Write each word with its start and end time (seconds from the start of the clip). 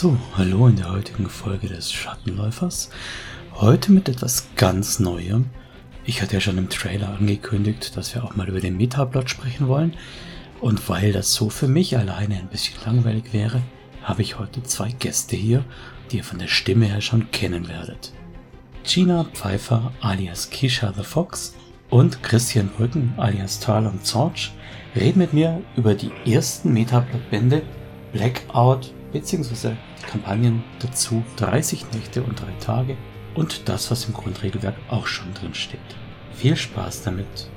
So, 0.00 0.16
hallo 0.34 0.66
in 0.66 0.76
der 0.76 0.90
heutigen 0.90 1.28
Folge 1.28 1.68
des 1.68 1.92
Schattenläufers. 1.92 2.88
Heute 3.52 3.92
mit 3.92 4.08
etwas 4.08 4.48
ganz 4.56 4.98
Neuem. 4.98 5.50
Ich 6.06 6.22
hatte 6.22 6.32
ja 6.32 6.40
schon 6.40 6.56
im 6.56 6.70
Trailer 6.70 7.10
angekündigt, 7.10 7.94
dass 7.98 8.14
wir 8.14 8.24
auch 8.24 8.34
mal 8.34 8.48
über 8.48 8.60
den 8.60 8.78
Metaplot 8.78 9.28
sprechen 9.28 9.68
wollen. 9.68 9.92
Und 10.62 10.88
weil 10.88 11.12
das 11.12 11.34
so 11.34 11.50
für 11.50 11.68
mich 11.68 11.98
alleine 11.98 12.36
ein 12.36 12.48
bisschen 12.48 12.78
langweilig 12.86 13.34
wäre, 13.34 13.60
habe 14.02 14.22
ich 14.22 14.38
heute 14.38 14.62
zwei 14.62 14.90
Gäste 14.90 15.36
hier, 15.36 15.66
die 16.10 16.16
ihr 16.16 16.24
von 16.24 16.38
der 16.38 16.48
Stimme 16.48 16.86
her 16.86 17.02
schon 17.02 17.30
kennen 17.30 17.68
werdet. 17.68 18.14
Gina 18.84 19.24
Pfeiffer 19.34 19.92
alias 20.00 20.48
Kisha 20.48 20.94
the 20.96 21.04
Fox 21.04 21.54
und 21.90 22.22
Christian 22.22 22.70
Brücken 22.70 23.12
alias 23.18 23.60
Talon 23.60 24.02
Zorch 24.02 24.50
reden 24.96 25.18
mit 25.18 25.34
mir 25.34 25.60
über 25.76 25.92
die 25.92 26.10
ersten 26.24 26.72
Metaplot-Bände 26.72 27.60
Blackout 28.14 28.94
die 29.12 30.06
Kampagnen 30.06 30.62
dazu 30.78 31.24
30 31.36 31.92
Nächte 31.92 32.22
und 32.22 32.40
3 32.40 32.46
Tage 32.60 32.96
und 33.34 33.68
das, 33.68 33.90
was 33.90 34.04
im 34.04 34.14
Grundregelwerk 34.14 34.76
auch 34.88 35.06
schon 35.06 35.32
drin 35.34 35.54
steht. 35.54 35.80
Viel 36.34 36.56
Spaß 36.56 37.02
damit! 37.02 37.48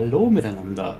Hallo 0.00 0.30
miteinander. 0.30 0.98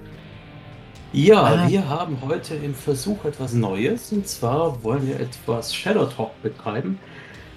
Ja, 1.13 1.43
Ah. 1.43 1.69
wir 1.69 1.89
haben 1.89 2.19
heute 2.23 2.55
im 2.55 2.75
Versuch 2.75 3.25
etwas 3.25 3.55
Neues 3.55 4.13
und 4.13 4.29
zwar 4.29 4.83
wollen 4.85 5.07
wir 5.07 5.19
etwas 5.19 5.75
Shadow 5.75 6.05
Talk 6.07 6.41
betreiben. 6.43 6.99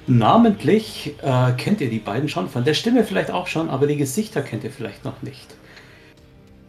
Namentlich 0.07 1.15
äh, 1.21 1.51
kennt 1.53 1.81
ihr 1.81 1.89
die 1.89 1.99
beiden 1.99 2.29
schon, 2.29 2.49
von 2.49 2.63
der 2.63 2.73
Stimme 2.73 3.03
vielleicht 3.03 3.31
auch 3.31 3.47
schon, 3.47 3.69
aber 3.69 3.87
die 3.87 3.97
Gesichter 3.97 4.41
kennt 4.41 4.63
ihr 4.63 4.71
vielleicht 4.71 5.03
noch 5.05 5.21
nicht. 5.21 5.57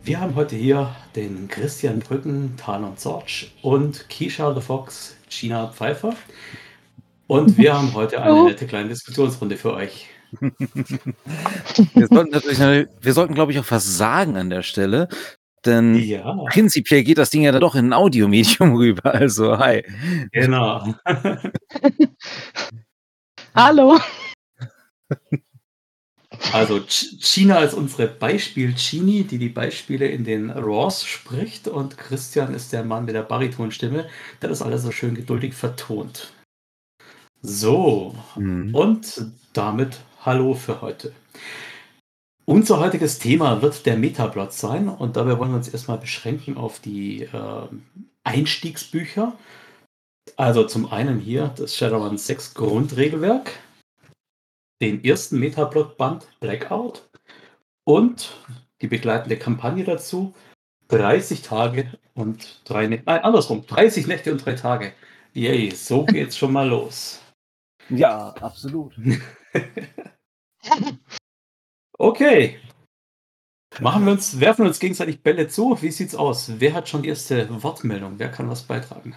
Wir 0.03 0.21
haben 0.21 0.35
heute 0.35 0.57
hier 0.57 0.95
den 1.17 1.49
Christian 1.49 2.01
Brücken, 2.01 2.57
Talon 2.57 2.97
Sorge 2.97 3.47
und 3.63 4.09
Keisha 4.11 4.55
the 4.55 4.61
Fox, 4.61 5.17
Gina 5.31 5.69
Pfeiffer. 5.69 6.15
Und 7.29 7.57
wir 7.59 7.75
haben 7.79 7.95
heute 7.95 8.21
eine 8.23 8.43
nette 8.45 8.67
kleine 8.67 8.89
Diskussionsrunde 8.91 9.57
für 9.57 9.75
euch. 9.75 10.09
Wir 11.95 12.07
sollten 12.09 12.31
natürlich, 12.31 12.59
wir 13.01 13.13
sollten, 13.13 13.35
glaube 13.35 13.53
ich, 13.53 13.59
auch 13.59 13.71
was 13.71 13.97
sagen 13.97 14.37
an 14.37 14.51
der 14.51 14.63
Stelle. 14.63 15.09
Denn 15.65 15.95
Ja, 15.95 16.37
prinzipiell 16.51 17.05
geht 17.05 17.17
das 17.19 17.31
Ding 17.31 17.43
ja 17.43 17.53
dann 17.53 17.63
doch 17.63 17.75
in 17.75 17.87
ein 17.87 17.93
Audiomedium 17.95 18.75
rüber. 18.77 19.15
Also, 19.15 19.59
hi. 19.59 19.83
genau. 20.33 20.95
Hallo. 23.55 23.99
Also 26.53 26.79
Ch- 26.81 27.17
China 27.21 27.61
ist 27.61 27.75
unsere 27.75 28.09
Beispiel-Chini, 28.09 29.25
die 29.25 29.39
die 29.39 29.49
Beispiele 29.49 30.09
in 30.09 30.25
den 30.25 30.51
Raws 30.51 31.07
spricht 31.07 31.69
und 31.69 31.97
Christian 31.97 32.55
ist 32.55 32.73
der 32.73 32.85
Mann 32.85 33.05
mit 33.05 33.15
der 33.15 33.23
Baritonstimme, 33.23 34.09
der 34.43 34.49
das 34.49 34.61
alles 34.61 34.83
so 34.83 34.91
schön 34.91 35.15
geduldig 35.15 35.55
vertont. 35.55 36.33
So, 37.47 38.15
Mhm. 38.37 38.75
und 38.75 39.27
damit 39.53 40.01
Hallo 40.25 40.55
für 40.55 40.81
heute. 40.81 41.13
Unser 42.47 42.81
heutiges 42.81 43.19
Thema 43.19 43.61
wird 43.61 43.85
der 43.85 43.99
Metaplot 43.99 44.55
sein 44.55 44.89
und 44.89 45.17
dabei 45.17 45.39
wollen 45.39 45.51
wir 45.51 45.57
uns 45.59 45.69
erstmal 45.69 45.99
beschränken 45.99 46.57
auf 46.57 46.81
die 46.81 47.25
äh, 47.25 47.69
Einstiegsbücher. 48.25 49.37
Also 50.37 50.65
zum 50.65 50.91
einen 50.91 51.21
hier 51.21 51.53
das 51.55 51.77
Shadowrun 51.77 52.17
6 52.17 52.55
Grundregelwerk, 52.55 53.53
den 54.81 55.05
ersten 55.05 55.39
Metaplot-Band 55.39 56.27
Blackout 56.41 57.03
und 57.87 58.39
die 58.81 58.89
begleitende 58.89 59.37
Kampagne 59.37 59.85
dazu 59.85 60.33
30 60.89 61.43
Tage 61.43 61.93
und 62.15 62.63
drei 62.65 62.87
Nächte, 62.87 63.05
nein, 63.05 63.23
andersrum, 63.23 63.67
30 63.67 64.07
Nächte 64.07 64.33
und 64.33 64.43
drei 64.43 64.55
Tage. 64.55 64.95
Yay, 65.35 65.71
so 65.73 66.07
geht's 66.07 66.39
schon 66.39 66.53
mal 66.53 66.67
los. 66.67 67.21
Ja, 67.91 68.31
absolut. 68.41 68.95
Okay. 71.99 72.59
Machen 73.81 74.05
wir 74.05 74.13
uns, 74.13 74.41
werfen 74.41 74.65
wir 74.65 74.69
uns 74.69 74.79
gegenseitig 74.79 75.23
Bälle 75.23 75.49
zu. 75.49 75.81
Wie 75.81 75.91
sieht's 75.91 76.15
aus? 76.15 76.53
Wer 76.59 76.75
hat 76.75 76.89
schon 76.89 77.03
die 77.03 77.09
erste 77.09 77.63
Wortmeldung? 77.63 78.19
Wer 78.19 78.31
kann 78.31 78.49
was 78.49 78.63
beitragen? 78.63 79.15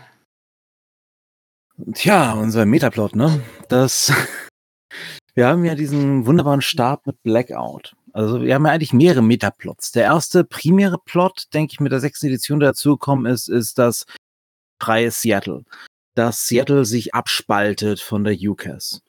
Tja, 1.93 2.33
unser 2.33 2.65
Metaplot, 2.65 3.15
ne? 3.15 3.43
Das. 3.69 4.11
Wir 5.35 5.47
haben 5.47 5.63
ja 5.65 5.75
diesen 5.75 6.25
wunderbaren 6.25 6.61
Stab 6.61 7.05
mit 7.05 7.21
Blackout. 7.21 7.95
Also 8.11 8.41
wir 8.41 8.55
haben 8.55 8.65
ja 8.65 8.71
eigentlich 8.71 8.93
mehrere 8.93 9.21
Metaplots. 9.21 9.91
Der 9.91 10.05
erste 10.05 10.43
primäre 10.43 10.97
Plot, 10.97 11.53
denke 11.53 11.73
ich, 11.73 11.79
mit 11.79 11.91
der 11.91 11.99
sechsten 11.99 12.25
Edition, 12.25 12.59
der 12.59 12.69
dazugekommen 12.69 13.31
ist, 13.31 13.47
ist 13.47 13.77
das 13.77 14.07
freie 14.81 15.11
Seattle. 15.11 15.63
Dass 16.17 16.47
Seattle 16.47 16.83
sich 16.83 17.13
abspaltet 17.13 17.99
von 17.99 18.23
der 18.23 18.33
UCAS. 18.33 19.03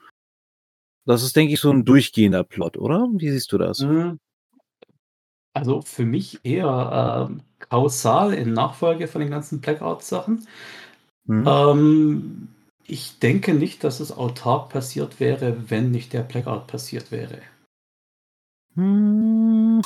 Das 1.07 1.23
ist, 1.23 1.35
denke 1.37 1.55
ich, 1.55 1.61
so 1.61 1.71
ein 1.71 1.87
durchgehender 1.87 2.45
Plot, 2.45 2.77
oder? 2.77 3.09
Wie 3.15 3.31
siehst 3.31 3.51
du 3.51 3.57
das? 3.57 3.79
Hm. 3.79 4.21
Also 5.55 5.81
für 5.81 6.05
mich 6.05 6.41
eher 6.45 7.29
ähm, 7.31 7.41
kausal 7.61 8.35
in 8.35 8.53
Nachfolge 8.53 9.09
von 9.09 9.23
den 9.23 9.31
ganzen 9.31 9.63
Blackout-Sachen. 9.63 10.47
Hm? 11.27 11.47
Ähm, 11.47 12.49
ich 12.85 13.19
denke 13.21 13.55
nicht, 13.55 13.85
dass 13.85 14.01
es 14.01 14.13
autark 14.13 14.69
passiert 14.69 15.19
wäre, 15.19 15.71
wenn 15.71 15.91
nicht 15.91 16.13
der 16.13 16.25
Blackout 16.25 16.67
passiert 16.67 17.11
wäre. 17.11 17.41
Hm. 18.75 19.81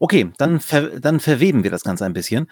Okay, 0.00 0.32
dann, 0.36 0.58
ver 0.58 0.98
dann 0.98 1.20
verweben 1.20 1.62
wir 1.62 1.70
das 1.70 1.84
Ganze 1.84 2.04
ein 2.04 2.12
bisschen. 2.12 2.50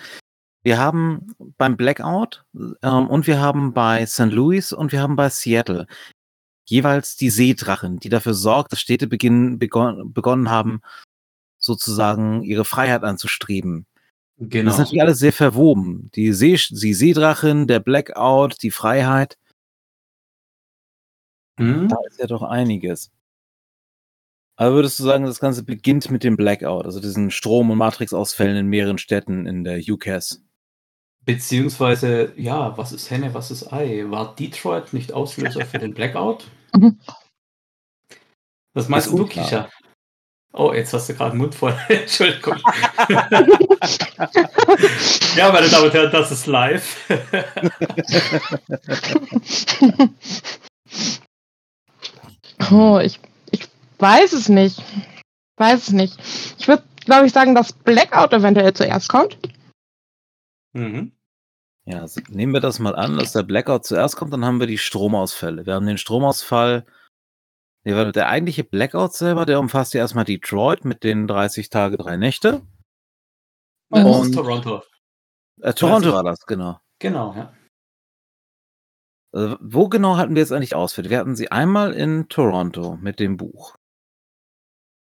Wir 0.66 0.78
haben 0.78 1.32
beim 1.58 1.76
Blackout 1.76 2.44
ähm, 2.82 3.06
und 3.06 3.28
wir 3.28 3.38
haben 3.38 3.72
bei 3.72 4.04
St. 4.04 4.32
Louis 4.32 4.72
und 4.72 4.90
wir 4.90 5.00
haben 5.00 5.14
bei 5.14 5.28
Seattle 5.28 5.86
jeweils 6.64 7.14
die 7.14 7.30
Seedrachen, 7.30 8.00
die 8.00 8.08
dafür 8.08 8.34
sorgt, 8.34 8.72
dass 8.72 8.80
Städte 8.80 9.06
beginn, 9.06 9.60
begon 9.60 10.12
begonnen 10.12 10.50
haben, 10.50 10.80
sozusagen 11.58 12.42
ihre 12.42 12.64
Freiheit 12.64 13.04
anzustreben. 13.04 13.86
Genau. 14.38 14.64
Das 14.64 14.74
ist 14.74 14.78
natürlich 14.80 15.02
alles 15.02 15.20
sehr 15.20 15.32
verwoben. 15.32 16.10
Die, 16.16 16.32
See 16.32 16.58
die 16.70 16.94
Seedrachen, 16.94 17.68
der 17.68 17.78
Blackout, 17.78 18.60
die 18.60 18.72
Freiheit, 18.72 19.38
Hm? 21.60 21.86
da 21.86 21.96
ist 22.08 22.18
ja 22.18 22.26
doch 22.26 22.42
einiges. 22.42 23.12
Aber 24.56 24.74
würdest 24.74 24.98
du 24.98 25.04
sagen, 25.04 25.26
das 25.26 25.38
Ganze 25.38 25.62
beginnt 25.62 26.10
mit 26.10 26.24
dem 26.24 26.36
Blackout, 26.36 26.86
also 26.86 26.98
diesen 26.98 27.30
Strom- 27.30 27.70
und 27.70 27.78
Matrixausfällen 27.78 28.56
in 28.56 28.66
mehreren 28.66 28.98
Städten 28.98 29.46
in 29.46 29.62
der 29.62 29.78
UCAS? 29.78 30.42
Beziehungsweise, 31.26 32.32
ja, 32.36 32.78
was 32.78 32.92
ist 32.92 33.10
Henne, 33.10 33.34
was 33.34 33.50
ist 33.50 33.72
Ei? 33.72 34.04
War 34.06 34.36
Detroit 34.36 34.92
nicht 34.92 35.12
Auslöser 35.12 35.66
für 35.66 35.80
den 35.80 35.92
Blackout? 35.92 36.44
Mhm. 36.72 37.00
Was 38.74 38.88
meinst 38.88 39.10
du. 39.10 39.26
Kisha? 39.26 39.68
Oh, 40.52 40.72
jetzt 40.72 40.92
hast 40.92 41.08
du 41.08 41.14
gerade 41.14 41.32
den 41.32 41.38
Mund 41.38 41.54
voll. 41.54 41.76
Entschuldigung. 41.88 42.54
ja, 45.36 45.52
meine 45.52 45.68
Damen 45.68 45.86
und 45.86 45.94
Herren, 45.94 46.12
das 46.12 46.30
ist 46.30 46.46
live. 46.46 46.96
Oh, 52.70 52.98
ich, 52.98 53.20
ich 53.50 53.68
weiß 53.98 54.32
es 54.32 54.48
nicht. 54.48 54.82
Weiß 55.56 55.88
es 55.88 55.92
nicht. 55.92 56.18
Ich 56.58 56.66
würde, 56.66 56.82
glaube 57.04 57.26
ich, 57.26 57.32
sagen, 57.32 57.54
dass 57.54 57.72
Blackout 57.72 58.32
eventuell 58.32 58.72
zuerst 58.72 59.08
kommt. 59.08 59.38
mhm. 60.72 61.12
Ja, 61.88 62.00
also 62.00 62.20
nehmen 62.28 62.52
wir 62.52 62.60
das 62.60 62.78
mal 62.80 62.96
an, 62.96 63.16
dass 63.16 63.32
der 63.32 63.44
Blackout 63.44 63.84
zuerst 63.84 64.16
kommt, 64.16 64.32
dann 64.32 64.44
haben 64.44 64.58
wir 64.58 64.66
die 64.66 64.78
Stromausfälle. 64.78 65.66
Wir 65.66 65.74
haben 65.74 65.86
den 65.86 65.98
Stromausfall, 65.98 66.84
der 67.84 68.28
eigentliche 68.28 68.64
Blackout 68.64 69.14
selber, 69.14 69.46
der 69.46 69.60
umfasst 69.60 69.94
ja 69.94 70.00
erstmal 70.00 70.24
Detroit 70.24 70.84
mit 70.84 71.04
den 71.04 71.28
30 71.28 71.70
Tage, 71.70 71.96
drei 71.96 72.16
Nächte. 72.16 72.62
Und- 73.90 74.26
ist 74.26 74.34
Toronto. 74.34 74.82
Äh, 75.62 75.72
Toronto 75.74 76.10
30. 76.10 76.12
war 76.12 76.24
das, 76.24 76.40
genau. 76.46 76.80
Genau, 76.98 77.34
ja. 77.34 77.54
Also, 79.32 79.56
wo 79.60 79.88
genau 79.88 80.16
hatten 80.16 80.34
wir 80.34 80.42
jetzt 80.42 80.52
eigentlich 80.52 80.74
Ausfälle? 80.74 81.10
Wir 81.10 81.18
hatten 81.18 81.36
sie 81.36 81.52
einmal 81.52 81.92
in 81.92 82.28
Toronto 82.28 82.96
mit 83.00 83.20
dem 83.20 83.36
Buch. 83.36 83.76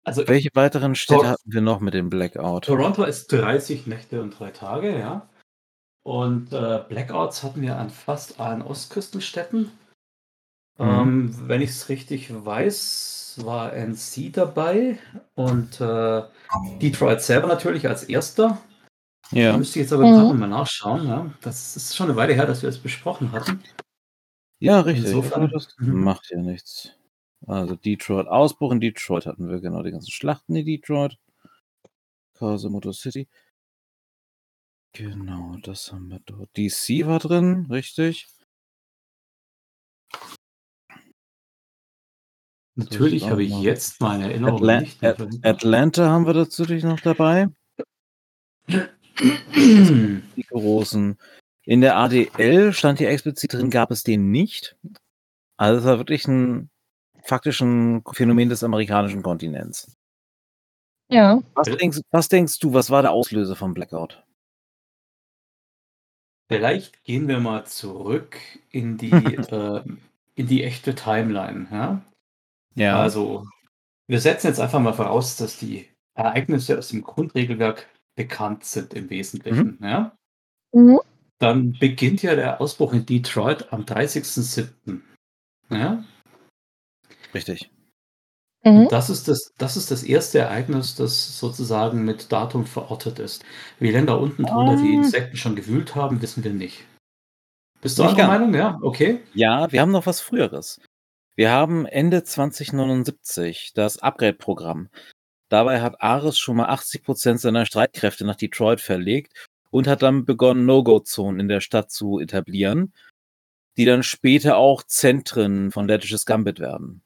Also 0.02 0.26
Welche 0.28 0.48
weiteren 0.54 0.94
Städte 0.94 1.20
Tor- 1.20 1.30
hatten 1.30 1.52
wir 1.52 1.60
noch 1.60 1.80
mit 1.80 1.92
dem 1.94 2.08
Blackout? 2.08 2.64
Toronto 2.64 3.04
ist 3.04 3.30
30 3.32 3.86
Nächte 3.86 4.22
und 4.22 4.38
drei 4.38 4.50
Tage, 4.50 4.98
ja. 4.98 5.28
Und 6.02 6.52
äh, 6.52 6.82
Blackouts 6.88 7.42
hatten 7.42 7.62
wir 7.62 7.76
an 7.76 7.90
fast 7.90 8.40
allen 8.40 8.62
Ostküstenstädten. 8.62 9.70
Mhm. 10.78 10.88
Ähm, 10.88 11.34
wenn 11.48 11.60
ich 11.60 11.70
es 11.70 11.88
richtig 11.88 12.32
weiß, 12.32 13.40
war 13.44 13.74
NC 13.74 14.32
dabei 14.32 14.98
und 15.34 15.80
äh, 15.80 16.22
Detroit 16.80 17.20
selber 17.20 17.48
natürlich 17.48 17.86
als 17.86 18.04
erster. 18.04 18.58
Ja. 19.30 19.52
Da 19.52 19.58
müsste 19.58 19.78
ich 19.78 19.84
jetzt 19.84 19.92
aber 19.92 20.06
mhm. 20.06 20.38
mal 20.38 20.48
nachschauen. 20.48 21.06
Ja. 21.06 21.30
Das 21.42 21.76
ist 21.76 21.96
schon 21.96 22.08
eine 22.08 22.16
Weile 22.16 22.34
her, 22.34 22.46
dass 22.46 22.62
wir 22.62 22.68
das 22.68 22.78
besprochen 22.78 23.32
hatten. 23.32 23.62
Ja, 24.58 24.80
richtig. 24.80 25.06
Insofern, 25.06 25.50
das 25.50 25.74
mhm. 25.78 26.02
macht 26.02 26.30
ja 26.30 26.38
nichts. 26.38 26.90
Also 27.46 27.76
Detroit, 27.76 28.26
Ausbruch 28.26 28.72
in 28.72 28.80
Detroit 28.80 29.26
hatten 29.26 29.48
wir 29.48 29.60
genau 29.60 29.82
die 29.82 29.92
ganzen 29.92 30.10
Schlachten 30.10 30.56
in 30.56 30.66
Detroit. 30.66 31.18
Motor 32.40 32.94
City. 32.94 33.28
Genau, 34.92 35.56
das 35.62 35.92
haben 35.92 36.08
wir 36.08 36.20
dort. 36.26 36.50
DC 36.56 37.06
war 37.06 37.18
drin, 37.18 37.66
richtig. 37.70 38.28
Natürlich 42.74 43.28
habe 43.28 43.44
ich 43.44 43.52
jetzt 43.60 44.00
meine 44.00 44.24
Erinnerung 44.24 44.60
Atla 44.60 44.80
nicht. 44.80 45.04
At 45.04 45.20
Atlanta 45.42 46.08
haben 46.08 46.26
wir 46.26 46.34
natürlich 46.34 46.82
noch 46.82 47.00
dabei. 47.00 47.48
die 48.68 50.46
großen. 50.48 51.18
In 51.64 51.80
der 51.82 51.96
ADL 51.96 52.72
stand 52.72 52.98
hier 52.98 53.10
explizit 53.10 53.52
drin, 53.52 53.70
gab 53.70 53.90
es 53.90 54.02
den 54.02 54.30
nicht. 54.30 54.76
Also 55.56 55.80
es 55.80 55.84
war 55.84 55.98
wirklich 55.98 56.26
ein 56.26 56.70
faktisch 57.22 57.60
ein 57.60 58.02
Phänomen 58.12 58.48
des 58.48 58.64
amerikanischen 58.64 59.22
Kontinents. 59.22 59.96
Ja. 61.08 61.40
Was 61.54 61.66
denkst, 61.68 62.00
was 62.10 62.28
denkst 62.28 62.58
du, 62.60 62.72
was 62.72 62.90
war 62.90 63.02
der 63.02 63.12
Auslöser 63.12 63.56
vom 63.56 63.74
Blackout? 63.74 64.24
Vielleicht 66.50 67.04
gehen 67.04 67.28
wir 67.28 67.38
mal 67.38 67.64
zurück 67.64 68.36
in 68.72 68.98
die, 68.98 69.12
äh, 69.12 69.84
in 70.34 70.48
die 70.48 70.64
echte 70.64 70.96
Timeline. 70.96 71.68
Ja? 71.70 72.02
ja. 72.74 73.00
Also, 73.00 73.46
wir 74.08 74.20
setzen 74.20 74.48
jetzt 74.48 74.58
einfach 74.58 74.80
mal 74.80 74.92
voraus, 74.92 75.36
dass 75.36 75.60
die 75.60 75.86
Ereignisse 76.14 76.76
aus 76.76 76.88
dem 76.88 77.04
Grundregelwerk 77.04 77.88
bekannt 78.16 78.64
sind 78.64 78.94
im 78.94 79.10
Wesentlichen. 79.10 79.76
Mhm. 79.78 79.86
Ja? 79.86 80.16
Mhm. 80.72 80.98
Dann 81.38 81.72
beginnt 81.78 82.22
ja 82.22 82.34
der 82.34 82.60
Ausbruch 82.60 82.94
in 82.94 83.06
Detroit 83.06 83.72
am 83.72 83.82
30.07. 83.82 85.02
Ja? 85.70 86.04
Richtig. 87.32 87.70
Mhm. 88.62 88.88
Das, 88.90 89.08
ist 89.08 89.28
das, 89.28 89.52
das 89.56 89.76
ist 89.76 89.90
das 89.90 90.02
erste 90.02 90.40
Ereignis, 90.40 90.94
das 90.94 91.38
sozusagen 91.38 92.04
mit 92.04 92.30
Datum 92.30 92.66
verortet 92.66 93.18
ist. 93.18 93.44
Wie 93.78 93.90
lange 93.90 94.06
da 94.06 94.14
unten 94.14 94.44
drunter 94.44 94.76
die 94.76 94.90
ah. 94.90 94.96
Insekten 94.96 95.36
schon 95.36 95.56
gewühlt 95.56 95.94
haben, 95.94 96.20
wissen 96.20 96.44
wir 96.44 96.52
nicht. 96.52 96.84
Bist 97.80 97.98
du 97.98 98.02
anderer 98.02 98.26
Meinung? 98.26 98.54
Ja, 98.54 98.78
okay. 98.82 99.20
Ja, 99.32 99.72
wir 99.72 99.80
haben 99.80 99.92
noch 99.92 100.04
was 100.04 100.20
Früheres. 100.20 100.80
Wir 101.34 101.50
haben 101.50 101.86
Ende 101.86 102.22
2079 102.22 103.72
das 103.74 103.98
Upgrade-Programm. 103.98 104.90
Dabei 105.48 105.80
hat 105.80 106.02
Ares 106.02 106.38
schon 106.38 106.56
mal 106.56 106.68
80% 106.68 107.38
seiner 107.38 107.64
Streitkräfte 107.64 108.26
nach 108.26 108.36
Detroit 108.36 108.82
verlegt 108.82 109.48
und 109.70 109.88
hat 109.88 110.02
dann 110.02 110.26
begonnen, 110.26 110.66
No-Go-Zonen 110.66 111.40
in 111.40 111.48
der 111.48 111.60
Stadt 111.60 111.90
zu 111.90 112.18
etablieren, 112.18 112.92
die 113.78 113.86
dann 113.86 114.02
später 114.02 114.58
auch 114.58 114.82
Zentren 114.82 115.70
von 115.70 115.88
Lettisches 115.88 116.26
Gambit 116.26 116.60
werden. 116.60 117.02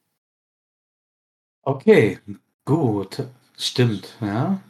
Okay, 1.65 2.19
gut. 2.65 3.25
Stimmt, 3.57 4.17
ja. 4.21 4.61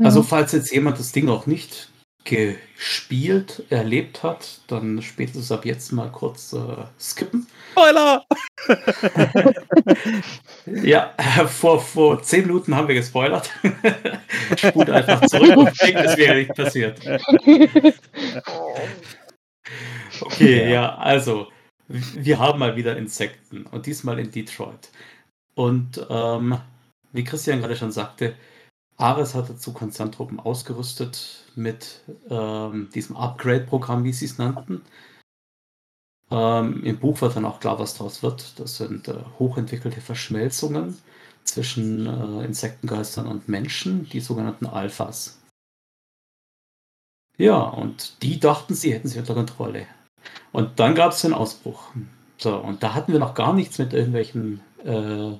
Also, 0.00 0.22
falls 0.22 0.52
jetzt 0.52 0.70
jemand 0.72 0.98
das 0.98 1.10
Ding 1.10 1.24
noch 1.24 1.46
nicht 1.46 1.90
gespielt, 2.24 3.64
erlebt 3.70 4.22
hat, 4.22 4.60
dann 4.66 5.00
spätestens 5.02 5.50
ab 5.50 5.64
jetzt 5.64 5.92
mal 5.92 6.10
kurz 6.12 6.52
äh, 6.52 6.84
skippen. 7.00 7.46
Spoiler! 7.72 8.24
ja, 10.66 11.14
vor, 11.48 11.80
vor 11.80 12.22
zehn 12.22 12.46
Minuten 12.46 12.76
haben 12.76 12.86
wir 12.86 12.94
gespoilert. 12.94 13.50
Spult 14.56 14.90
einfach 14.90 15.26
zurück 15.26 15.56
und 15.56 15.80
denkt, 15.80 16.00
es 16.04 16.16
wäre 16.16 16.36
nicht 16.36 16.54
passiert. 16.54 17.00
Okay, 20.20 20.70
ja, 20.70 20.94
also, 20.96 21.48
wir 21.88 22.38
haben 22.38 22.58
mal 22.58 22.76
wieder 22.76 22.96
Insekten 22.96 23.64
und 23.66 23.86
diesmal 23.86 24.18
in 24.18 24.30
Detroit. 24.30 24.90
Und 25.58 26.06
ähm, 26.08 26.56
wie 27.10 27.24
Christian 27.24 27.58
gerade 27.58 27.74
schon 27.74 27.90
sagte, 27.90 28.36
Ares 28.96 29.34
hat 29.34 29.50
dazu 29.50 29.72
Konzerntruppen 29.72 30.38
ausgerüstet 30.38 31.46
mit 31.56 32.04
ähm, 32.30 32.90
diesem 32.94 33.16
Upgrade-Programm, 33.16 34.04
wie 34.04 34.12
sie 34.12 34.26
es 34.26 34.38
nannten. 34.38 34.82
Ähm, 36.30 36.84
Im 36.84 37.00
Buch 37.00 37.20
wird 37.22 37.34
dann 37.34 37.44
auch 37.44 37.58
klar, 37.58 37.80
was 37.80 37.94
daraus 37.94 38.22
wird. 38.22 38.60
Das 38.60 38.76
sind 38.76 39.08
äh, 39.08 39.16
hochentwickelte 39.40 40.00
Verschmelzungen 40.00 40.96
zwischen 41.42 42.06
äh, 42.06 42.44
Insektengeistern 42.44 43.26
und 43.26 43.48
Menschen, 43.48 44.08
die 44.08 44.20
sogenannten 44.20 44.66
Alphas. 44.66 45.40
Ja, 47.36 47.58
und 47.62 48.22
die 48.22 48.38
dachten, 48.38 48.74
sie 48.74 48.94
hätten 48.94 49.08
sie 49.08 49.18
unter 49.18 49.34
Kontrolle. 49.34 49.88
Und 50.52 50.78
dann 50.78 50.94
gab 50.94 51.10
es 51.10 51.22
den 51.22 51.34
Ausbruch. 51.34 51.90
So, 52.36 52.56
und 52.58 52.84
da 52.84 52.94
hatten 52.94 53.12
wir 53.12 53.18
noch 53.18 53.34
gar 53.34 53.54
nichts 53.54 53.78
mit 53.78 53.92
irgendwelchen 53.92 54.60
äh, 54.84 55.32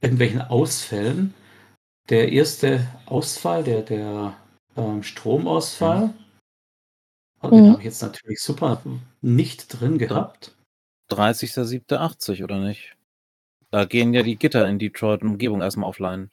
irgendwelchen 0.00 0.42
Ausfällen. 0.42 1.34
Der 2.08 2.32
erste 2.32 2.86
Ausfall, 3.06 3.64
der, 3.64 3.82
der 3.82 4.36
ähm, 4.76 5.02
Stromausfall, 5.02 6.14
mhm. 7.42 7.50
den 7.50 7.70
habe 7.70 7.78
ich 7.78 7.84
jetzt 7.84 8.02
natürlich 8.02 8.40
super 8.40 8.82
nicht 9.20 9.68
drin 9.68 9.98
gehabt. 9.98 10.56
30.07.80 11.10 12.44
oder 12.44 12.60
nicht? 12.60 12.96
Da 13.70 13.84
gehen 13.84 14.14
ja 14.14 14.22
die 14.22 14.36
Gitter 14.36 14.66
in 14.68 14.78
Detroit 14.78 15.22
und 15.22 15.30
Umgebung 15.30 15.60
erstmal 15.60 15.88
offline. 15.88 16.30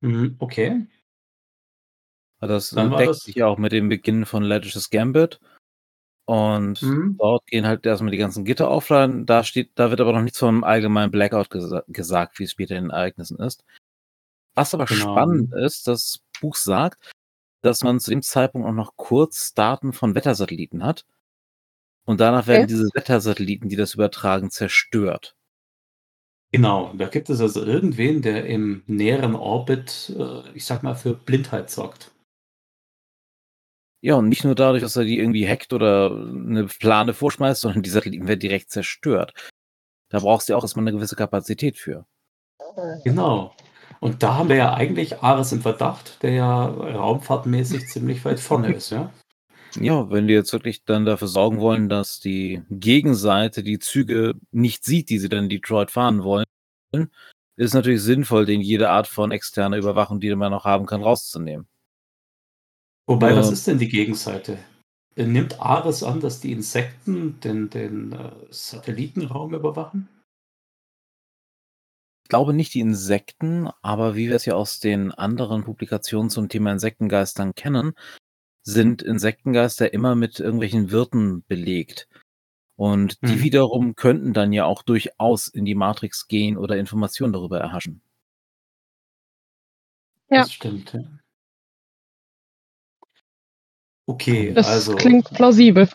Mhm, 0.00 0.36
okay. 0.38 0.86
Das 2.40 2.70
Dann 2.70 2.90
deckt 2.96 3.14
sich 3.14 3.36
ja 3.36 3.46
auch 3.46 3.58
mit 3.58 3.70
dem 3.70 3.88
Beginn 3.88 4.26
von 4.26 4.42
Lettisches 4.42 4.90
Gambit. 4.90 5.38
Und 6.24 6.80
Mhm. 6.82 7.16
dort 7.18 7.46
gehen 7.46 7.66
halt 7.66 7.84
erstmal 7.86 8.12
die 8.12 8.18
ganzen 8.18 8.44
Gitter 8.44 8.70
offline. 8.70 9.26
Da 9.26 9.44
steht 9.44 9.72
da 9.74 9.90
wird 9.90 10.00
aber 10.00 10.12
noch 10.12 10.22
nichts 10.22 10.38
vom 10.38 10.64
allgemeinen 10.64 11.10
Blackout 11.10 11.50
gesa 11.50 11.82
gesagt, 11.88 12.38
wie 12.38 12.44
es 12.44 12.52
später 12.52 12.76
in 12.76 12.84
den 12.84 12.90
Ereignissen 12.90 13.38
ist. 13.38 13.64
Was 14.54 14.74
aber 14.74 14.86
Genau. 14.86 15.12
spannend 15.12 15.54
ist, 15.54 15.88
das 15.88 16.20
Buch 16.40 16.56
sagt, 16.56 17.12
dass 17.62 17.82
man 17.82 18.00
zu 18.00 18.10
dem 18.10 18.22
Zeitpunkt 18.22 18.68
auch 18.68 18.72
noch 18.72 18.96
kurz 18.96 19.54
Daten 19.54 19.92
von 19.92 20.14
Wettersatelliten 20.14 20.84
hat. 20.84 21.06
Und 22.04 22.20
danach 22.20 22.46
werden 22.46 22.64
Okay. 22.64 22.72
diese 22.74 22.88
Wettersatelliten, 22.94 23.68
die 23.68 23.76
das 23.76 23.94
übertragen, 23.94 24.50
zerstört. 24.50 25.34
Genau, 26.54 26.92
da 26.94 27.08
gibt 27.08 27.28
es 27.30 27.40
also 27.40 27.64
irgendwen, 27.64 28.20
der 28.22 28.44
im 28.46 28.82
näheren 28.86 29.34
Orbit, 29.34 30.14
äh, 30.18 30.42
ich 30.54 30.64
sag 30.66 30.82
mal, 30.82 30.94
für 30.94 31.14
Blindheit 31.14 31.70
sorgt. 31.70 32.11
Ja, 34.04 34.16
und 34.16 34.28
nicht 34.28 34.44
nur 34.44 34.56
dadurch, 34.56 34.82
dass 34.82 34.96
er 34.96 35.04
die 35.04 35.18
irgendwie 35.18 35.48
hackt 35.48 35.72
oder 35.72 36.10
eine 36.10 36.66
Plane 36.66 37.14
vorschmeißt, 37.14 37.60
sondern 37.60 37.82
die 37.82 37.90
Satelliten 37.90 38.26
werden 38.26 38.40
direkt 38.40 38.70
zerstört. 38.70 39.32
Da 40.08 40.18
brauchst 40.18 40.48
du 40.48 40.52
ja 40.52 40.56
auch 40.58 40.64
erstmal 40.64 40.82
eine 40.82 40.92
gewisse 40.92 41.14
Kapazität 41.14 41.78
für. 41.78 42.04
Genau. 43.04 43.54
Und 44.00 44.24
da 44.24 44.34
haben 44.34 44.48
wir 44.48 44.56
ja 44.56 44.74
eigentlich 44.74 45.20
Ares 45.20 45.52
im 45.52 45.62
Verdacht, 45.62 46.20
der 46.22 46.32
ja 46.32 46.64
raumfahrtmäßig 46.64 47.86
ziemlich 47.86 48.24
weit 48.24 48.40
vorne 48.40 48.72
ist, 48.72 48.90
ja? 48.90 49.12
Ja, 49.76 50.10
wenn 50.10 50.26
die 50.26 50.34
jetzt 50.34 50.52
wirklich 50.52 50.84
dann 50.84 51.06
dafür 51.06 51.28
sorgen 51.28 51.60
wollen, 51.60 51.88
dass 51.88 52.18
die 52.18 52.62
Gegenseite 52.68 53.62
die 53.62 53.78
Züge 53.78 54.34
nicht 54.50 54.84
sieht, 54.84 55.08
die 55.08 55.18
sie 55.18 55.28
dann 55.28 55.44
in 55.44 55.48
Detroit 55.48 55.90
fahren 55.90 56.24
wollen, 56.24 56.44
ist 56.92 57.08
es 57.68 57.74
natürlich 57.74 58.02
sinnvoll, 58.02 58.44
den 58.44 58.60
jede 58.60 58.90
Art 58.90 59.06
von 59.06 59.30
externer 59.30 59.76
Überwachung, 59.76 60.20
die 60.20 60.34
man 60.34 60.50
noch 60.50 60.64
haben 60.64 60.86
kann, 60.86 61.02
rauszunehmen. 61.02 61.68
Wobei, 63.06 63.34
was 63.36 63.50
ist 63.50 63.66
denn 63.66 63.78
die 63.78 63.88
Gegenseite? 63.88 64.58
Nimmt 65.16 65.60
Ares 65.60 66.02
an, 66.02 66.20
dass 66.20 66.40
die 66.40 66.52
Insekten 66.52 67.38
den, 67.40 67.68
den 67.68 68.12
äh, 68.12 68.32
Satellitenraum 68.50 69.54
überwachen? 69.54 70.08
Ich 72.24 72.28
glaube 72.28 72.54
nicht 72.54 72.72
die 72.72 72.80
Insekten, 72.80 73.68
aber 73.82 74.14
wie 74.14 74.28
wir 74.28 74.36
es 74.36 74.46
ja 74.46 74.54
aus 74.54 74.80
den 74.80 75.12
anderen 75.12 75.64
Publikationen 75.64 76.30
zum 76.30 76.48
Thema 76.48 76.72
Insektengeistern 76.72 77.54
kennen, 77.54 77.92
sind 78.62 79.02
Insektengeister 79.02 79.92
immer 79.92 80.14
mit 80.14 80.40
irgendwelchen 80.40 80.90
Wirten 80.90 81.44
belegt. 81.46 82.08
Und 82.76 83.20
die 83.22 83.34
hm. 83.34 83.42
wiederum 83.42 83.94
könnten 83.96 84.32
dann 84.32 84.52
ja 84.52 84.64
auch 84.64 84.82
durchaus 84.82 85.48
in 85.48 85.64
die 85.64 85.74
Matrix 85.74 86.26
gehen 86.26 86.56
oder 86.56 86.76
Informationen 86.76 87.32
darüber 87.34 87.58
erhaschen. 87.58 88.00
Ja. 90.30 90.38
Das 90.38 90.52
stimmt, 90.52 90.94
ja. 90.94 91.00
Okay, 94.06 94.52
das 94.52 94.66
also. 94.68 94.94
klingt 94.96 95.30
plausibel. 95.30 95.88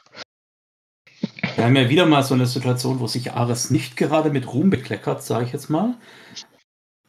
Wir 1.55 1.65
haben 1.65 1.75
ja 1.75 1.89
wieder 1.89 2.05
mal 2.05 2.23
so 2.23 2.33
eine 2.35 2.45
Situation, 2.45 2.99
wo 2.99 3.07
sich 3.07 3.33
Ares 3.33 3.69
nicht 3.71 3.97
gerade 3.97 4.29
mit 4.29 4.51
Ruhm 4.53 4.69
bekleckert, 4.69 5.23
sage 5.23 5.45
ich 5.45 5.51
jetzt 5.53 5.69
mal. 5.69 5.95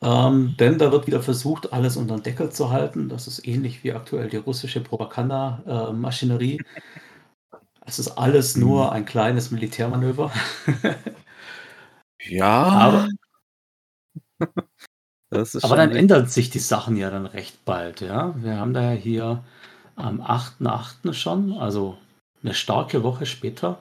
Ähm, 0.00 0.55
denn 0.59 0.78
da 0.78 0.93
wird 0.93 1.07
wieder 1.07 1.23
versucht, 1.23 1.73
alles 1.73 1.97
unter 1.97 2.17
den 2.17 2.23
Deckel 2.23 2.50
zu 2.50 2.71
halten. 2.71 3.09
Das 3.09 3.26
ist 3.26 3.47
ähnlich 3.47 3.83
wie 3.85 3.93
aktuell 3.93 4.28
die 4.28 4.37
russische 4.37 4.81
Propagandamaschinerie. 4.81 6.62
es 7.87 7.99
ist 7.99 8.09
alles 8.19 8.57
nur 8.57 8.87
Mhm. 8.87 8.90
ein 8.93 9.05
kleines 9.07 9.50
Militärmanöver. 9.50 10.33
Ja, 12.21 12.62
Aber, 12.64 13.09
das 15.31 15.55
ist 15.55 15.64
aber 15.64 15.76
dann 15.76 15.93
ändern 15.95 16.26
sich 16.26 16.50
die 16.50 16.59
Sachen 16.59 16.97
ja 16.97 17.11
dann 17.11 17.26
recht 17.26 17.64
bald. 17.64 18.00
Ja? 18.00 18.35
Wir 18.43 18.57
haben 18.57 18.73
da 18.75 18.83
ja 18.93 18.99
hier 18.99 19.45
am 19.99 20.21
8.8. 20.21 21.12
schon, 21.12 21.52
also 21.52 21.99
eine 22.43 22.55
starke 22.55 23.02
Woche 23.02 23.26
später, 23.26 23.78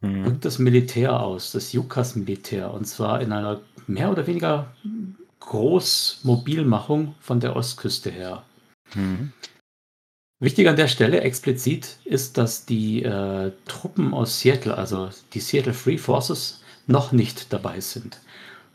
Mhm. 0.00 0.24
rückt 0.26 0.44
das 0.44 0.60
Militär 0.60 1.18
aus, 1.20 1.50
das 1.50 1.72
Jukas-Militär, 1.72 2.72
und 2.72 2.84
zwar 2.86 3.20
in 3.20 3.32
einer 3.32 3.60
mehr 3.88 4.10
oder 4.12 4.28
weniger 4.28 4.72
Großmobilmachung 5.40 7.14
von 7.20 7.40
der 7.40 7.56
Ostküste 7.56 8.10
her. 8.10 8.44
Mhm. 8.94 9.32
Wichtig 10.40 10.68
an 10.68 10.76
der 10.76 10.86
Stelle 10.86 11.20
explizit 11.22 11.96
ist, 12.04 12.38
dass 12.38 12.64
die 12.64 13.02
äh, 13.02 13.50
Truppen 13.66 14.14
aus 14.14 14.38
Seattle, 14.38 14.76
also 14.78 15.10
die 15.32 15.40
Seattle 15.40 15.74
Free 15.74 15.98
Forces, 15.98 16.62
noch 16.86 17.10
nicht 17.10 17.52
dabei 17.52 17.80
sind. 17.80 18.20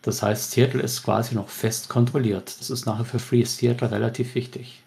Das 0.02 0.22
heißt, 0.22 0.52
Seattle 0.52 0.82
ist 0.82 1.04
quasi 1.04 1.36
noch 1.36 1.48
fest 1.48 1.88
kontrolliert. 1.88 2.54
Das 2.60 2.70
ist 2.70 2.86
nachher 2.86 3.06
für 3.06 3.20
Free 3.20 3.46
Seattle 3.46 3.90
relativ 3.92 4.36
wichtig. 4.36 4.83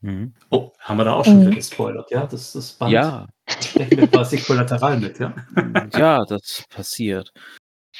Mhm. 0.00 0.34
Oh, 0.50 0.72
haben 0.80 0.96
wir 0.98 1.04
da 1.04 1.14
auch 1.14 1.24
schon 1.24 1.38
Mhm. 1.38 1.40
wieder 1.46 1.56
gespoilert, 1.56 2.10
ja? 2.10 2.26
Das, 2.26 2.52
das 2.52 2.72
Band 2.72 2.92
Ja, 2.92 3.26
sprechen 3.60 3.96
wir 3.98 4.06
quasi 4.06 4.38
kollateral 4.38 4.98
mit, 5.00 5.18
ja? 5.18 5.34
ja, 5.94 6.24
das 6.24 6.64
passiert. 6.68 7.32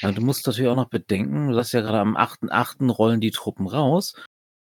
Ja, 0.00 0.12
du 0.12 0.20
musst 0.22 0.46
natürlich 0.46 0.70
auch 0.70 0.76
noch 0.76 0.88
bedenken, 0.90 1.48
du 1.48 1.54
sagst 1.54 1.72
ja 1.72 1.80
gerade 1.80 1.98
am 1.98 2.16
8.8. 2.16 2.90
rollen 2.90 3.20
die 3.20 3.32
Truppen 3.32 3.66
raus. 3.66 4.14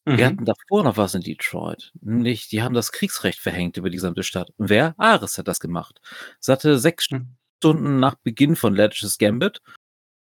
Wir 0.07 0.15
Mhm. 0.17 0.25
hatten 0.25 0.45
davor 0.47 0.83
noch 0.83 0.97
was 0.97 1.15
in 1.15 1.21
Detroit. 1.21 1.93
Nämlich, 2.01 2.49
die 2.49 2.63
haben 2.63 2.75
das 2.75 2.91
Kriegsrecht 2.91 3.39
verhängt 3.39 3.77
über 3.77 3.91
die 3.91 3.97
gesamte 3.97 4.23
Stadt. 4.23 4.51
Und 4.57 4.71
wer? 4.71 4.95
Ares 4.97 5.37
hat 5.37 5.47
das 5.47 5.61
gemacht. 5.61 6.01
Es 6.41 6.49
hatte 6.49 6.79
sechs 6.79 7.11
Hm. 7.11 7.37
Stunden 7.59 8.01
nach 8.01 8.15
Beginn 8.15 8.57
von 8.57 8.75
Ledges 8.75 9.19
Gambit 9.19 9.61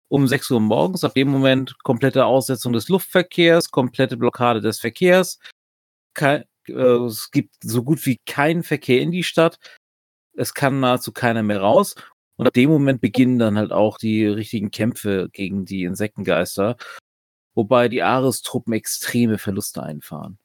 um 0.08 0.28
6 0.28 0.50
Uhr 0.52 0.62
morgens, 0.62 1.04
ab 1.04 1.14
dem 1.16 1.28
Moment 1.28 1.78
komplette 1.84 2.26
Aussetzung 2.26 2.72
des 2.72 2.88
Luftverkehrs, 2.88 3.70
komplette 3.72 4.16
Blockade 4.16 4.62
des 4.62 4.80
Verkehrs. 4.80 5.40
Kei- 6.14 6.38
äh, 6.38 6.46
es 6.70 7.32
gibt 7.32 7.56
so 7.64 7.84
gut 7.84 8.06
wie 8.06 8.20
keinen 8.26 8.64
Verkehr 8.64 9.02
in 9.02 9.12
die 9.12 9.24
Stadt. 9.24 9.60
Es 10.34 10.54
kann 10.54 10.80
nahezu 10.80 11.12
keiner 11.12 11.44
mehr 11.44 11.62
raus. 11.62 11.96
Und 12.38 12.48
ab 12.48 12.54
dem 12.54 12.70
Moment 12.70 13.02
beginnen 13.02 13.40
dann 13.40 13.58
halt 13.58 13.72
auch 13.72 13.98
die 13.98 14.26
richtigen 14.26 14.72
Kämpfe 14.72 15.30
gegen 15.32 15.66
die 15.66 15.84
Insektengeister, 15.84 16.76
wobei 17.54 17.88
die 17.88 18.04
Ares-Truppen 18.04 18.74
extreme 18.74 19.38
Verluste 19.38 19.82
einfahren. 19.82 20.38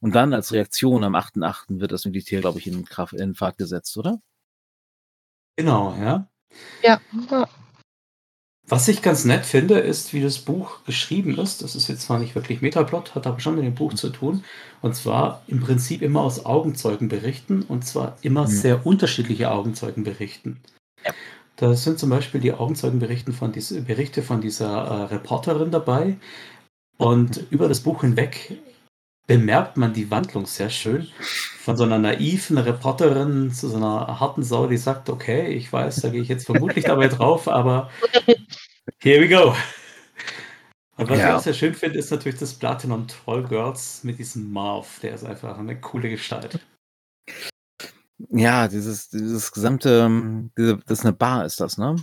Und 0.00 0.14
dann 0.14 0.34
als 0.34 0.52
Reaktion 0.52 1.02
am 1.02 1.14
8.8. 1.14 1.80
wird 1.80 1.92
das 1.92 2.04
Militär, 2.04 2.42
glaube 2.42 2.58
ich, 2.58 2.66
in, 2.66 2.84
Kraft, 2.84 3.14
in 3.14 3.34
Fahrt 3.34 3.56
gesetzt, 3.56 3.96
oder? 3.96 4.20
Genau, 5.56 5.94
ja. 5.94 6.28
Ja. 6.82 7.00
Was 8.66 8.88
ich 8.88 9.02
ganz 9.02 9.26
nett 9.26 9.44
finde, 9.44 9.78
ist, 9.78 10.14
wie 10.14 10.22
das 10.22 10.38
Buch 10.38 10.78
geschrieben 10.86 11.38
ist. 11.38 11.62
Das 11.62 11.74
ist 11.76 11.88
jetzt 11.88 12.02
zwar 12.02 12.18
nicht 12.18 12.34
wirklich 12.34 12.62
Metaplot, 12.62 13.14
hat 13.14 13.26
aber 13.26 13.38
schon 13.38 13.56
mit 13.56 13.64
dem 13.64 13.74
Buch 13.74 13.92
zu 13.92 14.08
tun. 14.08 14.42
Und 14.80 14.96
zwar 14.96 15.42
im 15.46 15.60
Prinzip 15.60 16.00
immer 16.00 16.22
aus 16.22 16.46
Augenzeugenberichten 16.46 17.62
und 17.62 17.84
zwar 17.84 18.16
immer 18.22 18.44
Mhm. 18.44 18.48
sehr 18.48 18.86
unterschiedliche 18.86 19.50
Augenzeugenberichten. 19.50 20.60
Ja. 21.04 21.12
Da 21.56 21.74
sind 21.74 21.98
zum 21.98 22.10
Beispiel 22.10 22.40
die 22.40 22.52
Augenzeugenberichte 22.52 23.32
von, 23.32 23.52
diese, 23.52 23.82
Berichte 23.82 24.22
von 24.22 24.40
dieser 24.40 24.70
äh, 24.72 25.02
Reporterin 25.04 25.70
dabei. 25.70 26.16
Und 26.96 27.44
über 27.50 27.68
das 27.68 27.80
Buch 27.80 28.00
hinweg 28.00 28.58
bemerkt 29.26 29.76
man 29.76 29.92
die 29.92 30.10
Wandlung 30.10 30.46
sehr 30.46 30.70
schön. 30.70 31.08
Von 31.60 31.76
so 31.76 31.84
einer 31.84 31.98
naiven 31.98 32.58
Reporterin 32.58 33.50
zu 33.50 33.68
so 33.68 33.76
einer 33.76 34.20
harten 34.20 34.42
Sau, 34.42 34.66
die 34.66 34.76
sagt, 34.76 35.08
okay, 35.08 35.48
ich 35.48 35.72
weiß, 35.72 36.02
da 36.02 36.10
gehe 36.10 36.20
ich 36.20 36.28
jetzt 36.28 36.46
vermutlich 36.46 36.84
dabei 36.84 37.08
drauf, 37.08 37.48
aber 37.48 37.90
here 39.00 39.20
we 39.22 39.28
go. 39.28 39.54
Und 40.96 41.08
was 41.08 41.18
ich 41.18 41.24
Ja. 41.24 41.36
auch 41.36 41.40
sehr 41.42 41.54
schön 41.54 41.74
finde, 41.74 41.98
ist 41.98 42.10
natürlich 42.10 42.38
das 42.38 42.54
Platinum 42.54 43.08
Troll 43.08 43.42
Girls 43.44 44.04
mit 44.04 44.18
diesem 44.18 44.52
Marv. 44.52 45.00
Der 45.00 45.14
ist 45.14 45.24
einfach 45.24 45.58
eine 45.58 45.80
coole 45.80 46.08
Gestalt. 46.10 46.60
Ja, 48.30 48.68
dieses, 48.68 49.08
dieses 49.08 49.50
gesamte, 49.50 50.02
ähm, 50.06 50.50
diese, 50.56 50.78
das 50.86 51.00
ist 51.00 51.04
eine 51.04 51.14
Bar, 51.14 51.46
ist 51.46 51.60
das, 51.60 51.78
ne? 51.78 51.96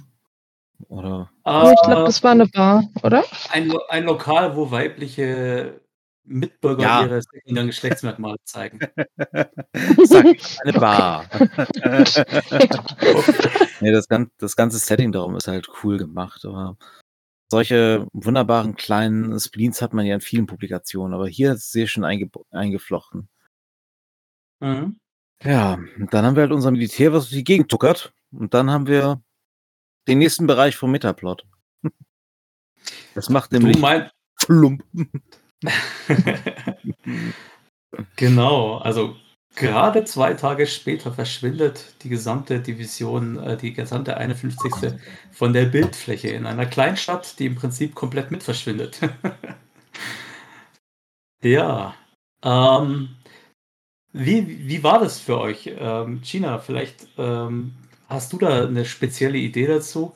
Oder? 0.89 1.29
Oh, 1.45 1.71
ich 1.73 1.81
glaube, 1.83 2.03
das 2.05 2.21
war 2.23 2.31
eine 2.31 2.47
Bar, 2.47 2.83
oder? 3.03 3.23
ein, 3.51 3.71
ein 3.89 4.03
Lokal, 4.05 4.55
wo 4.55 4.71
weibliche 4.71 5.79
Mitbürger 6.23 6.83
Ja. 6.83 7.03
ihre 7.05 7.21
sekundären 7.21 7.67
Geschlechtsmerkmale 7.67 8.37
zeigen. 8.43 8.79
Sag 10.05 10.25
ich, 10.25 10.59
eine 10.61 10.73
Bar. 10.73 11.25
nee, 13.81 13.91
das, 13.91 14.07
gan- 14.07 14.31
das 14.37 14.55
ganze 14.55 14.77
Setting 14.77 15.11
darum 15.11 15.35
ist 15.35 15.47
halt 15.47 15.67
cool 15.83 15.97
gemacht, 15.97 16.45
aber 16.45 16.77
solche 17.49 18.07
wunderbaren 18.13 18.75
kleinen 18.75 19.39
Spleens 19.39 19.81
hat 19.81 19.93
man 19.93 20.05
ja 20.05 20.15
in 20.15 20.21
vielen 20.21 20.45
Publikationen, 20.45 21.13
aber 21.13 21.27
hier 21.27 21.53
ist 21.53 21.65
es 21.65 21.71
sehr 21.71 21.87
schön 21.87 22.03
einge 22.03 22.29
eingeflochten. 22.51 23.29
Mhm. 24.59 24.97
Ja, 25.43 25.79
und 25.97 26.13
dann 26.13 26.25
haben 26.25 26.35
wir 26.35 26.43
halt 26.43 26.51
unser 26.51 26.71
Militär, 26.71 27.13
was 27.13 27.23
durch 27.23 27.37
die 27.39 27.43
Gegend 27.43 27.69
tuckert. 27.69 28.13
Und 28.31 28.53
dann 28.53 28.69
haben 28.69 28.87
wir 28.87 29.21
den 30.07 30.19
nächsten 30.19 30.47
Bereich 30.47 30.75
vom 30.75 30.91
Metaplot. 30.91 31.45
Das 33.13 33.29
macht 33.29 33.51
Du 33.51 33.57
nämlich 33.59 33.77
meinst, 33.79 34.11
plump. 34.37 34.83
Genau, 38.15 38.77
also 38.77 39.15
gerade 39.55 40.05
zwei 40.05 40.33
Tage 40.33 40.65
später 40.67 41.11
verschwindet 41.13 41.95
die 42.03 42.09
gesamte 42.09 42.59
Division, 42.61 43.37
äh, 43.37 43.57
die 43.57 43.73
gesamte 43.73 44.15
51. 44.17 44.97
von 45.31 45.51
der 45.53 45.65
Bildfläche 45.65 46.29
in 46.29 46.45
einer 46.45 46.65
Kleinstadt, 46.65 47.37
die 47.39 47.47
im 47.47 47.55
Prinzip 47.55 47.93
komplett 47.95 48.31
mit 48.31 48.43
verschwindet. 48.43 48.99
ja, 51.43 51.95
ähm, 52.43 53.15
wie, 54.13 54.67
wie 54.67 54.83
war 54.83 54.99
das 54.99 55.19
für 55.19 55.39
euch? 55.39 55.69
Ähm, 55.77 56.21
Gina, 56.23 56.59
vielleicht 56.59 57.07
ähm, 57.17 57.75
hast 58.09 58.33
du 58.33 58.37
da 58.37 58.65
eine 58.67 58.85
spezielle 58.85 59.37
Idee 59.37 59.67
dazu? 59.67 60.13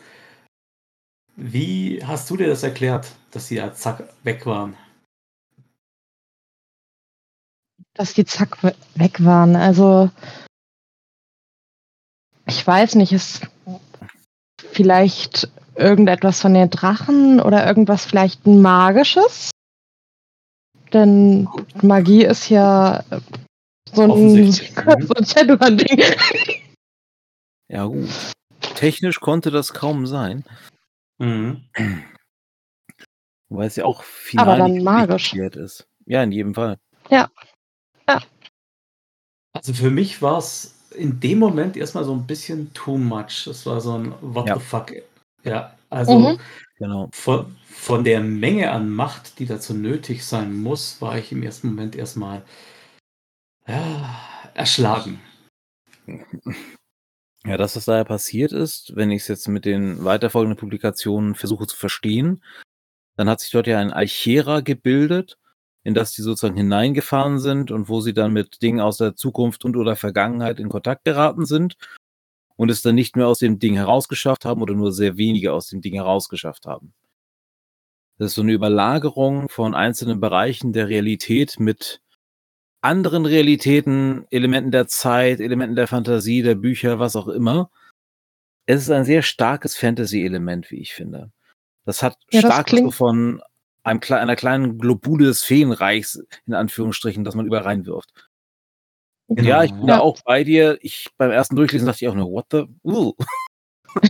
Wie 1.38 2.04
hast 2.04 2.30
du 2.30 2.36
dir 2.36 2.48
das 2.48 2.64
erklärt, 2.64 3.16
dass 3.32 3.48
sie 3.48 3.56
ja 3.56 3.74
zack 3.74 4.04
weg 4.24 4.46
waren? 4.46 4.76
Dass 7.96 8.14
die 8.14 8.26
zack 8.26 8.62
we- 8.64 8.76
weg 8.96 9.24
waren. 9.24 9.56
Also 9.56 10.10
ich 12.48 12.66
weiß 12.66 12.96
nicht, 12.96 13.12
ist 13.12 13.48
vielleicht 14.72 15.50
irgendetwas 15.76 16.42
von 16.42 16.54
den 16.54 16.70
Drachen 16.70 17.40
oder 17.42 17.66
irgendwas 17.66 18.06
vielleicht 18.06 18.46
ein 18.46 18.62
magisches? 18.62 19.50
Denn 20.94 21.50
Magie 21.82 22.24
ist 22.24 22.50
ja 22.50 23.04
so 23.92 24.04
ein, 24.04 24.10
mhm. 24.10 24.52
so 24.52 24.62
ein 25.16 25.26
Shadowhunting. 25.26 26.04
Ja, 27.68 27.86
gut. 27.86 28.10
Technisch 28.76 29.20
konnte 29.20 29.52
das 29.52 29.74
kaum 29.74 30.06
sein, 30.06 30.44
Mhm. 31.18 31.64
weil 33.50 33.68
es 33.68 33.76
ja 33.78 33.86
auch 33.86 34.04
final 34.04 34.48
Aber 34.48 34.58
dann 34.58 34.74
nicht 34.74 34.84
magisch. 34.84 35.34
ist. 35.34 35.88
Ja, 36.06 36.22
in 36.24 36.32
jedem 36.32 36.54
Fall. 36.54 36.78
Also 39.54 39.74
für 39.74 39.90
mich 39.90 40.22
war 40.22 40.38
es 40.38 40.76
in 40.92 41.20
dem 41.20 41.40
Moment 41.40 41.78
erstmal 41.78 42.04
so 42.04 42.14
ein 42.14 42.28
bisschen 42.28 42.74
too 42.74 42.98
much. 42.98 43.46
Das 43.46 43.66
war 43.66 43.82
so 43.82 43.98
ein 43.98 44.14
What 44.22 44.48
Ja. 44.48 44.56
the 44.56 44.64
fuck. 44.64 44.92
Ja, 45.44 45.76
also 45.90 46.20
Mhm. 46.20 46.40
Genau. 46.78 47.10
von, 47.14 47.56
von 47.66 48.04
der 48.04 48.20
Menge 48.22 48.72
an 48.72 48.90
Macht, 48.90 49.40
die 49.40 49.46
dazu 49.46 49.74
nötig 49.74 50.26
sein 50.26 50.54
muss, 50.54 51.02
war 51.02 51.18
ich 51.18 51.32
im 51.32 51.42
ersten 51.44 51.68
Moment 51.70 51.96
erstmal 51.96 52.44
ja, 53.68 54.16
erschlagen. 54.54 55.22
Ja, 57.46 57.58
das, 57.58 57.76
was 57.76 57.86
daher 57.86 58.06
passiert 58.06 58.52
ist, 58.52 58.96
wenn 58.96 59.12
ich 59.12 59.22
es 59.24 59.28
jetzt 59.28 59.48
mit 59.48 59.66
den 59.66 60.04
weiterfolgenden 60.04 60.58
Publikationen 60.58 61.36
versuche 61.36 61.68
zu 61.68 61.76
verstehen, 61.78 62.44
dann 63.16 63.30
hat 63.30 63.40
sich 63.40 63.52
dort 63.52 63.68
ja 63.68 63.80
ein 63.80 63.94
Alchera 63.94 64.60
gebildet, 64.62 65.38
in 65.86 65.94
das 65.94 66.12
die 66.12 66.24
sozusagen 66.24 66.58
hineingefahren 66.58 67.40
sind 67.40 67.72
und 67.72 67.88
wo 67.88 68.02
sie 68.02 68.14
dann 68.14 68.34
mit 68.34 68.62
Dingen 68.62 68.82
aus 68.82 68.98
der 68.98 69.16
Zukunft 69.16 69.64
und 69.64 69.78
oder 69.78 69.96
Vergangenheit 69.96 70.60
in 70.60 70.68
Kontakt 70.68 71.06
geraten 71.06 71.46
sind 71.46 71.78
und 72.58 72.70
es 72.70 72.82
dann 72.82 72.96
nicht 72.96 73.16
mehr 73.16 73.28
aus 73.28 73.40
dem 73.40 73.60
Ding 73.60 73.76
herausgeschafft 73.76 74.46
haben 74.46 74.62
oder 74.62 74.74
nur 74.74 74.92
sehr 74.92 75.16
wenige 75.16 75.54
aus 75.54 75.68
dem 75.68 75.82
Ding 75.82 75.94
herausgeschafft 75.94 76.66
haben. 76.66 76.94
Das 78.18 78.32
ist 78.32 78.36
so 78.36 78.42
eine 78.42 78.54
Überlagerung 78.54 79.48
von 79.48 79.76
einzelnen 79.76 80.20
Bereichen 80.20 80.74
der 80.74 80.88
Realität 80.88 81.60
mit 81.60 82.02
anderen 82.82 83.26
Realitäten, 83.26 84.26
Elementen 84.32 84.72
der 84.72 84.88
Zeit, 84.88 85.40
Elementen 85.40 85.76
der 85.76 85.88
Fantasie, 85.88 86.42
der 86.42 86.56
Bücher, 86.56 86.98
was 87.00 87.16
auch 87.16 87.28
immer. 87.28 87.70
Es 88.66 88.82
ist 88.82 88.90
ein 88.90 89.06
sehr 89.06 89.22
starkes 89.22 89.76
Fantasy-Element, 89.76 90.72
wie 90.72 90.78
ich 90.80 90.94
finde. 90.94 91.32
Das 91.86 92.02
hat 92.02 92.18
Ja, 92.32 92.42
das 92.42 92.52
stark 92.54 92.70
so 92.70 92.76
klingt- 92.76 92.94
von 92.96 93.42
einem, 93.86 94.02
einer 94.10 94.36
kleinen 94.36 94.78
Globule 94.78 95.26
des 95.26 95.44
Feenreichs, 95.44 96.22
in 96.46 96.54
Anführungsstrichen, 96.54 97.24
dass 97.24 97.36
man 97.36 97.46
überall 97.46 97.64
reinwirft. 97.64 98.12
Genau, 99.28 99.48
ja, 99.48 99.64
ich 99.64 99.72
bin 99.72 99.88
ja. 99.88 99.96
da 99.96 100.00
auch 100.02 100.20
bei 100.24 100.44
dir. 100.44 100.78
Ich 100.82 101.08
beim 101.18 101.32
ersten 101.32 101.56
Durchlesen 101.56 101.88
dachte 101.88 102.04
ich 102.04 102.10
auch 102.10 102.16
nur, 102.16 102.32
what 102.32 102.46
the? 102.52 102.66
Uh. 102.84 103.14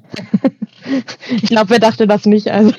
ich 1.29 1.43
glaube, 1.43 1.69
wer 1.69 1.79
dachte 1.79 2.07
das 2.07 2.25
nicht? 2.25 2.49
Also. 2.49 2.73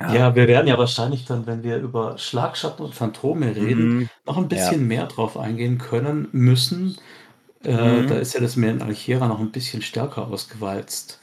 Ja, 0.00 0.34
wir 0.34 0.48
werden 0.48 0.66
ja 0.66 0.78
wahrscheinlich 0.78 1.26
dann, 1.26 1.46
wenn 1.46 1.62
wir 1.62 1.76
über 1.76 2.16
Schlagschatten 2.16 2.84
und 2.84 2.94
Phantome 2.94 3.54
reden, 3.54 3.88
mhm. 3.88 4.08
noch 4.24 4.38
ein 4.38 4.48
bisschen 4.48 4.80
ja. 4.80 4.86
mehr 4.86 5.06
drauf 5.06 5.36
eingehen 5.36 5.78
können 5.78 6.28
müssen. 6.32 6.96
Äh, 7.64 8.02
mhm. 8.02 8.08
Da 8.08 8.16
ist 8.16 8.34
ja 8.34 8.40
das 8.40 8.56
Meer 8.56 8.70
in 8.72 8.82
Alchera 8.82 9.28
noch 9.28 9.40
ein 9.40 9.52
bisschen 9.52 9.82
stärker 9.82 10.26
ausgewalzt. 10.28 11.20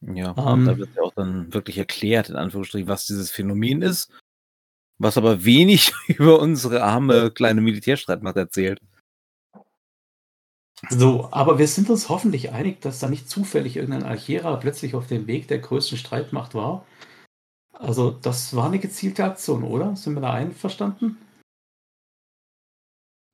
Ja, 0.00 0.34
ähm, 0.36 0.66
da 0.66 0.76
wird 0.76 0.94
ja 0.94 1.02
auch 1.02 1.14
dann 1.14 1.52
wirklich 1.52 1.78
erklärt, 1.78 2.28
in 2.28 2.36
Anführungsstrichen, 2.36 2.88
was 2.88 3.06
dieses 3.06 3.30
Phänomen 3.30 3.82
ist, 3.82 4.12
was 4.98 5.16
aber 5.16 5.44
wenig 5.44 5.92
über 6.08 6.40
unsere 6.40 6.82
arme 6.82 7.30
kleine 7.30 7.60
Militärstreitmacht 7.60 8.36
erzählt. 8.36 8.80
So, 10.90 11.28
aber 11.32 11.58
wir 11.58 11.66
sind 11.66 11.88
uns 11.88 12.10
hoffentlich 12.10 12.52
einig, 12.52 12.82
dass 12.82 12.98
da 12.98 13.08
nicht 13.08 13.30
zufällig 13.30 13.76
irgendein 13.76 14.02
Alchera 14.02 14.56
plötzlich 14.56 14.94
auf 14.94 15.06
dem 15.06 15.26
Weg 15.26 15.48
der 15.48 15.58
größten 15.58 15.96
Streitmacht 15.96 16.54
war. 16.54 16.84
Also, 17.72 18.10
das 18.10 18.54
war 18.54 18.66
eine 18.66 18.78
gezielte 18.78 19.24
Aktion, 19.24 19.64
oder? 19.64 19.96
Sind 19.96 20.14
wir 20.14 20.20
da 20.20 20.32
einverstanden? 20.32 21.18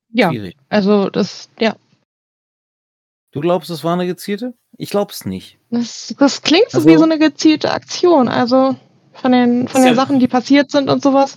Ja, 0.08 0.30
also 0.68 1.10
das, 1.10 1.48
ja. 1.58 1.76
Du 3.32 3.40
glaubst, 3.40 3.70
es 3.70 3.82
war 3.82 3.94
eine 3.94 4.06
gezielte? 4.06 4.54
Ich 4.78 4.90
glaub's 4.90 5.24
nicht. 5.24 5.58
Das, 5.70 6.14
das 6.18 6.42
klingt 6.42 6.70
so 6.70 6.78
also, 6.78 6.88
wie 6.88 6.96
so 6.96 7.04
eine 7.04 7.18
gezielte 7.18 7.72
Aktion, 7.72 8.28
also 8.28 8.76
von 9.12 9.32
den, 9.32 9.68
von 9.68 9.82
den 9.82 9.90
ja, 9.90 9.94
Sachen, 9.94 10.18
die 10.18 10.28
passiert 10.28 10.70
sind 10.70 10.88
und 10.88 11.02
sowas. 11.02 11.36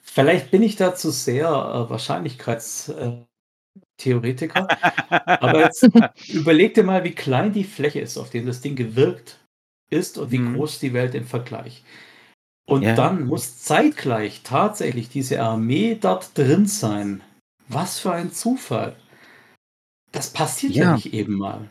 Vielleicht 0.00 0.50
bin 0.50 0.62
ich 0.62 0.76
da 0.76 0.94
zu 0.94 1.10
sehr 1.10 1.48
äh, 1.48 1.90
Wahrscheinlichkeitstheoretiker. 1.90 4.68
Äh, 5.10 5.20
aber 5.24 5.60
jetzt 5.60 5.88
überleg 6.28 6.74
dir 6.74 6.84
mal, 6.84 7.02
wie 7.02 7.14
klein 7.14 7.52
die 7.52 7.64
Fläche 7.64 8.00
ist, 8.00 8.16
auf 8.16 8.30
der 8.30 8.42
das 8.42 8.60
Ding 8.60 8.76
gewirkt 8.76 9.40
ist 9.90 10.18
und 10.18 10.30
wie 10.30 10.38
mhm. 10.38 10.54
groß 10.54 10.78
die 10.78 10.92
Welt 10.92 11.16
im 11.16 11.26
Vergleich. 11.26 11.82
Und 12.66 12.82
ja. 12.82 12.94
dann 12.94 13.26
muss 13.26 13.58
zeitgleich 13.58 14.42
tatsächlich 14.42 15.08
diese 15.08 15.42
Armee 15.42 15.98
dort 16.00 16.36
drin 16.38 16.66
sein. 16.66 17.22
Was 17.68 17.98
für 17.98 18.12
ein 18.12 18.32
Zufall. 18.32 18.96
Das 20.12 20.30
passiert 20.30 20.74
ja, 20.74 20.84
ja 20.84 20.94
nicht 20.94 21.12
eben 21.12 21.34
mal. 21.34 21.68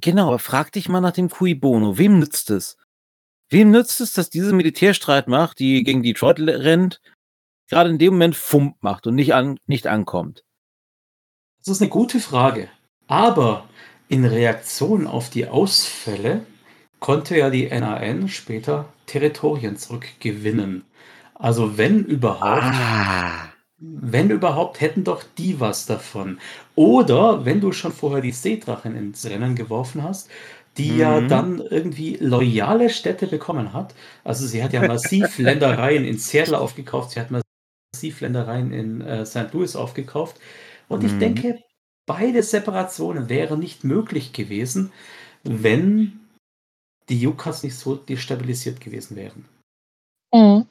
Genau, 0.00 0.28
aber 0.28 0.40
frag 0.40 0.72
dich 0.72 0.88
mal 0.88 1.00
nach 1.00 1.12
dem 1.12 1.28
Cui 1.28 1.54
Bono. 1.54 1.98
Wem 1.98 2.18
nützt 2.18 2.50
es? 2.50 2.76
Wem 3.48 3.70
nützt 3.70 4.00
es, 4.00 4.12
dass 4.12 4.28
diese 4.28 4.52
Militärstreitmacht, 4.52 5.58
die 5.60 5.84
gegen 5.84 6.02
Detroit 6.02 6.40
rennt, 6.40 7.00
gerade 7.68 7.90
in 7.90 7.98
dem 7.98 8.14
Moment 8.14 8.34
Fump 8.34 8.76
macht 8.80 9.06
und 9.06 9.14
nicht, 9.14 9.34
an, 9.34 9.60
nicht 9.66 9.86
ankommt? 9.86 10.44
Das 11.58 11.76
ist 11.76 11.80
eine 11.80 11.90
gute 11.90 12.18
Frage. 12.18 12.68
Aber 13.06 13.68
in 14.08 14.24
Reaktion 14.24 15.06
auf 15.06 15.30
die 15.30 15.46
Ausfälle 15.46 16.44
konnte 16.98 17.38
ja 17.38 17.50
die 17.50 17.68
NAN 17.68 18.28
später 18.28 18.92
Territorien 19.06 19.76
zurückgewinnen. 19.76 20.84
Also 21.34 21.78
wenn 21.78 22.04
überhaupt, 22.04 22.64
ah. 22.64 23.52
Wenn 24.00 24.30
überhaupt, 24.30 24.80
hätten 24.80 25.04
doch 25.04 25.22
die 25.38 25.60
was 25.60 25.86
davon. 25.86 26.38
Oder 26.74 27.44
wenn 27.44 27.60
du 27.60 27.72
schon 27.72 27.92
vorher 27.92 28.20
die 28.20 28.32
Seedrachen 28.32 28.96
ins 28.96 29.24
Rennen 29.26 29.54
geworfen 29.54 30.02
hast, 30.02 30.30
die 30.76 30.92
mhm. 30.92 30.98
ja 30.98 31.20
dann 31.20 31.60
irgendwie 31.60 32.16
loyale 32.16 32.90
Städte 32.90 33.26
bekommen 33.26 33.72
hat. 33.72 33.94
Also 34.24 34.46
sie 34.46 34.62
hat 34.62 34.72
ja 34.72 34.86
massiv 34.86 35.38
Ländereien 35.38 36.04
in 36.04 36.18
Seattle 36.18 36.58
aufgekauft, 36.58 37.10
sie 37.10 37.20
hat 37.20 37.30
massiv 37.30 38.20
Ländereien 38.20 38.72
in 38.72 39.00
äh, 39.00 39.24
St. 39.24 39.52
Louis 39.52 39.76
aufgekauft. 39.76 40.40
Und 40.88 41.02
mhm. 41.02 41.08
ich 41.08 41.18
denke, 41.18 41.58
beide 42.06 42.42
Separationen 42.42 43.28
wären 43.28 43.60
nicht 43.60 43.84
möglich 43.84 44.32
gewesen, 44.32 44.92
wenn 45.42 46.20
die 47.08 47.20
Yukas 47.20 47.62
nicht 47.62 47.76
so 47.76 47.96
destabilisiert 47.96 48.80
gewesen 48.80 49.16
wären. 49.16 49.44
Mhm. 50.32 50.66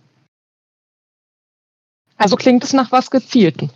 Also 2.17 2.35
klingt 2.35 2.63
es 2.63 2.73
nach 2.73 2.91
was 2.91 3.09
Gezielten. 3.09 3.71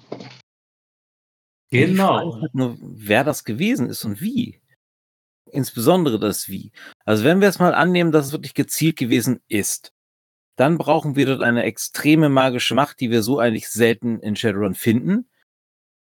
Genau. 1.69 2.39
Halt 2.41 2.53
nur, 2.53 2.77
wer 2.79 3.23
das 3.23 3.43
gewesen 3.43 3.89
ist 3.89 4.05
und 4.05 4.21
wie. 4.21 4.61
Insbesondere 5.51 6.19
das 6.19 6.49
Wie. 6.49 6.71
Also 7.05 7.23
wenn 7.23 7.41
wir 7.41 7.47
es 7.47 7.59
mal 7.59 7.73
annehmen, 7.73 8.11
dass 8.11 8.27
es 8.27 8.31
wirklich 8.31 8.53
gezielt 8.53 8.97
gewesen 8.97 9.39
ist, 9.47 9.93
dann 10.55 10.77
brauchen 10.77 11.15
wir 11.15 11.25
dort 11.25 11.41
eine 11.41 11.63
extreme 11.63 12.29
magische 12.29 12.75
Macht, 12.75 12.99
die 12.99 13.11
wir 13.11 13.23
so 13.23 13.39
eigentlich 13.39 13.69
selten 13.69 14.19
in 14.19 14.35
Shadowrun 14.35 14.75
finden. 14.75 15.29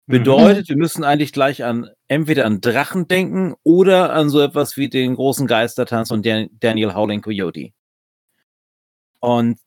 Bedeutet, 0.07 0.67
mhm. 0.67 0.73
wir 0.73 0.77
müssen 0.77 1.03
eigentlich 1.03 1.31
gleich 1.31 1.63
an 1.63 1.89
entweder 2.07 2.45
an 2.45 2.59
Drachen 2.59 3.07
denken 3.07 3.55
oder 3.63 4.13
an 4.13 4.29
so 4.29 4.41
etwas 4.41 4.75
wie 4.75 4.89
den 4.89 5.15
großen 5.15 5.47
Geistertanz 5.47 6.09
von 6.09 6.21
Dan 6.21 6.49
Daniel 6.59 6.93
Howling 6.93 7.21
Coyote. 7.21 7.69
Und 9.19 9.59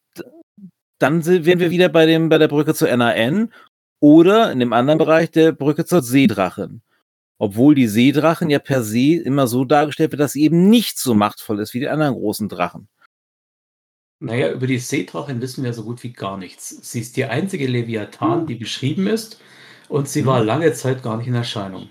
dann 0.98 1.24
wären 1.24 1.60
wir 1.60 1.70
wieder 1.70 1.88
bei 1.88 2.06
dem 2.06 2.28
bei 2.28 2.38
der 2.38 2.48
Brücke 2.48 2.74
zur 2.74 2.94
NAN 2.96 3.52
oder 4.00 4.52
in 4.52 4.60
dem 4.60 4.72
anderen 4.72 4.98
Bereich 4.98 5.30
der 5.30 5.52
Brücke 5.52 5.84
zur 5.84 6.02
Seedrachen. 6.02 6.82
Obwohl 7.38 7.74
die 7.74 7.88
Seedrachen 7.88 8.48
ja 8.48 8.58
per 8.58 8.82
se 8.82 9.16
immer 9.16 9.46
so 9.46 9.64
dargestellt 9.64 10.12
wird, 10.12 10.20
dass 10.20 10.32
sie 10.32 10.44
eben 10.44 10.68
nicht 10.68 10.98
so 10.98 11.14
machtvoll 11.14 11.60
ist 11.60 11.74
wie 11.74 11.80
die 11.80 11.88
anderen 11.88 12.14
großen 12.14 12.48
Drachen. 12.48 12.88
Naja, 14.20 14.52
über 14.52 14.66
die 14.66 14.78
Seedrachen 14.78 15.40
wissen 15.40 15.64
wir 15.64 15.74
so 15.74 15.84
gut 15.84 16.02
wie 16.02 16.12
gar 16.12 16.38
nichts. 16.38 16.68
Sie 16.90 17.00
ist 17.00 17.16
die 17.16 17.24
einzige 17.24 17.66
Leviathan, 17.66 18.46
die 18.46 18.54
beschrieben 18.54 19.06
ist 19.06 19.40
und 19.88 20.08
sie 20.08 20.24
war 20.24 20.40
mhm. 20.40 20.46
lange 20.46 20.72
Zeit 20.72 21.02
gar 21.02 21.16
nicht 21.16 21.26
in 21.26 21.34
Erscheinung. 21.34 21.88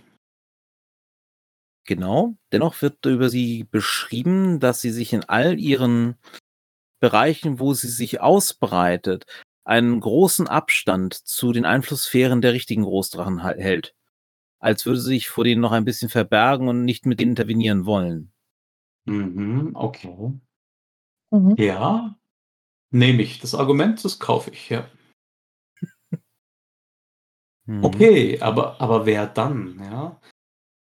Genau. 1.85 2.35
Dennoch 2.51 2.81
wird 2.81 3.05
über 3.05 3.29
sie 3.29 3.65
beschrieben, 3.65 4.59
dass 4.59 4.81
sie 4.81 4.91
sich 4.91 5.11
in 5.13 5.25
all 5.25 5.59
ihren 5.59 6.15
Bereichen, 7.03 7.59
wo 7.59 7.73
sie 7.73 7.89
sich 7.89 8.21
ausbreitet, 8.21 9.25
einen 9.65 9.99
großen 9.99 10.47
Abstand 10.47 11.13
zu 11.13 11.51
den 11.51 11.65
Einflusssphären 11.65 12.41
der 12.41 12.53
richtigen 12.53 12.83
Großdrachen 12.83 13.39
hält. 13.39 13.93
Als 14.59 14.85
würde 14.85 15.01
sie 15.01 15.09
sich 15.09 15.27
vor 15.27 15.43
denen 15.43 15.59
noch 15.59 15.73
ein 15.73 15.83
bisschen 15.83 16.07
verbergen 16.07 16.69
und 16.69 16.85
nicht 16.85 17.05
mit 17.05 17.19
denen 17.19 17.31
intervenieren 17.31 17.85
wollen. 17.85 18.31
Mhm, 19.03 19.71
okay. 19.73 20.31
Mhm. 21.29 21.55
Ja, 21.57 22.17
nehme 22.89 23.21
ich. 23.21 23.41
Das 23.41 23.53
Argument, 23.53 24.05
das 24.05 24.19
kaufe 24.19 24.51
ich, 24.51 24.69
ja. 24.69 24.89
Mhm. 27.65 27.83
Okay, 27.83 28.39
aber, 28.39 28.79
aber 28.79 29.05
wer 29.05 29.27
dann, 29.27 29.77
ja? 29.91 30.21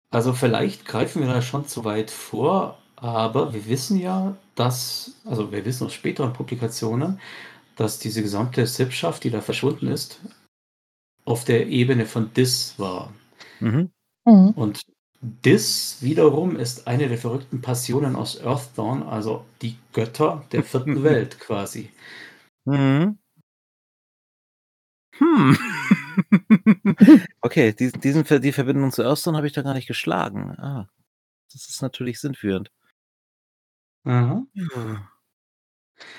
Also 0.10 0.34
vielleicht 0.34 0.84
greifen 0.84 1.22
wir 1.22 1.28
da 1.28 1.44
schon 1.44 1.68
zu 1.68 1.86
weit 1.86 2.10
vor, 2.10 2.80
aber 2.96 3.54
wir 3.54 3.68
wissen 3.68 4.00
ja, 4.00 4.36
dass, 4.58 5.16
also 5.26 5.52
wir 5.52 5.64
wissen 5.64 5.86
aus 5.86 5.94
späteren 5.94 6.34
Publikationen, 6.34 7.20
dass 7.76 8.00
diese 8.00 8.24
gesamte 8.24 8.66
Sippschaft, 8.66 9.24
die 9.24 9.30
da 9.30 9.40
verschwunden 9.40 9.88
ist, 9.88 10.20
auf 11.26 11.46
der 11.46 11.68
Ebene 11.68 12.06
von 12.06 12.34
Dis 12.34 12.74
war. 12.78 13.14
Mhm. 13.60 13.92
Mhm. 14.26 14.50
Und 14.50 14.82
Dis 15.22 15.98
wiederum 16.02 16.56
ist 16.58 16.88
eine 16.88 17.08
der 17.08 17.18
verrückten 17.18 17.62
Passionen 17.62 18.16
aus 18.16 18.42
Earthdawn, 18.42 19.04
also 19.04 19.46
die 19.62 19.78
Götter 19.94 20.44
der 20.52 20.64
vierten 20.64 21.04
Welt 21.04 21.40
quasi. 21.40 21.92
Mhm. 22.66 23.18
Hm. 25.20 25.58
okay, 27.42 27.74
diesen, 27.74 28.02
diesen, 28.02 28.42
die 28.42 28.52
Verbindung 28.52 28.92
zu 28.92 29.04
Earthstone 29.04 29.38
habe 29.38 29.48
ich 29.48 29.54
da 29.54 29.62
gar 29.62 29.74
nicht 29.74 29.88
geschlagen. 29.88 30.52
Ah, 30.60 30.88
das 31.52 31.68
ist 31.68 31.82
natürlich 31.82 32.20
sinnführend. 32.20 32.72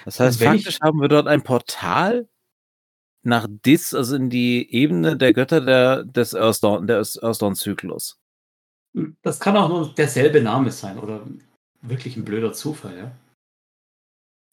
Das 0.04 0.20
heißt, 0.20 0.42
faktisch 0.42 0.76
ich... 0.76 0.80
haben 0.80 1.00
wir 1.00 1.08
dort 1.08 1.26
ein 1.26 1.42
Portal 1.42 2.28
nach 3.22 3.46
Dis, 3.48 3.94
also 3.94 4.16
in 4.16 4.30
die 4.30 4.72
Ebene 4.72 5.16
der 5.16 5.32
Götter 5.32 5.60
der, 5.60 6.04
des 6.04 6.34
Earthdawn-Zyklus. 6.34 8.18
Das 9.22 9.40
kann 9.40 9.56
auch 9.56 9.68
nur 9.68 9.94
derselbe 9.94 10.40
Name 10.40 10.70
sein 10.70 10.98
oder 10.98 11.26
wirklich 11.82 12.16
ein 12.16 12.24
blöder 12.24 12.52
Zufall, 12.52 12.96
ja? 12.96 13.12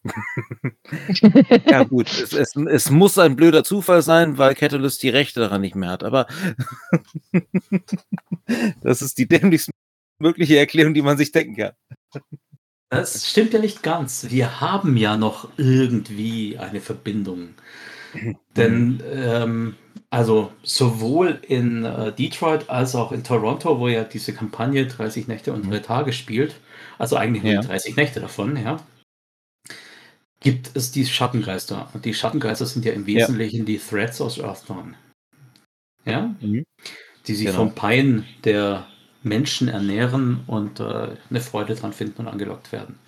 ja, 1.65 1.83
gut, 1.83 2.07
es, 2.07 2.31
es, 2.33 2.55
es, 2.55 2.91
muss 2.91 3.17
ein 3.17 3.35
blöder 3.35 3.63
Zufall 3.63 4.03
sein, 4.03 4.37
weil 4.37 4.53
Catalyst 4.53 5.01
die 5.01 5.09
Rechte 5.09 5.39
daran 5.39 5.61
nicht 5.61 5.73
mehr 5.73 5.89
hat. 5.89 6.03
Aber 6.03 6.27
das 8.81 9.01
ist 9.01 9.17
die 9.17 9.27
dämlichste 9.27 9.71
mögliche 10.19 10.59
Erklärung, 10.59 10.93
die 10.93 11.01
man 11.01 11.17
sich 11.17 11.31
denken 11.31 11.55
kann. 11.55 11.73
Das 12.89 13.29
stimmt 13.29 13.53
ja 13.53 13.59
nicht 13.59 13.83
ganz. 13.83 14.27
Wir 14.29 14.61
haben 14.61 14.95
ja 14.95 15.17
noch 15.17 15.49
irgendwie 15.57 16.57
eine 16.57 16.81
Verbindung. 16.81 17.49
Denn, 18.55 19.03
ähm, 19.11 19.75
also 20.09 20.51
sowohl 20.63 21.39
in 21.47 21.83
äh, 21.83 22.13
Detroit 22.13 22.69
als 22.69 22.95
auch 22.95 23.11
in 23.11 23.23
Toronto, 23.23 23.79
wo 23.79 23.87
ja 23.87 24.03
diese 24.03 24.33
Kampagne 24.33 24.87
30 24.87 25.27
Nächte 25.27 25.51
und 25.51 25.69
drei 25.69 25.79
Tage 25.79 26.13
spielt, 26.13 26.55
also 26.97 27.17
eigentlich 27.17 27.43
nur 27.43 27.53
ja. 27.53 27.61
30 27.61 27.95
Nächte 27.95 28.21
davon, 28.21 28.55
ja, 28.55 28.79
gibt 30.39 30.75
es 30.75 30.91
die 30.91 31.05
Schattengeister. 31.05 31.89
Und 31.93 32.05
die 32.05 32.13
Schattengeister 32.13 32.65
sind 32.65 32.85
ja 32.85 32.93
im 32.93 33.07
Wesentlichen 33.07 33.59
ja. 33.59 33.65
die 33.65 33.79
Threads 33.79 34.21
aus 34.21 34.39
Earthdawn. 34.39 34.95
Ja? 36.05 36.35
Mhm. 36.39 36.63
Die 37.27 37.33
sich 37.33 37.47
genau. 37.47 37.57
vom 37.57 37.75
Pein 37.75 38.25
der 38.43 38.87
Menschen 39.25 39.67
ernähren 39.67 40.43
und 40.47 40.79
äh, 40.79 41.17
eine 41.29 41.41
Freude 41.41 41.75
dran 41.75 41.93
finden 41.93 42.21
und 42.21 42.27
angelockt 42.27 42.71
werden. 42.71 42.99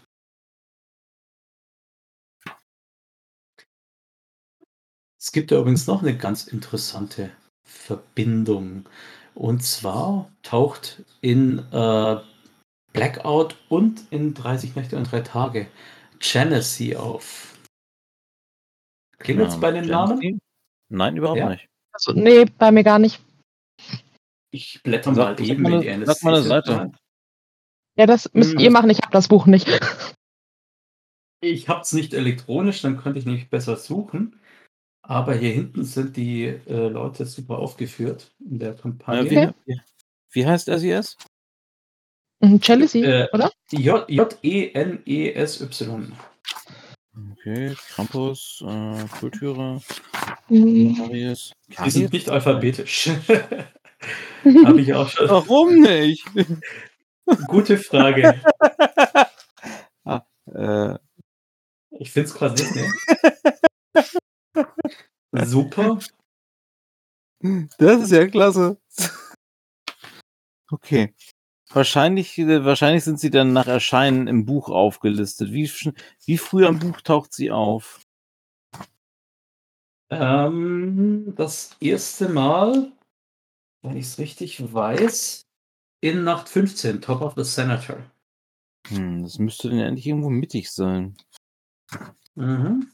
Es 5.19 5.31
gibt 5.31 5.51
ja 5.51 5.59
übrigens 5.59 5.87
noch 5.87 6.01
eine 6.01 6.17
ganz 6.17 6.47
interessante 6.47 7.31
Verbindung. 7.65 8.87
Und 9.35 9.61
zwar 9.63 10.31
taucht 10.41 11.03
in 11.21 11.59
äh, 11.71 12.17
Blackout 12.93 13.55
und 13.69 14.01
in 14.09 14.33
30 14.33 14.75
Nächte 14.75 14.97
und 14.97 15.11
3 15.11 15.21
Tage 15.21 15.67
Genesee 16.19 16.95
auf. 16.95 17.59
Klingelt 19.19 19.49
es 19.49 19.55
ja, 19.55 19.59
bei 19.59 19.71
den 19.71 19.85
Genesee? 19.85 19.91
Namen? 19.91 20.39
Nein, 20.89 21.17
überhaupt 21.17 21.39
ja. 21.39 21.49
nicht. 21.49 21.67
Also, 21.91 22.13
nee, 22.13 22.45
bei 22.45 22.71
mir 22.71 22.83
gar 22.83 22.97
nicht. 22.97 23.21
Ich 24.51 24.81
blätter 24.83 25.11
mal 25.11 25.37
sag, 25.37 25.41
eben 25.41 25.65
in 25.65 25.81
die 25.81 25.87
NSC. 25.87 26.13
Sag 26.13 26.23
mal 26.23 26.35
eine 26.35 26.43
Seite. 26.43 26.91
Ja, 27.97 28.05
das 28.05 28.31
müsst 28.33 28.53
hm. 28.53 28.59
ihr 28.59 28.71
machen, 28.71 28.89
ich 28.89 28.99
habe 28.99 29.11
das 29.11 29.27
Buch 29.27 29.45
nicht. 29.47 29.67
Ich 31.41 31.69
habe 31.69 31.81
es 31.81 31.93
nicht 31.93 32.13
elektronisch, 32.13 32.81
dann 32.81 32.97
könnte 32.97 33.19
ich 33.19 33.25
nämlich 33.25 33.49
besser 33.49 33.75
suchen. 33.75 34.39
Aber 35.01 35.35
hier 35.35 35.51
hinten 35.53 35.83
sind 35.83 36.17
die 36.17 36.45
äh, 36.45 36.87
Leute 36.89 37.25
super 37.25 37.59
aufgeführt 37.59 38.31
in 38.39 38.59
der 38.59 38.73
Kampagne. 38.75 39.53
Wie, 39.65 39.79
wie 40.31 40.45
heißt 40.45 40.65
SES? 40.65 41.17
Chelsea, 42.59 43.03
äh, 43.03 43.27
oder? 43.33 43.51
J-E-N-E-S-Y. 43.71 44.11
Okay, 47.31 47.75
Campus, 47.95 48.63
äh, 48.67 49.05
Kultüre, 49.19 49.81
mhm. 50.49 51.09
Die 51.09 51.89
sind 51.89 52.13
nicht 52.13 52.29
alphabetisch. 52.29 53.09
Habe 54.65 54.81
ich 54.81 54.93
auch 54.93 55.09
schon. 55.09 55.29
Warum 55.29 55.79
nicht? 55.79 56.25
Gute 57.47 57.77
Frage. 57.77 58.41
ah, 60.05 60.21
äh. 60.53 60.97
Ich 61.99 62.11
finde 62.11 62.29
es 62.29 62.33
gerade 62.33 62.61
nicht, 62.61 62.75
ne? 62.75 62.91
Super. 65.45 65.99
Das 67.77 68.01
ist 68.01 68.11
ja 68.11 68.27
klasse. 68.27 68.77
Okay. 70.71 71.13
Wahrscheinlich, 71.69 72.37
wahrscheinlich 72.37 73.03
sind 73.03 73.19
sie 73.19 73.29
dann 73.29 73.51
nach 73.51 73.67
Erscheinen 73.67 74.27
im 74.27 74.45
Buch 74.45 74.69
aufgelistet. 74.69 75.51
Wie, 75.51 75.69
wie 76.25 76.37
früh 76.37 76.65
am 76.65 76.79
Buch 76.79 77.01
taucht 77.01 77.33
sie 77.33 77.51
auf? 77.51 77.99
Ähm, 80.09 81.33
das 81.35 81.75
erste 81.81 82.29
Mal, 82.29 82.93
wenn 83.81 83.97
ich 83.97 84.05
es 84.05 84.19
richtig 84.19 84.73
weiß, 84.73 85.45
in 86.01 86.23
Nacht 86.23 86.49
15, 86.49 87.01
Top 87.01 87.21
of 87.21 87.33
the 87.35 87.43
Senator. 87.43 87.97
Hm, 88.87 89.23
das 89.23 89.39
müsste 89.39 89.69
dann 89.69 89.79
endlich 89.79 90.07
irgendwo 90.07 90.29
mittig 90.29 90.71
sein. 90.71 91.17
Mhm. 92.35 92.91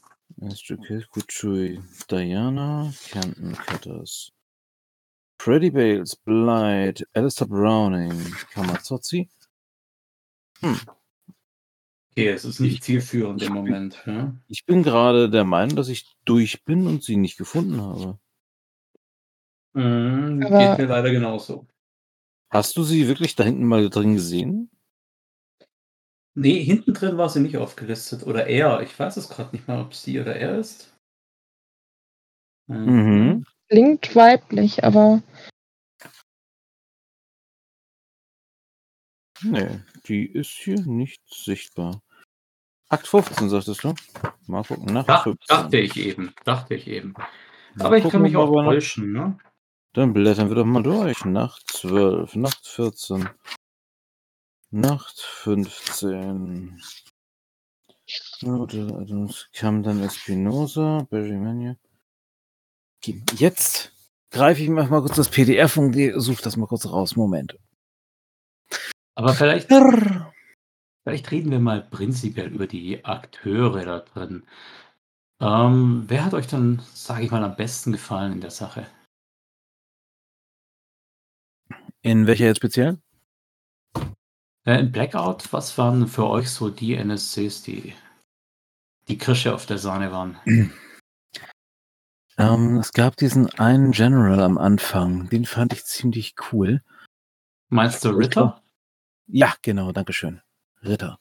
Kuchui, 1.10 1.80
Diana, 2.10 2.92
Canton 3.10 3.52
Cutters. 3.54 4.32
Freddie 5.38 5.70
Bales, 5.70 6.16
Blight, 6.16 7.06
Alistair 7.12 7.46
Browning, 7.46 8.34
Kamazotzi. 8.52 9.28
Hm. 10.60 10.80
Okay, 12.12 12.28
es 12.28 12.44
ist 12.44 12.60
nicht 12.60 12.84
zielführend 12.84 13.42
im 13.42 13.52
Moment. 13.52 14.02
Ja? 14.06 14.34
Ich 14.48 14.64
bin 14.64 14.82
gerade 14.82 15.28
der 15.28 15.44
Meinung, 15.44 15.76
dass 15.76 15.88
ich 15.88 16.16
durch 16.24 16.64
bin 16.64 16.86
und 16.86 17.02
sie 17.02 17.16
nicht 17.16 17.36
gefunden 17.36 17.80
habe. 17.82 18.18
Mhm, 19.74 20.40
geht 20.40 20.78
mir 20.78 20.86
leider 20.86 21.10
genauso. 21.10 21.66
Hast 22.50 22.76
du 22.76 22.84
sie 22.84 23.08
wirklich 23.08 23.34
da 23.34 23.44
hinten 23.44 23.66
mal 23.66 23.90
drin 23.90 24.14
gesehen? 24.14 24.70
Nee, 26.36 26.62
hinten 26.62 26.94
drin 26.94 27.18
war 27.18 27.28
sie 27.28 27.40
nicht 27.40 27.56
aufgelistet. 27.56 28.24
Oder 28.24 28.46
er. 28.46 28.80
Ich 28.82 28.98
weiß 28.98 29.16
es 29.16 29.28
gerade 29.28 29.54
nicht 29.54 29.68
mal, 29.68 29.80
ob 29.80 29.94
sie 29.94 30.20
oder 30.20 30.36
er 30.36 30.58
ist. 30.58 30.94
Mhm. 32.66 33.44
Klingt 33.68 34.14
weiblich, 34.14 34.84
aber. 34.84 35.22
Nee, 39.42 39.80
die 40.06 40.26
ist 40.26 40.50
hier 40.50 40.80
nicht 40.86 41.22
sichtbar. 41.28 42.00
Akt 42.88 43.06
15, 43.06 43.48
sagtest 43.48 43.82
du? 43.82 43.94
Mal 44.46 44.62
gucken, 44.62 44.92
nach 44.92 45.04
Dach, 45.04 45.24
15. 45.24 45.46
Dachte 45.48 45.78
ich 45.78 45.96
eben, 45.96 46.34
dachte 46.44 46.74
ich 46.74 46.86
eben. 46.86 47.12
Mal 47.74 47.86
aber 47.86 47.98
ich 47.98 48.08
kann 48.08 48.22
mich 48.22 48.36
auch 48.36 48.50
täuschen, 48.50 49.12
ne? 49.12 49.38
Dann 49.94 50.12
blättern 50.12 50.48
wir 50.48 50.56
doch 50.56 50.64
mal 50.64 50.82
durch. 50.82 51.24
Nacht 51.24 51.70
12, 51.70 52.34
Nacht 52.34 52.66
14. 52.66 53.28
Nacht 54.72 55.20
15. 55.20 56.82
kam 59.52 59.82
dann 59.84 60.02
Espinosa, 60.02 61.06
Barry 61.10 61.36
Mania. 61.36 61.76
Jetzt 63.36 63.92
greife 64.30 64.62
ich 64.62 64.68
mir 64.68 64.82
mal 64.84 65.00
kurz 65.00 65.14
das 65.14 65.28
PDF 65.28 65.76
und 65.76 65.94
suche 66.16 66.42
das 66.42 66.56
mal 66.56 66.66
kurz 66.66 66.86
raus. 66.86 67.14
Moment. 67.14 67.56
Aber 69.14 69.32
vielleicht, 69.32 69.68
vielleicht 69.68 71.30
reden 71.30 71.52
wir 71.52 71.60
mal 71.60 71.82
prinzipiell 71.82 72.48
über 72.48 72.66
die 72.66 73.04
Akteure 73.04 73.84
da 73.84 74.00
drin. 74.00 74.42
Ähm, 75.40 76.02
wer 76.08 76.24
hat 76.24 76.34
euch 76.34 76.48
dann, 76.48 76.82
sage 76.94 77.24
ich 77.24 77.30
mal, 77.30 77.44
am 77.44 77.54
besten 77.54 77.92
gefallen 77.92 78.32
in 78.32 78.40
der 78.40 78.50
Sache? 78.50 78.88
In 82.04 82.26
welcher 82.26 82.44
jetzt 82.44 82.58
speziell? 82.58 82.98
Äh, 84.66 84.80
in 84.80 84.92
Blackout, 84.92 85.50
was 85.54 85.78
waren 85.78 86.06
für 86.06 86.28
euch 86.28 86.50
so 86.50 86.68
die 86.68 86.94
NSCs, 86.94 87.62
die 87.62 87.94
die 89.08 89.16
Kirsche 89.16 89.54
auf 89.54 89.64
der 89.64 89.78
Sahne 89.78 90.12
waren? 90.12 90.38
Ähm, 92.36 92.78
es 92.78 92.92
gab 92.92 93.14
diesen 93.16 93.48
einen 93.60 93.92
General 93.92 94.40
am 94.40 94.58
Anfang, 94.58 95.28
den 95.28 95.44
fand 95.44 95.72
ich 95.72 95.84
ziemlich 95.84 96.34
cool. 96.50 96.82
Meinst 97.68 98.04
du 98.04 98.08
Ritter? 98.08 98.60
Ja, 99.28 99.54
genau, 99.62 99.92
dankeschön. 99.92 100.40
Ritter. 100.82 101.20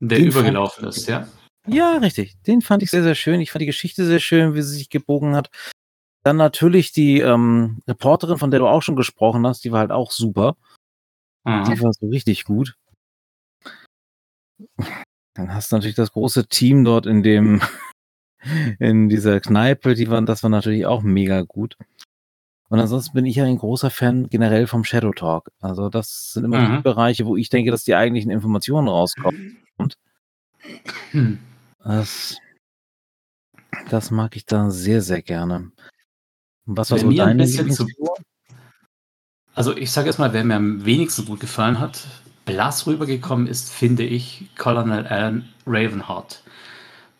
Der 0.00 0.16
den 0.16 0.28
übergelaufen 0.28 0.88
ist, 0.88 1.06
ja? 1.06 1.28
Ja, 1.66 1.98
richtig. 1.98 2.40
Den 2.46 2.62
fand 2.62 2.82
ich 2.82 2.90
sehr, 2.90 3.02
sehr 3.02 3.14
schön. 3.14 3.42
Ich 3.42 3.50
fand 3.50 3.60
die 3.60 3.66
Geschichte 3.66 4.06
sehr 4.06 4.20
schön, 4.20 4.54
wie 4.54 4.62
sie 4.62 4.78
sich 4.78 4.88
gebogen 4.88 5.36
hat. 5.36 5.50
Dann 6.28 6.36
natürlich 6.36 6.92
die 6.92 7.20
ähm, 7.20 7.78
Reporterin, 7.88 8.36
von 8.36 8.50
der 8.50 8.60
du 8.60 8.66
auch 8.66 8.82
schon 8.82 8.96
gesprochen 8.96 9.46
hast, 9.46 9.64
die 9.64 9.72
war 9.72 9.80
halt 9.80 9.90
auch 9.90 10.10
super. 10.10 10.58
Mhm. 11.44 11.64
Die 11.64 11.80
war 11.80 11.90
so 11.94 12.06
richtig 12.06 12.44
gut. 12.44 12.76
Dann 15.32 15.54
hast 15.54 15.72
du 15.72 15.76
natürlich 15.76 15.96
das 15.96 16.12
große 16.12 16.46
Team 16.48 16.84
dort 16.84 17.06
in 17.06 17.22
dem, 17.22 17.62
in 18.78 19.08
dieser 19.08 19.40
Kneipe, 19.40 19.94
die 19.94 20.10
waren, 20.10 20.26
das 20.26 20.42
war 20.42 20.50
natürlich 20.50 20.84
auch 20.84 21.00
mega 21.00 21.40
gut. 21.40 21.78
Und 22.68 22.78
ansonsten 22.78 23.14
bin 23.14 23.24
ich 23.24 23.36
ja 23.36 23.44
ein 23.44 23.56
großer 23.56 23.88
Fan 23.88 24.28
generell 24.28 24.66
vom 24.66 24.84
Shadow 24.84 25.12
Talk. 25.12 25.50
Also 25.62 25.88
das 25.88 26.34
sind 26.34 26.44
immer 26.44 26.60
mhm. 26.60 26.76
die 26.76 26.82
Bereiche, 26.82 27.24
wo 27.24 27.38
ich 27.38 27.48
denke, 27.48 27.70
dass 27.70 27.84
die 27.84 27.94
eigentlichen 27.94 28.30
Informationen 28.30 28.88
rauskommen. 28.88 29.56
Hm. 31.12 31.38
Das, 31.82 32.36
das 33.88 34.10
mag 34.10 34.36
ich 34.36 34.44
da 34.44 34.68
sehr, 34.68 35.00
sehr 35.00 35.22
gerne. 35.22 35.72
Was 36.70 36.90
war 36.90 36.98
so 36.98 37.10
deine 37.10 37.46
zu, 37.46 37.86
Also 39.54 39.74
ich 39.74 39.90
sage 39.90 40.08
erstmal, 40.08 40.34
wer 40.34 40.44
mir 40.44 40.56
am 40.56 40.84
wenigsten 40.84 41.24
gut 41.24 41.40
gefallen 41.40 41.80
hat, 41.80 42.06
blass 42.44 42.86
rübergekommen 42.86 43.46
ist, 43.46 43.72
finde 43.72 44.04
ich, 44.04 44.46
Colonel 44.58 45.06
Alan 45.06 45.48
Ravenheart. 45.66 46.42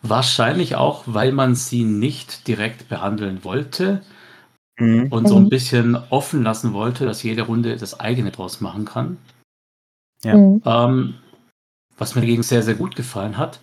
Wahrscheinlich 0.03 0.75
auch, 0.75 1.03
weil 1.07 1.31
man 1.31 1.55
sie 1.55 1.83
nicht 1.83 2.47
direkt 2.47 2.89
behandeln 2.89 3.43
wollte 3.43 4.03
mhm. 4.77 5.07
und 5.09 5.27
so 5.27 5.35
ein 5.37 5.49
bisschen 5.49 5.95
offen 6.11 6.43
lassen 6.43 6.73
wollte, 6.73 7.05
dass 7.05 7.23
jede 7.23 7.41
Runde 7.41 7.75
das 7.75 7.99
eigene 7.99 8.29
draus 8.29 8.61
machen 8.61 8.85
kann. 8.85 9.17
Ja. 10.23 10.37
Mhm. 10.37 10.61
Ähm, 10.63 11.13
was 11.97 12.13
mir 12.13 12.21
dagegen 12.21 12.43
sehr, 12.43 12.61
sehr 12.61 12.75
gut 12.75 12.95
gefallen 12.95 13.37
hat, 13.37 13.59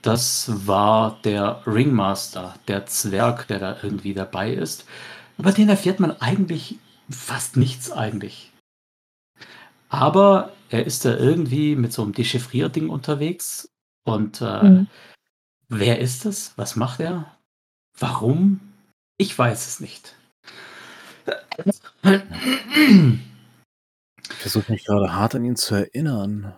das 0.00 0.50
war 0.66 1.18
der 1.24 1.60
Ringmaster, 1.66 2.54
der 2.68 2.86
Zwerg, 2.86 3.48
der 3.48 3.58
da 3.58 3.76
irgendwie 3.82 4.14
dabei 4.14 4.52
ist. 4.52 4.86
Über 5.38 5.52
den 5.52 5.68
erfährt 5.68 6.00
man 6.00 6.12
eigentlich 6.20 6.78
fast 7.10 7.56
nichts 7.56 7.90
eigentlich. 7.90 8.52
Aber 9.88 10.52
er 10.70 10.86
ist 10.86 11.04
da 11.04 11.16
irgendwie 11.16 11.76
mit 11.76 11.92
so 11.92 12.02
einem 12.02 12.12
Dechiffrierding 12.12 12.88
unterwegs. 12.88 13.68
Und 14.04 14.40
äh, 14.40 14.62
mhm. 14.62 14.86
wer 15.68 16.00
ist 16.00 16.26
es? 16.26 16.56
Was 16.56 16.76
macht 16.76 17.00
er? 17.00 17.36
Warum? 17.98 18.60
Ich 19.18 19.38
weiß 19.38 19.66
es 19.66 19.80
nicht. 19.80 20.14
Ich 24.28 24.34
versuche 24.34 24.72
mich 24.72 24.84
gerade 24.84 25.14
hart 25.14 25.34
an 25.34 25.44
ihn 25.44 25.56
zu 25.56 25.74
erinnern. 25.74 26.54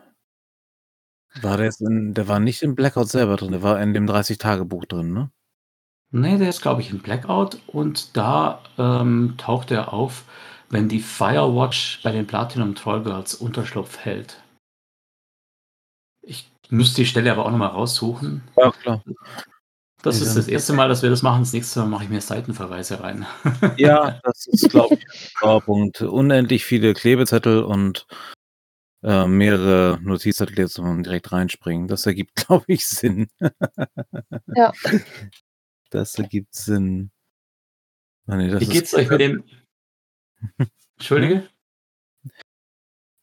War 1.43 1.57
der 1.57 1.67
jetzt 1.67 1.81
in, 1.81 2.14
der 2.14 2.27
war 2.29 2.41
nicht 2.41 2.62
im 2.62 2.75
Blackout 2.75 3.09
selber 3.09 3.37
drin, 3.37 3.53
der 3.53 3.62
war 3.62 3.81
in 3.81 3.95
dem 3.95 4.07
30-Tage-Buch 4.07 4.87
drin, 4.87 5.12
ne? 5.12 5.31
Nee, 6.11 6.38
der 6.38 6.49
ist, 6.49 6.62
glaube 6.62 6.81
ich, 6.81 6.90
in 6.90 7.01
Blackout 7.01 7.59
und 7.66 8.16
da 8.16 8.62
ähm, 8.79 9.35
taucht 9.37 9.71
er 9.71 9.92
auf, 9.92 10.25
wenn 10.71 10.88
die 10.88 11.01
Firewatch 11.01 12.01
bei 12.03 12.12
den 12.12 12.27
Platinum 12.27 12.75
Trollgirls 12.75 13.35
Unterschlupf 13.35 13.99
hält. 13.99 14.42
Ich 16.23 16.51
müsste 16.71 17.03
die 17.03 17.07
Stelle 17.07 17.31
aber 17.31 17.44
auch 17.44 17.51
nochmal 17.51 17.68
raussuchen. 17.68 18.42
Ja, 18.57 18.71
klar. 18.71 19.03
Das 20.03 20.21
ist 20.21 20.37
das 20.37 20.47
erste 20.47 20.73
Mal, 20.75 20.88
dass 20.88 21.03
wir 21.03 21.11
das 21.11 21.23
machen. 21.23 21.42
Das 21.42 21.53
nächste 21.53 21.81
Mal 21.81 21.87
mache 21.87 22.05
ich 22.05 22.11
mir 22.11 22.21
Seitenverweise 22.21 23.01
rein. 23.01 23.27
Ja, 23.77 24.21
das 24.23 24.47
ist, 24.47 24.71
glaube 24.71 24.94
ich, 24.94 25.05
ein 25.42 25.61
Punkt. 25.61 26.01
Unendlich 26.01 26.64
viele 26.64 26.94
Klebezettel 26.94 27.62
und 27.64 28.07
äh, 29.03 29.27
mehrere 29.27 29.99
Notizzettel 30.01 30.59
jetzt 30.59 30.79
direkt 30.79 31.33
reinspringen. 31.33 31.88
Das 31.88 32.07
ergibt, 32.07 32.35
glaube 32.47 32.64
ich, 32.68 32.87
Sinn. 32.87 33.29
Ja. 34.55 34.73
Das 35.90 36.14
ergibt 36.16 36.55
Sinn. 36.55 37.11
Ah, 38.27 38.37
nee, 38.37 38.61
Wie 38.61 38.66
geht's 38.66 38.94
euch 38.94 39.09
mit 39.09 39.20
dem. 39.20 39.44
Entschuldige? 40.96 41.48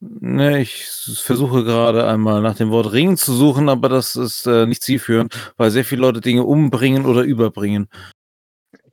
Ne, 0.00 0.60
ich 0.60 0.84
versuche 0.84 1.64
gerade 1.64 2.06
einmal 2.06 2.42
nach 2.42 2.56
dem 2.56 2.70
Wort 2.70 2.92
Ring 2.92 3.16
zu 3.16 3.32
suchen, 3.34 3.68
aber 3.68 3.88
das 3.88 4.14
ist 4.14 4.46
äh, 4.46 4.66
nicht 4.66 4.82
zielführend, 4.82 5.54
weil 5.56 5.70
sehr 5.70 5.84
viele 5.84 6.02
Leute 6.02 6.20
Dinge 6.20 6.44
umbringen 6.44 7.06
oder 7.06 7.22
überbringen. 7.22 7.88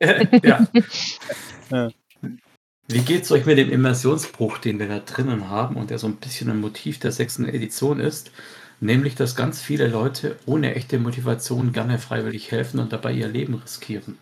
ja. 0.00 0.66
Ja. 1.70 1.90
Wie 2.88 3.00
geht's 3.00 3.32
euch 3.32 3.46
mit 3.46 3.58
dem 3.58 3.70
Immersionsbruch, 3.70 4.58
den 4.58 4.78
wir 4.78 4.88
da 4.88 4.98
drinnen 4.98 5.48
haben 5.48 5.76
und 5.76 5.90
der 5.90 5.98
so 5.98 6.06
ein 6.06 6.16
bisschen 6.16 6.50
ein 6.50 6.60
Motiv 6.60 6.98
der 6.98 7.12
sechsten 7.12 7.46
Edition 7.46 8.00
ist? 8.00 8.30
Nämlich, 8.84 9.14
dass 9.14 9.34
ganz 9.34 9.62
viele 9.62 9.88
Leute 9.88 10.38
ohne 10.44 10.74
echte 10.74 10.98
Motivation 10.98 11.72
gerne 11.72 11.98
freiwillig 11.98 12.50
helfen 12.50 12.80
und 12.80 12.92
dabei 12.92 13.12
ihr 13.12 13.28
Leben 13.28 13.54
riskieren. 13.54 14.18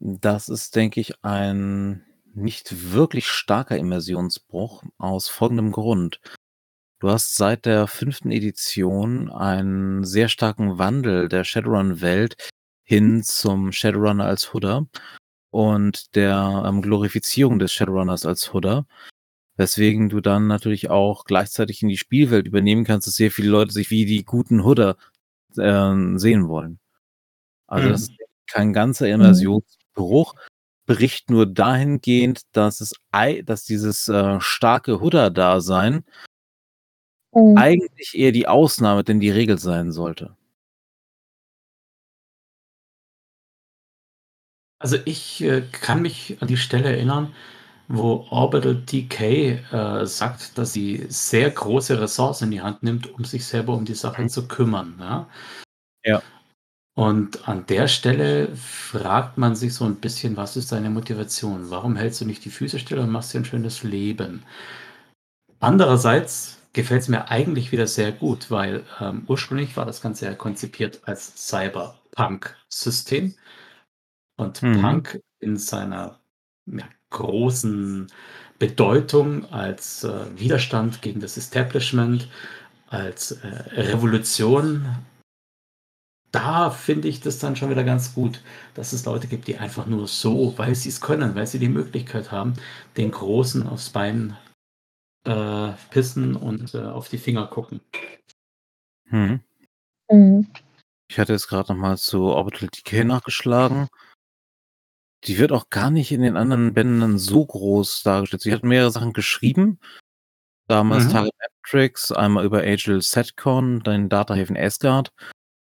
Das 0.00 0.48
ist, 0.48 0.74
denke 0.74 1.02
ich, 1.02 1.22
ein 1.22 2.06
nicht 2.32 2.92
wirklich 2.94 3.28
starker 3.28 3.76
Immersionsbruch 3.76 4.84
aus 4.96 5.28
folgendem 5.28 5.70
Grund. 5.70 6.22
Du 6.98 7.10
hast 7.10 7.34
seit 7.34 7.66
der 7.66 7.86
fünften 7.86 8.30
Edition 8.30 9.30
einen 9.30 10.02
sehr 10.04 10.30
starken 10.30 10.78
Wandel 10.78 11.28
der 11.28 11.44
Shadowrun-Welt 11.44 12.48
hin 12.84 13.22
zum 13.22 13.70
Shadowrunner 13.70 14.24
als 14.24 14.54
Hooder 14.54 14.86
und 15.50 16.14
der 16.14 16.64
ähm, 16.66 16.80
Glorifizierung 16.80 17.58
des 17.58 17.74
Shadowrunners 17.74 18.24
als 18.24 18.54
Hooder, 18.54 18.86
weswegen 19.58 20.08
du 20.08 20.20
dann 20.22 20.46
natürlich 20.46 20.88
auch 20.90 21.24
gleichzeitig 21.24 21.82
in 21.82 21.88
die 21.88 21.98
Spielwelt 21.98 22.46
übernehmen 22.46 22.84
kannst, 22.84 23.06
dass 23.06 23.16
sehr 23.16 23.30
viele 23.30 23.50
Leute 23.50 23.72
sich 23.72 23.90
wie 23.90 24.06
die 24.06 24.24
guten 24.24 24.64
Hooder 24.64 24.96
ähm, 25.58 26.18
sehen 26.18 26.48
wollen. 26.48 26.78
Also 27.66 27.88
Mhm. 27.88 27.92
das 27.92 28.02
ist 28.02 28.12
kein 28.46 28.72
ganzer 28.72 29.08
Immersionsbruch, 29.08 30.34
bricht 30.86 31.30
nur 31.30 31.46
dahingehend, 31.46 32.42
dass 32.52 32.80
es 32.80 32.94
dass 33.44 33.64
dieses 33.64 34.08
äh, 34.08 34.40
starke 34.40 35.00
Hooder-Dasein 35.00 36.04
Mhm. 37.34 37.56
eigentlich 37.58 38.14
eher 38.18 38.32
die 38.32 38.48
Ausnahme 38.48 39.04
denn 39.04 39.20
die 39.20 39.30
Regel 39.30 39.58
sein 39.58 39.92
sollte. 39.92 40.36
Also 44.80 44.96
ich 45.04 45.42
äh, 45.42 45.62
kann 45.72 46.02
mich 46.02 46.36
an 46.40 46.48
die 46.48 46.56
Stelle 46.56 46.90
erinnern, 46.90 47.34
wo 47.88 48.26
Orbital 48.30 48.76
DK 48.76 49.20
äh, 49.72 50.06
sagt, 50.06 50.58
dass 50.58 50.72
sie 50.72 51.06
sehr 51.08 51.50
große 51.50 52.00
Ressourcen 52.00 52.44
in 52.44 52.50
die 52.52 52.60
Hand 52.62 52.82
nimmt, 52.82 53.12
um 53.14 53.24
sich 53.24 53.46
selber 53.46 53.74
um 53.74 53.84
die 53.84 53.94
Sache 53.94 54.26
zu 54.28 54.46
kümmern. 54.46 54.96
Ja? 55.00 55.28
Ja. 56.04 56.22
Und 56.94 57.48
an 57.48 57.64
der 57.66 57.88
Stelle 57.88 58.54
fragt 58.56 59.38
man 59.38 59.54
sich 59.56 59.72
so 59.74 59.84
ein 59.84 59.96
bisschen, 59.96 60.36
was 60.36 60.56
ist 60.56 60.72
deine 60.72 60.90
Motivation? 60.90 61.70
Warum 61.70 61.96
hältst 61.96 62.20
du 62.20 62.24
nicht 62.24 62.44
die 62.44 62.50
Füße 62.50 62.78
still 62.78 62.98
und 62.98 63.10
machst 63.10 63.32
dir 63.34 63.38
ein 63.40 63.44
schönes 63.44 63.84
Leben? 63.84 64.44
Andererseits 65.60 66.58
gefällt 66.72 67.02
es 67.02 67.08
mir 67.08 67.28
eigentlich 67.30 67.72
wieder 67.72 67.86
sehr 67.86 68.12
gut, 68.12 68.50
weil 68.50 68.84
ähm, 69.00 69.24
ursprünglich 69.28 69.76
war 69.76 69.86
das 69.86 70.00
Ganze 70.00 70.26
ja 70.26 70.34
konzipiert 70.34 71.00
als 71.04 71.48
Cyberpunk-System. 71.48 73.34
Und 74.36 74.62
Mhm. 74.62 74.80
Punk 74.80 75.20
in 75.40 75.56
seiner 75.56 76.20
ja, 76.66 76.84
großen 77.10 78.08
Bedeutung 78.58 79.50
als 79.52 80.04
äh, 80.04 80.26
Widerstand 80.36 81.02
gegen 81.02 81.20
das 81.20 81.36
Establishment, 81.36 82.28
als 82.88 83.32
äh, 83.32 83.46
Revolution, 83.72 84.86
da 86.30 86.70
finde 86.70 87.08
ich 87.08 87.20
das 87.20 87.38
dann 87.38 87.56
schon 87.56 87.70
wieder 87.70 87.84
ganz 87.84 88.14
gut, 88.14 88.42
dass 88.74 88.92
es 88.92 89.04
Leute 89.04 89.28
gibt, 89.28 89.46
die 89.46 89.58
einfach 89.58 89.86
nur 89.86 90.06
so, 90.06 90.54
weil 90.58 90.74
sie 90.74 90.90
es 90.90 91.00
können, 91.00 91.34
weil 91.34 91.46
sie 91.46 91.58
die 91.58 91.68
Möglichkeit 91.68 92.30
haben, 92.30 92.54
den 92.96 93.10
Großen 93.10 93.66
aufs 93.66 93.90
Bein 93.90 94.36
äh, 95.24 95.72
pissen 95.90 96.36
und 96.36 96.74
äh, 96.74 96.82
auf 96.82 97.08
die 97.08 97.18
Finger 97.18 97.46
gucken. 97.46 97.80
Hm. 99.08 99.40
Mhm. 100.10 100.46
Ich 101.10 101.18
hatte 101.18 101.32
jetzt 101.32 101.48
gerade 101.48 101.72
nochmal 101.72 101.96
zu 101.96 102.24
Orbital 102.24 102.68
Decay 102.68 103.04
nachgeschlagen. 103.04 103.88
Die 105.24 105.38
wird 105.38 105.52
auch 105.52 105.70
gar 105.70 105.90
nicht 105.90 106.12
in 106.12 106.22
den 106.22 106.36
anderen 106.36 106.74
Bänden 106.74 107.18
so 107.18 107.44
groß 107.44 108.02
dargestellt. 108.02 108.42
Sie 108.42 108.52
hat 108.52 108.62
mehrere 108.62 108.90
Sachen 108.90 109.12
geschrieben. 109.12 109.80
Damals 110.68 111.06
Mhm. 111.06 111.10
Target 111.10 111.34
Matrix, 111.40 112.12
einmal 112.12 112.44
über 112.44 112.58
Agile 112.58 113.00
Setcon, 113.00 113.80
dann 113.82 114.08
Datahaven 114.08 114.56
Asgard 114.56 115.12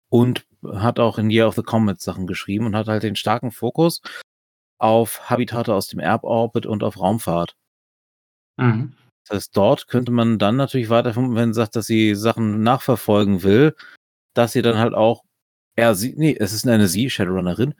und 0.09 0.47
hat 0.73 0.99
auch 0.99 1.19
in 1.19 1.31
Year 1.31 1.49
of 1.49 1.57
the 1.57 1.63
Comet 1.63 2.01
Sachen 2.01 2.27
geschrieben 2.27 2.67
und 2.67 2.77
hat 2.77 2.89
halt 2.89 3.03
den 3.03 3.17
starken 3.17 3.51
Fokus 3.51 4.01
auf 4.79 5.29
Habitate 5.29 5.75
aus 5.75 5.89
dem 5.89 6.01
Erdorbit 6.01 6.67
und 6.67 6.83
auf 6.83 6.99
Raumfahrt. 6.99 7.57
Mhm. 8.57 8.95
Das 9.27 9.37
heißt, 9.37 9.57
dort 9.57 9.89
könnte 9.89 10.13
man 10.13 10.39
dann 10.39 10.57
natürlich 10.57 10.91
weiter, 10.91 11.17
wenn 11.17 11.53
sie 11.53 11.59
sagt, 11.59 11.77
dass 11.77 11.87
sie 11.87 12.15
Sachen 12.15 12.63
nachverfolgen 12.63 13.43
will, 13.43 13.75
dass 14.35 14.53
sie 14.53 14.63
dann 14.63 14.79
halt 14.79 14.95
auch, 14.95 15.25
er 15.77 15.95
sie, 15.95 16.15
nee, 16.17 16.37
es 16.39 16.53
ist 16.53 16.67
eine 16.67 16.89
sie, 16.89 17.11
Shadowrunnerin, 17.11 17.75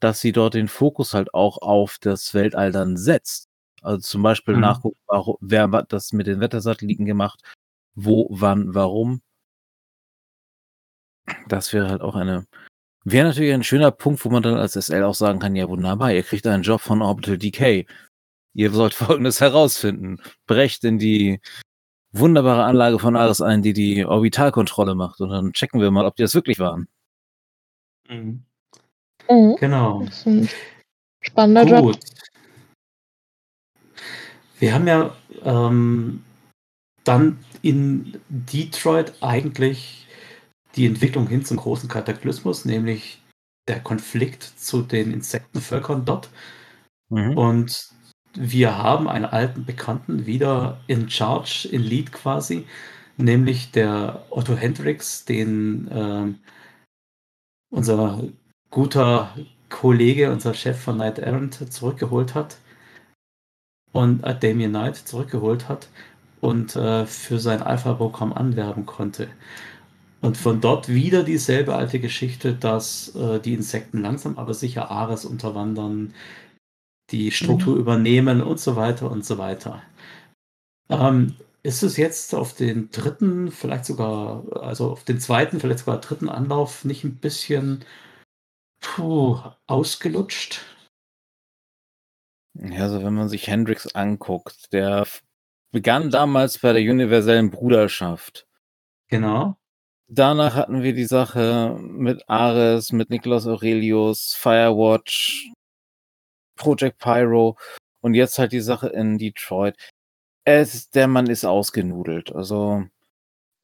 dass 0.00 0.20
sie 0.20 0.32
dort 0.32 0.54
den 0.54 0.68
Fokus 0.68 1.14
halt 1.14 1.34
auch 1.34 1.58
auf 1.62 1.98
das 2.00 2.34
Weltall 2.34 2.72
dann 2.72 2.96
setzt. 2.96 3.48
Also 3.82 3.98
zum 4.00 4.22
Beispiel 4.22 4.54
Mhm. 4.54 4.60
nachgucken, 4.60 4.98
warum, 5.06 5.36
wer 5.40 5.70
hat 5.70 5.92
das 5.92 6.12
mit 6.12 6.26
den 6.26 6.40
Wettersatelliten 6.40 7.06
gemacht, 7.06 7.40
wo, 7.94 8.28
wann, 8.30 8.74
warum. 8.74 9.22
Das 11.48 11.72
wäre 11.72 11.88
halt 11.90 12.00
auch 12.02 12.14
eine, 12.16 12.46
wäre 13.04 13.28
natürlich 13.28 13.52
ein 13.54 13.64
schöner 13.64 13.90
Punkt, 13.90 14.24
wo 14.24 14.30
man 14.30 14.42
dann 14.42 14.54
als 14.56 14.76
SL 14.76 15.02
auch 15.04 15.14
sagen 15.14 15.38
kann, 15.40 15.56
ja 15.56 15.68
wunderbar, 15.68 16.12
ihr 16.12 16.22
kriegt 16.22 16.46
einen 16.46 16.62
Job 16.62 16.80
von 16.80 17.02
Orbital 17.02 17.38
Decay. 17.38 17.86
Ihr 18.54 18.70
sollt 18.72 18.94
Folgendes 19.20 19.40
herausfinden. 19.40 20.20
Brecht 20.46 20.84
in 20.84 20.98
die 20.98 21.40
wunderbare 22.12 22.64
Anlage 22.64 22.98
von 22.98 23.16
Ares 23.16 23.40
ein, 23.42 23.62
die 23.62 23.72
die 23.74 24.04
Orbitalkontrolle 24.06 24.94
macht. 24.94 25.20
Und 25.20 25.30
dann 25.30 25.52
checken 25.52 25.80
wir 25.80 25.90
mal, 25.90 26.06
ob 26.06 26.16
die 26.16 26.22
das 26.22 26.34
wirklich 26.34 26.58
waren. 26.58 26.88
Mhm. 28.08 28.44
Mhm. 29.28 29.56
Genau. 29.60 30.02
Das 30.04 30.18
ist 30.18 30.26
ein 30.26 30.48
spannender 31.20 31.64
Job. 31.64 31.82
Gut. 31.82 31.98
Wir 34.58 34.74
haben 34.74 34.86
ja 34.86 35.14
ähm, 35.44 36.24
dann 37.04 37.38
in 37.62 38.20
Detroit 38.28 39.14
eigentlich 39.20 40.06
die 40.76 40.86
Entwicklung 40.86 41.26
hin 41.28 41.44
zum 41.44 41.56
großen 41.56 41.88
Kataklysmus, 41.88 42.64
nämlich 42.64 43.20
der 43.68 43.80
Konflikt 43.80 44.42
zu 44.42 44.82
den 44.82 45.12
Insektenvölkern 45.12 46.04
dort. 46.04 46.28
Mhm. 47.10 47.36
Und 47.36 47.90
wir 48.34 48.76
haben 48.78 49.08
einen 49.08 49.24
alten 49.24 49.64
Bekannten 49.64 50.26
wieder 50.26 50.80
in 50.86 51.08
Charge, 51.10 51.68
in 51.70 51.82
Lead 51.82 52.12
quasi, 52.12 52.66
nämlich 53.16 53.70
der 53.72 54.24
Otto 54.30 54.56
Hendricks, 54.56 55.24
den 55.24 55.88
ähm, 55.92 56.38
unser 57.70 58.22
guter 58.70 59.34
Kollege, 59.70 60.30
unser 60.30 60.54
Chef 60.54 60.80
von 60.80 60.96
Night 60.96 61.18
Errant 61.18 61.72
zurückgeholt 61.72 62.34
hat 62.34 62.58
und 63.92 64.24
äh, 64.24 64.38
Damien 64.38 64.70
Knight 64.70 64.96
zurückgeholt 64.96 65.68
hat 65.68 65.88
und 66.40 66.76
äh, 66.76 67.06
für 67.06 67.38
sein 67.38 67.62
Alpha-Programm 67.62 68.32
anwerben 68.32 68.86
konnte. 68.86 69.28
Und 70.20 70.36
von 70.36 70.60
dort 70.60 70.88
wieder 70.88 71.22
dieselbe 71.22 71.74
alte 71.76 72.00
Geschichte, 72.00 72.54
dass 72.54 73.14
äh, 73.14 73.40
die 73.40 73.54
Insekten 73.54 74.02
langsam 74.02 74.36
aber 74.36 74.54
sicher 74.54 74.90
Ares 74.90 75.24
unterwandern, 75.24 76.12
die 77.10 77.30
Struktur 77.30 77.76
übernehmen 77.76 78.42
und 78.42 78.58
so 78.60 78.76
weiter 78.76 79.10
und 79.10 79.24
so 79.24 79.38
weiter. 79.38 79.82
Ähm, 80.90 81.34
ist 81.62 81.82
es 81.82 81.96
jetzt 81.96 82.34
auf 82.34 82.54
den 82.54 82.90
dritten, 82.90 83.50
vielleicht 83.50 83.84
sogar, 83.84 84.44
also 84.60 84.90
auf 84.90 85.04
den 85.04 85.20
zweiten, 85.20 85.60
vielleicht 85.60 85.80
sogar 85.80 86.00
dritten 86.00 86.28
Anlauf 86.28 86.84
nicht 86.84 87.04
ein 87.04 87.16
bisschen 87.16 87.84
puh, 88.80 89.38
ausgelutscht? 89.66 90.60
Ja, 92.54 92.82
also 92.82 93.02
wenn 93.04 93.14
man 93.14 93.28
sich 93.28 93.46
Hendrix 93.46 93.94
anguckt, 93.94 94.72
der 94.72 95.06
begann 95.70 96.10
damals 96.10 96.58
bei 96.58 96.72
der 96.72 96.82
universellen 96.90 97.50
Bruderschaft. 97.50 98.46
Genau. 99.08 99.56
Danach 100.08 100.54
hatten 100.54 100.82
wir 100.82 100.94
die 100.94 101.04
Sache 101.04 101.78
mit 101.80 102.28
Ares, 102.28 102.92
mit 102.92 103.10
Nicholas 103.10 103.46
Aurelius, 103.46 104.34
Firewatch, 104.34 105.52
Project 106.56 106.98
Pyro 106.98 107.58
und 108.00 108.14
jetzt 108.14 108.38
halt 108.38 108.52
die 108.52 108.60
Sache 108.60 108.88
in 108.88 109.18
Detroit. 109.18 109.76
Es, 110.44 110.90
der 110.90 111.08
Mann 111.08 111.26
ist 111.26 111.44
ausgenudelt. 111.44 112.34
Also 112.34 112.86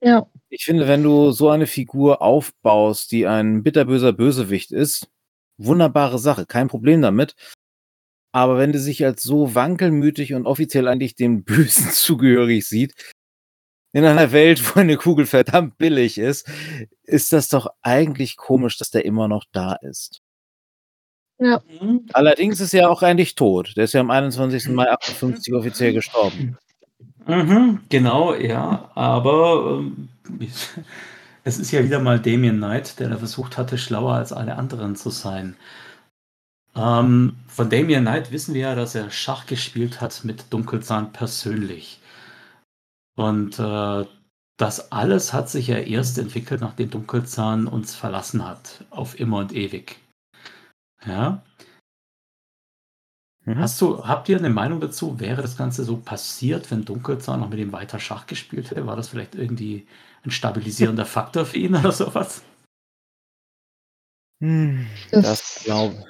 Ja. 0.04 0.26
ich 0.50 0.64
finde, 0.64 0.86
wenn 0.86 1.02
du 1.02 1.30
so 1.32 1.48
eine 1.48 1.66
Figur 1.66 2.20
aufbaust, 2.20 3.10
die 3.10 3.26
ein 3.26 3.62
bitterböser 3.62 4.12
Bösewicht 4.12 4.70
ist, 4.70 5.08
wunderbare 5.56 6.18
Sache, 6.18 6.46
kein 6.46 6.68
Problem 6.68 7.00
damit. 7.00 7.34
Aber 8.32 8.58
wenn 8.58 8.72
du 8.72 8.78
sich 8.78 9.04
als 9.04 9.22
so 9.22 9.54
wankelmütig 9.54 10.34
und 10.34 10.46
offiziell 10.46 10.88
eigentlich 10.88 11.14
dem 11.14 11.44
Bösen 11.44 11.90
zugehörig 11.90 12.66
sieht, 12.68 12.94
in 13.92 14.04
einer 14.04 14.32
Welt, 14.32 14.60
wo 14.76 14.80
eine 14.80 14.96
Kugel 14.96 15.24
verdammt 15.24 15.78
billig 15.78 16.18
ist, 16.18 16.50
ist 17.04 17.32
das 17.32 17.48
doch 17.48 17.68
eigentlich 17.80 18.36
komisch, 18.36 18.76
dass 18.76 18.90
der 18.90 19.04
immer 19.04 19.28
noch 19.28 19.44
da 19.52 19.74
ist. 19.74 20.20
Ja. 21.38 21.62
Mhm. 21.80 22.06
Allerdings 22.12 22.60
ist 22.60 22.74
er 22.74 22.90
auch 22.90 23.02
eigentlich 23.02 23.36
tot. 23.36 23.74
Der 23.76 23.84
ist 23.84 23.94
ja 23.94 24.00
am 24.00 24.10
21. 24.10 24.68
Mai 24.68 24.90
58 24.90 25.54
offiziell 25.54 25.92
gestorben. 25.92 26.58
Mhm, 27.26 27.80
genau, 27.88 28.34
ja, 28.34 28.90
aber 28.94 29.78
ähm, 29.80 30.08
es 31.44 31.58
ist 31.58 31.70
ja 31.70 31.84
wieder 31.84 32.00
mal 32.00 32.20
Damien 32.20 32.58
Knight, 32.58 32.98
der 33.00 33.08
da 33.08 33.16
versucht 33.16 33.56
hatte, 33.56 33.78
schlauer 33.78 34.14
als 34.14 34.32
alle 34.32 34.56
anderen 34.56 34.96
zu 34.96 35.10
sein. 35.10 35.56
Ähm, 36.76 37.36
von 37.46 37.70
Damien 37.70 38.02
Knight 38.04 38.32
wissen 38.32 38.54
wir 38.54 38.62
ja, 38.62 38.74
dass 38.74 38.94
er 38.94 39.10
Schach 39.10 39.46
gespielt 39.46 40.00
hat 40.00 40.24
mit 40.24 40.52
Dunkelzahn 40.52 41.12
persönlich. 41.12 42.00
Und 43.16 43.58
äh, 43.58 44.04
das 44.56 44.92
alles 44.92 45.32
hat 45.32 45.48
sich 45.48 45.68
ja 45.68 45.78
erst 45.78 46.18
entwickelt, 46.18 46.60
nachdem 46.60 46.90
Dunkelzahn 46.90 47.66
uns 47.66 47.94
verlassen 47.94 48.44
hat, 48.46 48.84
auf 48.90 49.18
immer 49.18 49.38
und 49.38 49.52
ewig. 49.52 49.98
Ja. 51.06 51.42
Mhm. 53.44 53.58
Hast 53.58 53.80
du, 53.80 54.06
habt 54.06 54.28
ihr 54.28 54.38
eine 54.38 54.48
Meinung 54.50 54.80
dazu? 54.80 55.20
Wäre 55.20 55.42
das 55.42 55.56
Ganze 55.56 55.84
so 55.84 55.96
passiert, 55.98 56.70
wenn 56.70 56.84
Dunkelzahn 56.84 57.40
noch 57.40 57.50
mit 57.50 57.58
ihm 57.58 57.72
weiter 57.72 57.98
Schach 57.98 58.26
gespielt 58.26 58.70
hätte? 58.70 58.86
War 58.86 58.96
das 58.96 59.08
vielleicht 59.08 59.34
irgendwie 59.34 59.86
ein 60.24 60.30
stabilisierender 60.30 61.04
Faktor 61.06 61.44
für 61.44 61.58
ihn 61.58 61.74
oder 61.76 61.92
sowas? 61.92 62.42
Hm, 64.40 64.86
Das- 65.10 65.60
glaube 65.64 66.04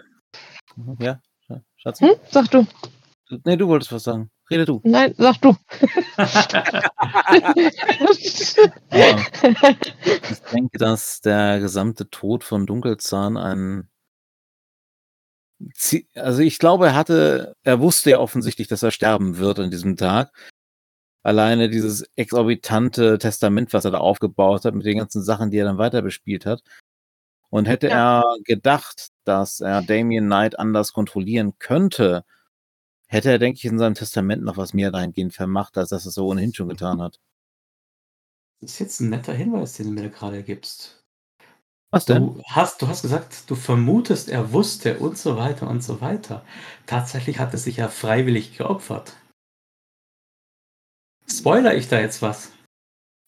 Ja, 0.98 1.20
Sch- 1.48 1.62
Schatz? 1.76 2.00
Hm? 2.00 2.14
Sag 2.30 2.50
du. 2.50 2.66
Nee, 3.44 3.56
du 3.56 3.66
wolltest 3.68 3.90
was 3.92 4.04
sagen. 4.04 4.30
Rede 4.50 4.64
du. 4.66 4.80
Nein, 4.84 5.14
sag 5.16 5.40
du. 5.40 5.56
Ja. 8.92 9.16
Ich 10.30 10.40
denke, 10.52 10.78
dass 10.78 11.20
der 11.20 11.60
gesamte 11.60 12.08
Tod 12.10 12.44
von 12.44 12.66
Dunkelzahn 12.66 13.36
ein 13.36 13.88
also 16.14 16.42
ich 16.42 16.58
glaube, 16.58 16.86
er 16.88 16.94
hatte, 16.94 17.56
er 17.62 17.80
wusste 17.80 18.10
ja 18.10 18.18
offensichtlich, 18.18 18.68
dass 18.68 18.82
er 18.82 18.90
sterben 18.90 19.38
wird 19.38 19.58
an 19.58 19.70
diesem 19.70 19.96
Tag. 19.96 20.32
Alleine 21.22 21.70
dieses 21.70 22.02
exorbitante 22.16 23.18
Testament, 23.18 23.72
was 23.72 23.84
er 23.84 23.92
da 23.92 23.98
aufgebaut 23.98 24.64
hat, 24.64 24.74
mit 24.74 24.84
den 24.84 24.98
ganzen 24.98 25.22
Sachen, 25.22 25.50
die 25.50 25.58
er 25.58 25.64
dann 25.64 25.78
weiter 25.78 26.02
bespielt 26.02 26.44
hat. 26.46 26.62
Und 27.50 27.66
hätte 27.66 27.88
er 27.88 28.24
gedacht, 28.44 29.08
dass 29.24 29.60
er 29.60 29.82
Damien 29.82 30.26
Knight 30.26 30.58
anders 30.58 30.92
kontrollieren 30.92 31.54
könnte, 31.58 32.24
hätte 33.06 33.30
er, 33.30 33.38
denke 33.38 33.58
ich, 33.58 33.64
in 33.64 33.78
seinem 33.78 33.94
Testament 33.94 34.42
noch 34.42 34.56
was 34.56 34.74
mehr 34.74 34.90
dahingehend 34.90 35.34
vermacht, 35.34 35.78
als 35.78 35.90
dass 35.90 36.04
er 36.04 36.08
es 36.08 36.14
so 36.14 36.26
ohnehin 36.26 36.52
schon 36.52 36.68
getan 36.68 37.00
hat. 37.00 37.20
Das 38.60 38.72
ist 38.72 38.78
jetzt 38.80 39.00
ein 39.00 39.10
netter 39.10 39.34
Hinweis, 39.34 39.74
den 39.74 39.94
du 39.94 40.02
mir 40.02 40.10
gerade 40.10 40.42
gibst. 40.42 41.03
Was 41.94 42.06
denn? 42.06 42.34
Du 42.34 42.42
hast, 42.48 42.82
du 42.82 42.88
hast 42.88 43.02
gesagt, 43.02 43.48
du 43.48 43.54
vermutest, 43.54 44.28
er 44.28 44.52
wusste 44.52 44.98
und 44.98 45.16
so 45.16 45.36
weiter 45.36 45.68
und 45.68 45.82
so 45.82 46.00
weiter. 46.00 46.44
Tatsächlich 46.86 47.38
hat 47.38 47.52
er 47.52 47.58
sich 47.58 47.76
ja 47.76 47.88
freiwillig 47.88 48.56
geopfert. 48.58 49.12
Spoiler 51.30 51.74
ich 51.74 51.88
da 51.88 52.00
jetzt 52.00 52.20
was? 52.20 52.50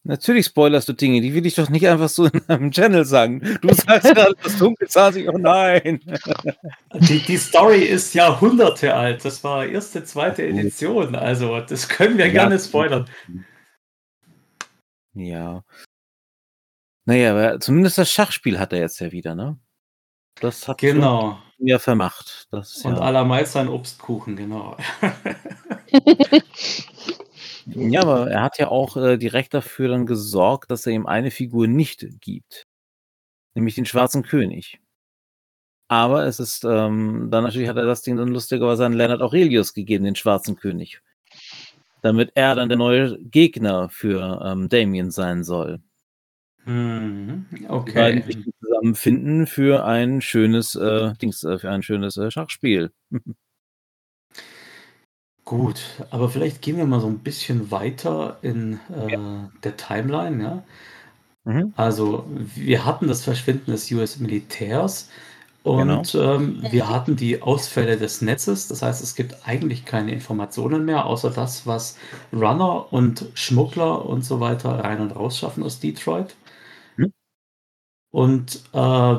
Natürlich 0.03 0.45
spoilerst 0.45 0.87
du 0.87 0.93
Dinge, 0.93 1.19
die 1.19 1.33
will 1.33 1.45
ich 1.45 1.55
doch 1.55 1.69
nicht 1.69 1.87
einfach 1.87 2.07
so 2.09 2.25
in 2.27 2.41
einem 2.47 2.71
Channel 2.71 3.03
sagen. 3.05 3.39
Du 3.61 3.73
sagst 3.73 4.13
gerade, 4.13 4.35
das 4.41 4.57
Dunkelzahn 4.57 5.13
sich, 5.13 5.27
oh 5.27 5.37
nein. 5.37 5.99
Die, 6.93 7.19
die 7.19 7.37
Story 7.37 7.83
ist 7.83 8.13
Jahrhunderte 8.13 8.93
alt. 8.93 9.25
Das 9.25 9.43
war 9.43 9.65
erste, 9.65 10.03
zweite 10.03 10.45
Edition. 10.45 11.15
Also, 11.15 11.59
das 11.61 11.89
können 11.89 12.17
wir 12.17 12.27
Ja. 12.27 12.31
gerne 12.33 12.59
spoilern. 12.59 13.09
Ja. 15.13 15.63
Naja, 17.07 17.31
aber 17.31 17.59
zumindest 17.61 17.97
das 17.97 18.11
Schachspiel 18.11 18.59
hat 18.59 18.73
er 18.73 18.79
jetzt 18.79 18.99
ja 18.99 19.13
wieder, 19.13 19.33
ne? 19.33 19.57
Das 20.41 20.67
hat 20.67 20.79
Genau. 20.79 21.39
ja 21.57 21.79
vermacht. 21.79 22.47
Das 22.51 22.75
ist 22.75 22.85
Und 22.85 22.95
ja, 22.95 23.01
allermeist 23.01 23.53
sein 23.53 23.69
Obstkuchen, 23.69 24.35
genau. 24.35 24.75
ja, 27.65 28.01
aber 28.01 28.29
er 28.29 28.43
hat 28.43 28.59
ja 28.59 28.67
auch 28.67 28.97
äh, 28.97 29.17
direkt 29.17 29.53
dafür 29.53 29.87
dann 29.87 30.05
gesorgt, 30.05 30.69
dass 30.69 30.85
er 30.85 30.91
ihm 30.91 31.05
eine 31.05 31.31
Figur 31.31 31.67
nicht 31.67 32.05
gibt. 32.19 32.63
Nämlich 33.55 33.75
den 33.75 33.85
Schwarzen 33.85 34.23
König. 34.23 34.81
Aber 35.87 36.25
es 36.25 36.41
ist, 36.41 36.65
ähm, 36.65 37.29
dann 37.31 37.45
natürlich 37.45 37.69
hat 37.69 37.77
er 37.77 37.85
das 37.85 38.01
Ding 38.01 38.17
dann 38.17 38.27
lustigerweise 38.27 38.85
an 38.85 38.91
Leonard 38.91 39.21
Aurelius 39.21 39.73
gegeben, 39.73 40.03
den 40.03 40.17
Schwarzen 40.17 40.57
König. 40.57 41.01
Damit 42.01 42.33
er 42.35 42.55
dann 42.55 42.67
der 42.67 42.77
neue 42.77 43.17
Gegner 43.19 43.87
für 43.87 44.41
ähm, 44.45 44.67
Damien 44.67 45.09
sein 45.09 45.45
soll. 45.45 45.79
Mhm, 46.67 47.45
Die 47.85 47.91
beiden 47.91 48.21
Okay. 48.21 48.23
sich 48.23 48.37
zusammenfinden 48.61 49.47
für 49.47 49.85
ein 49.85 50.21
schönes 50.21 50.75
äh, 50.75 51.13
Dings, 51.15 51.43
äh, 51.43 51.57
für 51.59 51.71
ein 51.71 51.81
schönes 51.83 52.17
äh, 52.17 52.29
Schachspiel. 52.31 52.91
Gut, 55.45 55.81
aber 56.11 56.29
vielleicht 56.29 56.61
gehen 56.61 56.77
wir 56.77 56.85
mal 56.85 56.99
so 56.99 57.07
ein 57.07 57.19
bisschen 57.23 57.71
weiter 57.71 58.37
in 58.43 58.73
äh, 58.89 59.49
der 59.63 59.75
Timeline, 59.77 60.43
ja. 60.43 60.63
Mhm. 61.45 61.73
Also, 61.75 62.25
wir 62.55 62.85
hatten 62.85 63.07
das 63.07 63.23
Verschwinden 63.23 63.71
des 63.71 63.91
US-Militärs 63.91 65.09
und 65.63 66.15
ähm, 66.15 66.59
wir 66.71 66.89
hatten 66.89 67.15
die 67.15 67.41
Ausfälle 67.41 67.97
des 67.97 68.21
Netzes. 68.21 68.67
Das 68.67 68.81
heißt, 68.81 69.03
es 69.03 69.15
gibt 69.15 69.47
eigentlich 69.47 69.85
keine 69.85 70.11
Informationen 70.11 70.85
mehr, 70.85 71.05
außer 71.05 71.29
das, 71.31 71.67
was 71.67 71.97
Runner 72.33 72.91
und 72.91 73.25
Schmuggler 73.35 74.05
und 74.05 74.23
so 74.25 74.39
weiter 74.39 74.71
rein 74.79 75.01
und 75.01 75.11
raus 75.15 75.37
schaffen 75.39 75.63
aus 75.63 75.79
Detroit. 75.79 76.35
Und 78.11 78.63
äh, 78.73 79.17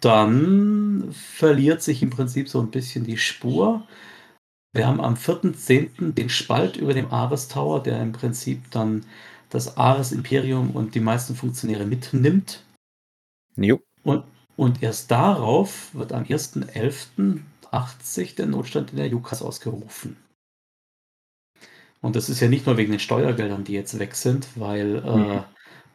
dann 0.00 1.12
verliert 1.12 1.82
sich 1.82 2.02
im 2.02 2.10
Prinzip 2.10 2.48
so 2.48 2.60
ein 2.60 2.70
bisschen 2.70 3.04
die 3.04 3.18
Spur. 3.18 3.86
Wir 4.74 4.86
haben 4.86 5.00
am 5.00 5.16
4.10. 5.16 6.14
den 6.14 6.30
Spalt 6.30 6.76
über 6.76 6.94
dem 6.94 7.12
Ares 7.12 7.48
Tower, 7.48 7.82
der 7.82 8.00
im 8.02 8.12
Prinzip 8.12 8.70
dann 8.70 9.04
das 9.50 9.76
Ares 9.76 10.12
Imperium 10.12 10.70
und 10.70 10.94
die 10.94 11.00
meisten 11.00 11.36
Funktionäre 11.36 11.84
mitnimmt. 11.84 12.64
Jo. 13.56 13.82
Und, 14.02 14.24
und 14.56 14.82
erst 14.82 15.10
darauf 15.10 15.94
wird 15.94 16.12
am 16.12 16.24
1.11.80 16.24 18.36
der 18.36 18.46
Notstand 18.46 18.90
in 18.92 18.96
der 18.96 19.08
Jukas 19.08 19.42
ausgerufen. 19.42 20.16
Und 22.00 22.16
das 22.16 22.28
ist 22.28 22.40
ja 22.40 22.48
nicht 22.48 22.66
nur 22.66 22.76
wegen 22.76 22.90
den 22.90 23.00
Steuergeldern, 23.00 23.64
die 23.64 23.72
jetzt 23.74 23.98
weg 23.98 24.14
sind, 24.16 24.48
weil 24.56 24.96
äh, 25.04 25.10
Mhm. 25.14 25.44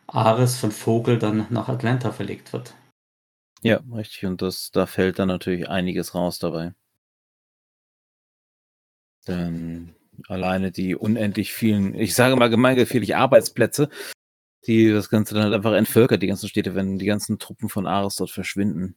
Ares 0.07 0.57
von 0.57 0.71
Vogel 0.71 1.19
dann 1.19 1.47
nach 1.49 1.69
Atlanta 1.69 2.11
verlegt 2.11 2.53
wird. 2.53 2.75
Ja, 3.61 3.81
richtig. 3.93 4.25
Und 4.25 4.41
das, 4.41 4.71
da 4.71 4.85
fällt 4.85 5.19
dann 5.19 5.27
natürlich 5.27 5.69
einiges 5.69 6.15
raus 6.15 6.39
dabei. 6.39 6.73
Denn 9.27 9.95
alleine 10.27 10.71
die 10.71 10.95
unendlich 10.95 11.53
vielen, 11.53 11.93
ich 11.93 12.15
sage 12.15 12.35
mal 12.35 12.49
gemeingefährlich 12.49 13.15
Arbeitsplätze, 13.15 13.89
die 14.65 14.89
das 14.89 15.09
Ganze 15.09 15.35
dann 15.35 15.45
halt 15.45 15.53
einfach 15.53 15.73
entvölkert, 15.73 16.21
die 16.21 16.27
ganzen 16.27 16.49
Städte, 16.49 16.75
wenn 16.75 16.97
die 16.97 17.05
ganzen 17.05 17.39
Truppen 17.39 17.69
von 17.69 17.87
Ares 17.87 18.15
dort 18.15 18.31
verschwinden. 18.31 18.95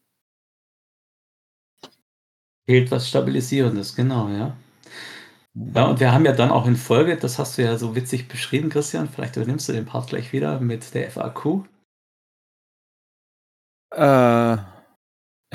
Fehlt 2.66 2.90
was 2.90 3.08
Stabilisierendes, 3.08 3.96
genau, 3.96 4.28
ja. 4.28 4.56
Ja, 5.54 5.86
und 5.86 5.98
wir 5.98 6.12
haben 6.12 6.24
ja 6.24 6.32
dann 6.32 6.50
auch 6.50 6.66
in 6.66 6.76
Folge, 6.76 7.16
das 7.16 7.38
hast 7.38 7.58
du 7.58 7.62
ja 7.62 7.76
so 7.76 7.96
witzig 7.96 8.28
beschrieben, 8.28 8.68
Christian, 8.70 9.08
vielleicht 9.08 9.36
übernimmst 9.36 9.68
du 9.68 9.72
den 9.72 9.84
Part 9.84 10.08
gleich 10.08 10.32
wieder 10.32 10.60
mit 10.60 10.94
der 10.94 11.10
FAQ. 11.10 11.64
Äh, 13.90 14.56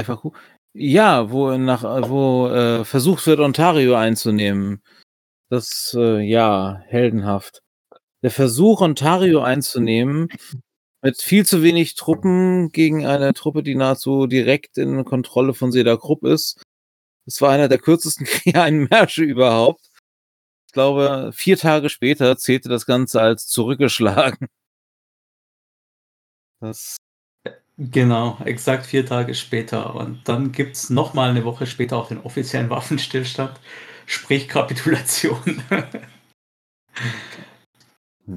FAQ? 0.04 0.34
Ja, 0.74 1.32
wo 1.32 1.58
nach, 1.58 1.84
wo 2.10 2.50
äh, 2.50 2.84
versucht 2.84 3.26
wird, 3.28 3.40
Ontario 3.40 3.96
einzunehmen. 3.96 4.82
Das, 5.50 5.96
äh, 5.98 6.20
ja, 6.20 6.82
heldenhaft. 6.88 7.62
Der 8.22 8.32
Versuch, 8.32 8.82
Ontario 8.82 9.42
einzunehmen, 9.42 10.28
mit 11.02 11.22
viel 11.22 11.46
zu 11.46 11.64
wenig 11.64 11.96
Truppen 11.96 12.72
gegen 12.72 13.06
eine 13.06 13.34
Truppe, 13.34 13.64
die 13.64 13.76
nahezu 13.76 14.28
direkt 14.28 14.78
in 14.78 15.06
Kontrolle 15.06 15.54
von 15.54 15.72
Seda 15.72 15.96
Krupp 15.96 16.26
ist. 16.26 16.62
Das 17.26 17.42
war 17.42 17.52
einer 17.52 17.68
der 17.68 17.80
kürzesten 17.80 18.28
Einmärsche 18.56 19.24
überhaupt. 19.24 19.90
glaube, 20.74 21.32
vier 21.34 21.58
Tage 21.58 21.90
später 21.90 22.38
zählte 22.38 22.70
das 22.70 22.86
Ganze 22.86 23.22
als 23.22 23.48
zurückgeschlagen. 23.48 24.48
Das 26.60 26.98
genau, 27.78 28.38
exakt 28.46 28.86
vier 28.86 29.06
Tage 29.06 29.36
später. 29.36 29.96
Und 29.96 30.28
dann 30.28 30.52
gibt 30.52 30.76
es 30.76 30.90
nochmal 30.90 31.30
eine 31.30 31.46
Woche 31.46 31.68
später 31.68 31.98
auch 31.98 32.08
den 32.08 32.20
offiziellen 32.22 32.70
Waffenstillstand, 32.70 33.60
sprich 34.06 34.48
Kapitulation. 34.48 35.64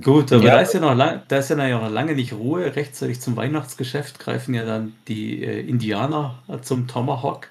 Gut, 0.03 0.33
aber 0.33 0.45
ja. 0.45 0.57
da 0.57 0.61
ist 0.61 0.75
ja 0.75 0.81
noch 0.81 0.95
lang, 0.95 1.23
da 1.29 1.39
ist 1.39 1.49
ja 1.49 1.57
noch 1.57 1.91
lange 1.91 2.15
nicht 2.15 2.35
Ruhe. 2.35 2.77
Rechtzeitig 2.77 3.21
zum 3.21 3.37
Weihnachtsgeschäft 3.37 4.19
greifen 4.19 4.53
ja 4.53 4.67
dann 4.67 4.95
die 5.09 5.43
äh, 5.43 5.61
Indianer 5.61 6.43
zum 6.61 6.87
Tomahawk, 6.89 7.49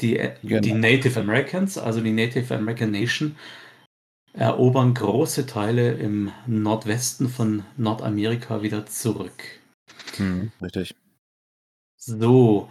die, 0.00 0.18
äh, 0.18 0.34
genau. 0.42 0.60
die 0.60 0.72
Native 0.72 1.20
Americans, 1.20 1.78
also 1.78 2.00
die 2.00 2.12
Native 2.12 2.54
American 2.54 2.90
Nation, 2.90 3.36
erobern 4.32 4.94
große 4.94 5.46
Teile 5.46 5.92
im 5.92 6.30
Nordwesten 6.46 7.28
von 7.28 7.64
Nordamerika 7.76 8.62
wieder 8.62 8.86
zurück. 8.86 9.42
Hm, 10.16 10.52
richtig. 10.62 10.94
So, 11.96 12.68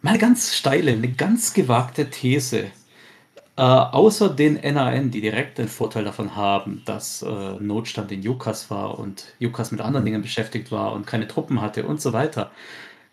mal 0.00 0.18
ganz 0.18 0.54
steile, 0.54 0.92
eine 0.92 1.08
ganz 1.08 1.52
gewagte 1.52 2.08
These. 2.10 2.70
Äh, 3.56 3.62
außer 3.62 4.30
den 4.30 4.54
NAN, 4.54 5.10
die 5.10 5.20
direkt 5.20 5.58
den 5.58 5.68
Vorteil 5.68 6.04
davon 6.04 6.34
haben, 6.34 6.82
dass 6.86 7.22
äh, 7.22 7.54
Notstand 7.60 8.10
in 8.10 8.22
Jukas 8.22 8.68
war 8.70 8.98
und 8.98 9.26
Jukas 9.38 9.70
mit 9.70 9.80
anderen 9.80 10.02
mhm. 10.02 10.06
Dingen 10.06 10.22
beschäftigt 10.22 10.72
war 10.72 10.92
und 10.92 11.06
keine 11.06 11.28
Truppen 11.28 11.60
hatte 11.60 11.86
und 11.86 12.00
so 12.00 12.12
weiter, 12.12 12.50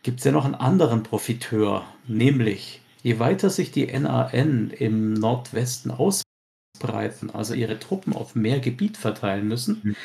gibt 0.02 0.20
es 0.20 0.26
ja 0.26 0.32
noch 0.32 0.45
einen 0.45 0.56
anderen 0.56 1.04
Profiteur, 1.04 1.86
nämlich 2.08 2.82
je 3.04 3.20
weiter 3.20 3.49
sich 3.49 3.72
die 3.72 3.88
NAN 3.88 4.72
im 4.72 5.14
Nordwesten 5.14 5.91
ausbreiten, 5.91 7.30
also 7.32 7.54
ihre 7.54 7.80
Truppen 7.80 8.14
auf 8.14 8.36
mehr 8.36 8.60
Gebiet 8.60 8.97
verteilen 8.97 9.47
müssen, 9.47 9.82
mhm. 9.84 9.95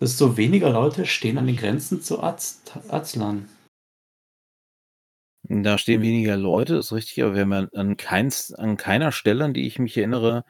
desto 0.00 0.36
weniger 0.36 0.70
Leute 0.70 1.06
stehen 1.06 1.38
an 1.38 1.46
den 1.46 1.56
Grenzen 1.56 2.02
zu 2.02 2.22
Az 2.22 2.62
Azlan. 2.88 3.48
Da 5.50 5.78
stehen 5.78 6.02
weniger 6.02 6.36
Leute, 6.36 6.76
ist 6.76 6.92
richtig, 6.92 7.22
aber 7.22 7.34
wir 7.34 7.42
haben 7.42 7.52
ja 7.52 7.68
an 7.74 7.96
keins 7.96 8.52
an 8.52 8.76
keiner 8.76 9.12
Stelle, 9.12 9.44
an 9.44 9.54
die 9.54 9.66
ich 9.66 9.78
mich 9.78 9.96
erinnere, 9.96 10.44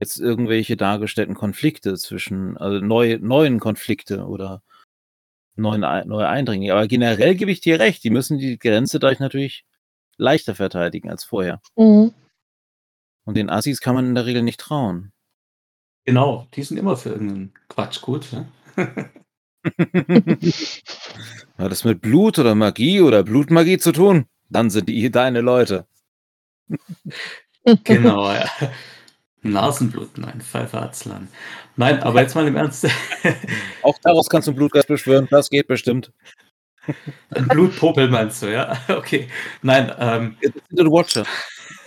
jetzt 0.00 0.18
irgendwelche 0.18 0.76
dargestellten 0.76 1.34
Konflikte 1.34 1.94
zwischen 1.96 2.56
also 2.56 2.84
neue 2.84 3.18
neuen 3.18 3.60
Konflikte 3.60 4.24
oder 4.26 4.62
neuen 5.54 5.80
neue 6.08 6.28
Eindringlinge. 6.28 6.72
Aber 6.72 6.86
generell 6.86 7.34
gebe 7.34 7.50
ich 7.50 7.60
dir 7.60 7.78
recht, 7.78 8.04
die 8.04 8.10
müssen 8.10 8.38
die 8.38 8.58
Grenze 8.58 8.98
dadurch 8.98 9.20
natürlich 9.20 9.65
leichter 10.16 10.54
verteidigen 10.54 11.10
als 11.10 11.24
vorher. 11.24 11.60
Mhm. 11.76 12.12
Und 13.24 13.36
den 13.36 13.50
Assis 13.50 13.80
kann 13.80 13.94
man 13.94 14.06
in 14.06 14.14
der 14.14 14.26
Regel 14.26 14.42
nicht 14.42 14.60
trauen. 14.60 15.12
Genau, 16.04 16.46
die 16.54 16.62
sind 16.62 16.76
immer 16.76 16.96
für 16.96 17.10
irgendeinen 17.10 17.52
Quatsch 17.68 18.00
gut, 18.00 18.32
ne? 18.32 18.48
Hat 21.58 21.72
das 21.72 21.84
mit 21.84 22.00
Blut 22.00 22.38
oder 22.38 22.54
Magie 22.54 23.00
oder 23.00 23.22
Blutmagie 23.22 23.78
zu 23.78 23.92
tun? 23.92 24.26
Dann 24.48 24.70
sind 24.70 24.88
die 24.88 25.10
deine 25.10 25.40
Leute. 25.40 25.86
genau, 27.84 28.30
ja. 28.30 28.48
Nasenblut, 29.42 30.18
nein, 30.18 30.40
Pfeife. 30.40 30.90
Nein, 31.76 32.02
aber 32.02 32.22
jetzt 32.22 32.34
mal 32.34 32.46
im 32.46 32.56
Ernst. 32.56 32.86
Auch 33.82 33.98
daraus 34.02 34.28
kannst 34.28 34.48
du 34.48 34.54
Blutgeist 34.54 34.88
beschwören, 34.88 35.28
das 35.30 35.50
geht 35.50 35.66
bestimmt. 35.68 36.12
Ein 37.30 37.48
Blutpopel 37.48 38.08
meinst 38.08 38.42
du, 38.42 38.52
ja? 38.52 38.78
Okay. 38.88 39.28
Nein, 39.62 39.92
ähm. 39.98 40.36
Watcher. 40.70 41.26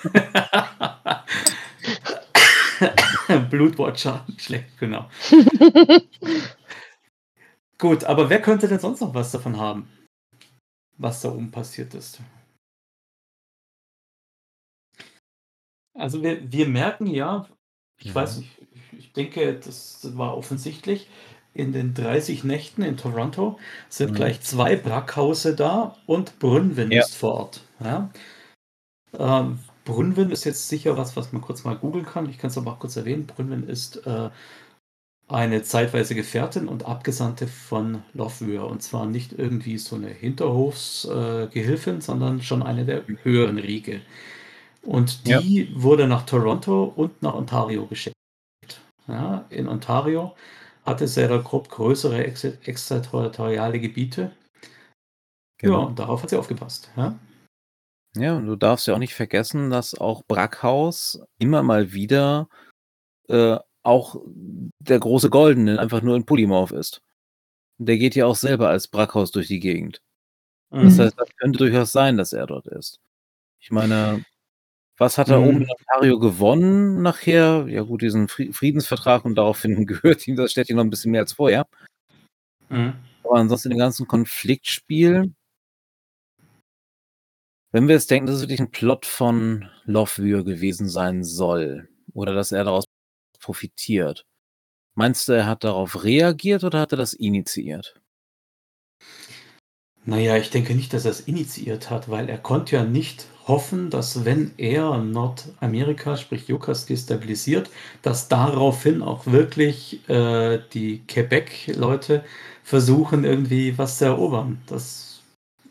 Blutwatcher, 3.49 4.25
schlecht, 4.37 4.77
genau. 4.79 5.09
Gut, 7.77 8.03
aber 8.03 8.29
wer 8.29 8.41
könnte 8.41 8.67
denn 8.67 8.79
sonst 8.79 8.99
noch 9.01 9.13
was 9.13 9.31
davon 9.31 9.57
haben, 9.57 9.87
was 10.97 11.21
da 11.21 11.29
oben 11.29 11.51
passiert 11.51 11.93
ist? 11.93 12.19
Also 15.93 16.23
wir, 16.23 16.51
wir 16.51 16.67
merken 16.67 17.07
ja, 17.07 17.47
ich 17.99 18.07
ja. 18.07 18.15
weiß 18.15 18.37
nicht, 18.37 18.49
ich 18.97 19.13
denke, 19.13 19.59
das 19.59 20.17
war 20.17 20.35
offensichtlich, 20.37 21.07
in 21.59 21.73
den 21.73 21.93
30 21.93 22.43
Nächten 22.43 22.81
in 22.81 22.97
Toronto 22.97 23.59
sind 23.89 24.11
mhm. 24.11 24.15
gleich 24.15 24.41
zwei 24.41 24.75
Brackhause 24.75 25.55
da 25.55 25.95
und 26.05 26.39
Brunwin 26.39 26.91
ja. 26.91 27.01
ist 27.01 27.15
vor 27.15 27.33
Ort. 27.33 27.61
Ja? 27.83 28.09
Ähm, 29.17 29.59
Brunwin 29.85 30.31
ist 30.31 30.45
jetzt 30.45 30.69
sicher 30.69 30.97
was, 30.97 31.15
was 31.15 31.33
man 31.33 31.41
kurz 31.41 31.63
mal 31.63 31.75
googeln 31.75 32.05
kann. 32.05 32.29
Ich 32.29 32.37
kann 32.37 32.49
es 32.49 32.57
aber 32.57 32.71
auch 32.71 32.79
kurz 32.79 32.95
erwähnen. 32.95 33.27
Brunwin 33.27 33.67
ist 33.67 34.05
äh, 34.07 34.29
eine 35.27 35.63
zeitweise 35.63 36.15
Gefährtin 36.15 36.67
und 36.67 36.85
Abgesandte 36.85 37.47
von 37.47 38.03
Lofwür. 38.13 38.67
Und 38.67 38.81
zwar 38.81 39.05
nicht 39.05 39.33
irgendwie 39.33 39.77
so 39.77 39.95
eine 39.95 40.09
Hinterhofsgehilfin, 40.09 41.97
äh, 41.97 42.01
sondern 42.01 42.41
schon 42.41 42.63
eine 42.63 42.85
der 42.85 43.03
höheren 43.23 43.57
Riege. 43.57 44.01
Und 44.81 45.27
die 45.27 45.63
ja. 45.63 45.67
wurde 45.73 46.07
nach 46.07 46.25
Toronto 46.25 46.83
und 46.95 47.21
nach 47.21 47.33
Ontario 47.33 47.85
geschickt. 47.85 48.15
Ja, 49.07 49.45
in 49.49 49.67
Ontario 49.67 50.35
hatte 50.89 51.07
Sarah 51.07 51.41
Krupp 51.41 51.69
größere 51.69 52.23
ex 52.25 52.43
extraterritoriale 52.43 53.79
Gebiete. 53.79 54.31
Genau. 55.57 55.81
Ja, 55.81 55.85
und 55.87 55.99
darauf 55.99 56.23
hat 56.23 56.29
sie 56.29 56.37
aufgepasst. 56.37 56.89
Ja? 56.97 57.19
ja, 58.15 58.35
und 58.35 58.47
du 58.47 58.55
darfst 58.55 58.87
ja 58.87 58.95
auch 58.95 58.99
nicht 58.99 59.13
vergessen, 59.13 59.69
dass 59.69 59.93
auch 59.93 60.23
Brackhaus 60.27 61.21
immer 61.37 61.63
mal 61.63 61.93
wieder 61.93 62.49
äh, 63.27 63.57
auch 63.83 64.21
der 64.79 64.99
große 64.99 65.29
Goldene 65.29 65.79
einfach 65.79 66.01
nur 66.01 66.15
in 66.15 66.25
Polymorph 66.25 66.71
ist. 66.71 67.01
Der 67.77 67.97
geht 67.97 68.15
ja 68.15 68.25
auch 68.25 68.35
selber 68.35 68.69
als 68.69 68.87
Brackhaus 68.87 69.31
durch 69.31 69.47
die 69.47 69.59
Gegend. 69.59 70.01
Mhm. 70.71 70.83
Das 70.83 70.99
heißt, 70.99 71.17
das 71.17 71.29
könnte 71.37 71.59
durchaus 71.59 71.91
sein, 71.91 72.17
dass 72.17 72.33
er 72.33 72.47
dort 72.47 72.67
ist. 72.67 72.99
Ich 73.61 73.71
meine, 73.71 74.23
was 74.99 75.17
hat 75.17 75.29
er 75.29 75.39
mhm. 75.39 75.47
oben 75.47 75.61
in 75.61 75.71
Ontario 75.71 76.19
gewonnen 76.19 77.01
nachher? 77.01 77.65
Ja 77.67 77.81
gut, 77.83 78.01
diesen 78.01 78.27
Friedensvertrag 78.27 79.25
und 79.25 79.35
daraufhin 79.35 79.85
gehört 79.87 80.27
ihm 80.27 80.35
das 80.35 80.51
Städtchen 80.51 80.75
noch 80.75 80.83
ein 80.83 80.89
bisschen 80.89 81.11
mehr 81.11 81.21
als 81.21 81.33
vorher. 81.33 81.65
Mhm. 82.69 82.93
Aber 83.23 83.35
ansonsten 83.35 83.69
den 83.69 83.79
ganzen 83.79 84.07
Konfliktspiel, 84.07 85.33
wenn 87.71 87.87
wir 87.87 87.95
jetzt 87.95 88.11
denken, 88.11 88.27
dass 88.27 88.37
es 88.37 88.41
wirklich 88.41 88.59
ein 88.59 88.71
Plot 88.71 89.05
von 89.05 89.69
Lovewür 89.85 90.43
gewesen 90.43 90.89
sein 90.89 91.23
soll, 91.23 91.87
oder 92.13 92.33
dass 92.33 92.51
er 92.51 92.63
daraus 92.63 92.85
profitiert. 93.39 94.25
Meinst 94.95 95.27
du, 95.27 95.33
er 95.33 95.45
hat 95.45 95.63
darauf 95.63 96.03
reagiert 96.03 96.63
oder 96.63 96.79
hat 96.81 96.91
er 96.91 96.97
das 96.97 97.13
initiiert? 97.13 98.01
Naja, 100.03 100.35
ich 100.37 100.49
denke 100.49 100.73
nicht, 100.75 100.91
dass 100.91 101.05
er 101.05 101.11
es 101.11 101.21
initiiert 101.21 101.89
hat, 101.89 102.09
weil 102.09 102.29
er 102.29 102.37
konnte 102.37 102.75
ja 102.75 102.83
nicht 102.83 103.27
hoffen, 103.49 103.89
dass 103.89 104.23
wenn 104.23 104.53
er 104.57 104.97
Nordamerika, 104.99 106.15
sprich 106.15 106.47
Jukas, 106.47 106.85
destabilisiert, 106.85 107.69
dass 108.01 108.29
daraufhin 108.29 109.01
auch 109.01 109.25
wirklich 109.25 110.07
äh, 110.09 110.59
die 110.73 110.99
Quebec-Leute 111.07 112.23
versuchen, 112.63 113.25
irgendwie 113.25 113.77
was 113.77 113.97
zu 113.97 114.05
erobern. 114.05 114.61
Das 114.67 115.21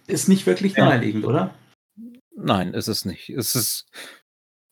ist 0.06 0.28
nicht 0.28 0.44
wirklich 0.44 0.76
naheliegend, 0.76 1.24
oder? 1.24 1.54
Nein, 2.36 2.74
ist 2.74 2.88
es 2.88 3.06
nicht. 3.06 3.30
Es 3.30 3.54
ist, 3.54 3.86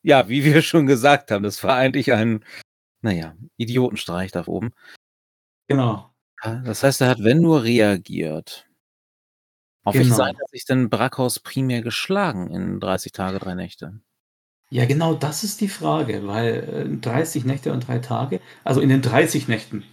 ja, 0.02 0.28
wie 0.28 0.44
wir 0.44 0.61
schon 0.61 0.86
gesagt 0.86 1.30
haben, 1.30 1.42
das 1.42 1.64
war 1.64 1.76
eigentlich 1.76 2.12
ein 2.12 2.44
naja, 3.07 3.36
Idiotenstreich 3.57 4.32
da 4.32 4.46
oben. 4.46 4.72
Genau. 5.68 6.11
Das 6.42 6.82
heißt, 6.82 7.00
er 7.00 7.09
hat, 7.09 7.24
wenn 7.24 7.40
nur, 7.40 7.62
reagiert. 7.62 8.66
Auf 9.87 9.95
genau. 9.95 10.16
Seite 10.16 10.41
hat 10.41 10.51
sich 10.51 10.64
denn 10.64 10.91
Brackhaus 10.91 11.39
primär 11.39 11.80
geschlagen 11.80 12.51
in 12.51 12.80
30 12.80 13.12
Tage, 13.12 13.39
drei 13.39 13.55
Nächte? 13.55 14.01
Ja, 14.68 14.84
genau 14.84 15.14
das 15.14 15.45
ist 15.45 15.61
die 15.61 15.68
Frage, 15.68 16.26
weil 16.26 16.99
30 17.01 17.45
äh, 17.45 17.47
Nächte 17.47 17.72
und 17.72 17.87
drei 17.87 18.01
Tage, 18.01 18.41
also 18.64 18.80
in 18.80 18.89
den 18.89 19.01
30 19.01 19.47
Nächten, 19.47 19.84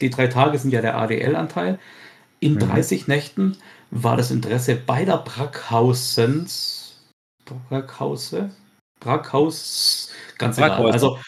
die 0.00 0.10
drei 0.10 0.26
Tage 0.26 0.58
sind 0.58 0.72
ja 0.72 0.80
der 0.80 0.98
ADL-Anteil, 0.98 1.78
in 2.40 2.54
mhm. 2.54 2.58
30 2.58 3.06
Nächten 3.06 3.56
war 3.92 4.16
das 4.16 4.32
Interesse 4.32 4.74
beider 4.74 5.18
Brackhausens, 5.18 7.00
Brackhause, 7.44 8.50
Brackhaus, 8.98 10.10
ganz 10.38 10.56
Brackhäuser. 10.56 10.80
egal, 10.80 10.92
also 10.92 11.18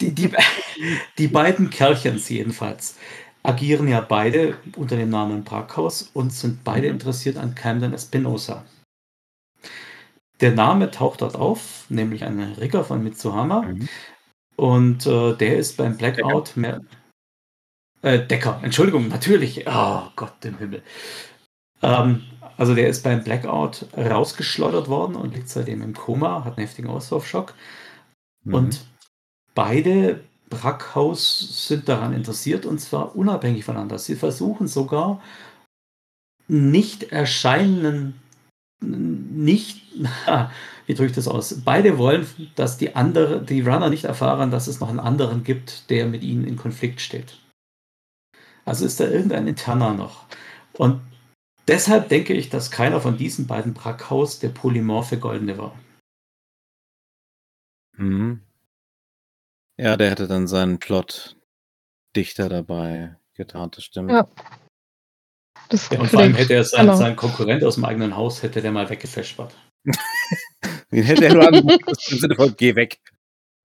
die, 0.00 0.12
die, 0.12 0.32
die 1.18 1.28
beiden 1.28 1.70
Kerlchens 1.70 2.28
jedenfalls 2.28 2.96
agieren 3.44 3.86
ja 3.86 4.00
beide 4.00 4.56
unter 4.76 4.96
dem 4.96 5.10
Namen 5.10 5.44
Parkhaus 5.44 6.10
und 6.14 6.32
sind 6.32 6.64
beide 6.64 6.88
mhm. 6.88 6.94
interessiert 6.94 7.36
an 7.36 7.54
Camden 7.54 7.92
Espinosa. 7.92 8.64
Der 10.40 10.52
Name 10.52 10.90
taucht 10.90 11.22
dort 11.22 11.36
auf, 11.36 11.84
nämlich 11.88 12.24
ein 12.24 12.40
Rigger 12.40 12.84
von 12.84 13.04
Mitsuhama. 13.04 13.62
Mhm. 13.62 13.88
Und 14.56 15.06
äh, 15.06 15.34
der 15.36 15.58
ist 15.58 15.76
beim 15.76 15.96
Blackout 15.96 16.48
Decker. 16.48 16.60
mehr. 16.60 16.80
Äh, 18.02 18.26
Decker, 18.26 18.60
Entschuldigung, 18.62 19.08
natürlich. 19.08 19.64
Oh 19.66 20.02
Gott 20.16 20.44
im 20.44 20.58
Himmel. 20.58 20.82
Ähm, 21.82 22.22
also 22.56 22.74
der 22.74 22.88
ist 22.88 23.02
beim 23.02 23.22
Blackout 23.22 23.86
rausgeschleudert 23.96 24.88
worden 24.88 25.16
und 25.16 25.34
liegt 25.34 25.48
seitdem 25.48 25.82
im 25.82 25.94
Koma, 25.94 26.44
hat 26.44 26.56
einen 26.56 26.66
heftigen 26.66 26.88
Auslaufschock. 26.88 27.54
Mhm. 28.44 28.54
Und 28.54 28.86
beide 29.54 30.20
Brackhaus 30.50 31.66
sind 31.68 31.88
daran 31.88 32.12
interessiert 32.12 32.66
und 32.66 32.80
zwar 32.80 33.16
unabhängig 33.16 33.64
voneinander. 33.64 33.98
Sie 33.98 34.14
versuchen 34.14 34.68
sogar 34.68 35.22
nicht 36.48 37.04
erscheinenden, 37.04 38.20
nicht, 38.80 39.82
wie 40.86 40.94
drücke 40.94 41.10
ich 41.10 41.16
das 41.16 41.28
aus? 41.28 41.62
Beide 41.64 41.98
wollen, 41.98 42.26
dass 42.54 42.76
die 42.76 42.94
andere, 42.94 43.42
die 43.42 43.62
Runner 43.62 43.88
nicht 43.88 44.04
erfahren, 44.04 44.50
dass 44.50 44.66
es 44.66 44.80
noch 44.80 44.88
einen 44.88 45.00
anderen 45.00 45.44
gibt, 45.44 45.90
der 45.90 46.06
mit 46.06 46.22
ihnen 46.22 46.44
in 46.44 46.56
Konflikt 46.56 47.00
steht. 47.00 47.38
Also 48.64 48.84
ist 48.84 49.00
da 49.00 49.08
irgendein 49.08 49.46
interner 49.46 49.94
noch. 49.94 50.24
Und 50.72 51.00
deshalb 51.68 52.08
denke 52.08 52.34
ich, 52.34 52.48
dass 52.50 52.70
keiner 52.70 53.00
von 53.00 53.16
diesen 53.16 53.46
beiden 53.46 53.74
Brackhaus 53.74 54.38
der 54.38 54.48
polymorphe 54.50 55.18
Goldene 55.18 55.58
war. 55.58 55.78
Mhm. 57.96 58.43
Ja, 59.76 59.96
der 59.96 60.10
hätte 60.10 60.28
dann 60.28 60.46
seinen 60.46 60.78
Plot 60.78 61.36
dichter 62.14 62.48
dabei 62.48 63.16
getan, 63.34 63.70
das 63.72 63.84
stimmt. 63.84 64.10
Ja. 64.10 64.28
Das 65.68 65.88
ja, 65.90 66.00
und 66.00 66.08
vor 66.08 66.20
allem 66.20 66.34
hätte 66.34 66.54
er 66.54 66.64
seinen, 66.64 66.86
genau. 66.86 66.98
seinen 66.98 67.16
Konkurrent 67.16 67.64
aus 67.64 67.76
dem 67.76 67.84
eigenen 67.84 68.16
Haus, 68.16 68.42
hätte 68.42 68.60
der 68.60 68.70
mal 68.70 68.88
weggefespert. 68.88 69.54
Den 70.90 71.02
hätte 71.02 71.26
er 71.26 71.34
nur 71.34 71.46
angerufen, 71.46 71.94
im 72.10 72.18
Sinne 72.18 72.36
von, 72.36 72.54
geh 72.56 72.76
weg. 72.76 73.00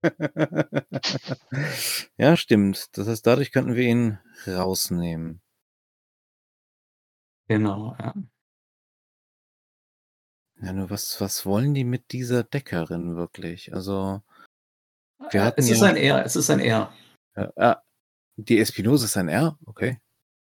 ja, 2.18 2.36
stimmt. 2.36 2.96
Das 2.96 3.06
heißt, 3.06 3.26
dadurch 3.26 3.52
könnten 3.52 3.76
wir 3.76 3.84
ihn 3.84 4.18
rausnehmen. 4.46 5.40
Genau, 7.48 7.96
ja. 7.98 8.14
Ja, 10.62 10.72
nur 10.72 10.90
was, 10.90 11.20
was 11.20 11.46
wollen 11.46 11.74
die 11.74 11.84
mit 11.84 12.12
dieser 12.12 12.44
Deckerin 12.44 13.16
wirklich? 13.16 13.74
Also, 13.74 14.22
wir 15.30 15.44
hatten 15.44 15.60
es 15.60 15.70
ist 15.70 15.80
ja, 15.80 15.88
ein 15.88 15.96
R, 15.96 16.24
es 16.24 16.36
ist 16.36 16.50
ein 16.50 16.60
R. 16.60 16.92
Ja, 17.56 17.82
die 18.36 18.58
Espinosa 18.58 19.04
ist 19.04 19.16
ein 19.16 19.28
R, 19.28 19.58
okay. 19.66 19.98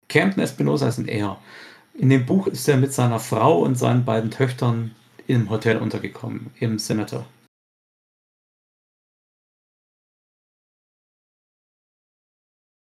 Camden 0.08 0.42
Espinosa 0.42 0.88
ist 0.88 0.98
ein 0.98 1.08
R. 1.08 1.42
In 1.94 2.10
dem 2.10 2.26
Buch 2.26 2.48
ist 2.48 2.68
er 2.68 2.78
mit 2.78 2.94
seiner 2.94 3.20
Frau 3.20 3.62
und 3.62 3.76
seinen 3.76 4.06
beiden 4.06 4.32
Töchtern 4.32 4.96
im 5.28 5.50
Hotel 5.50 5.78
untergekommen, 5.78 6.52
im 6.60 6.80
Senator. 6.80 7.26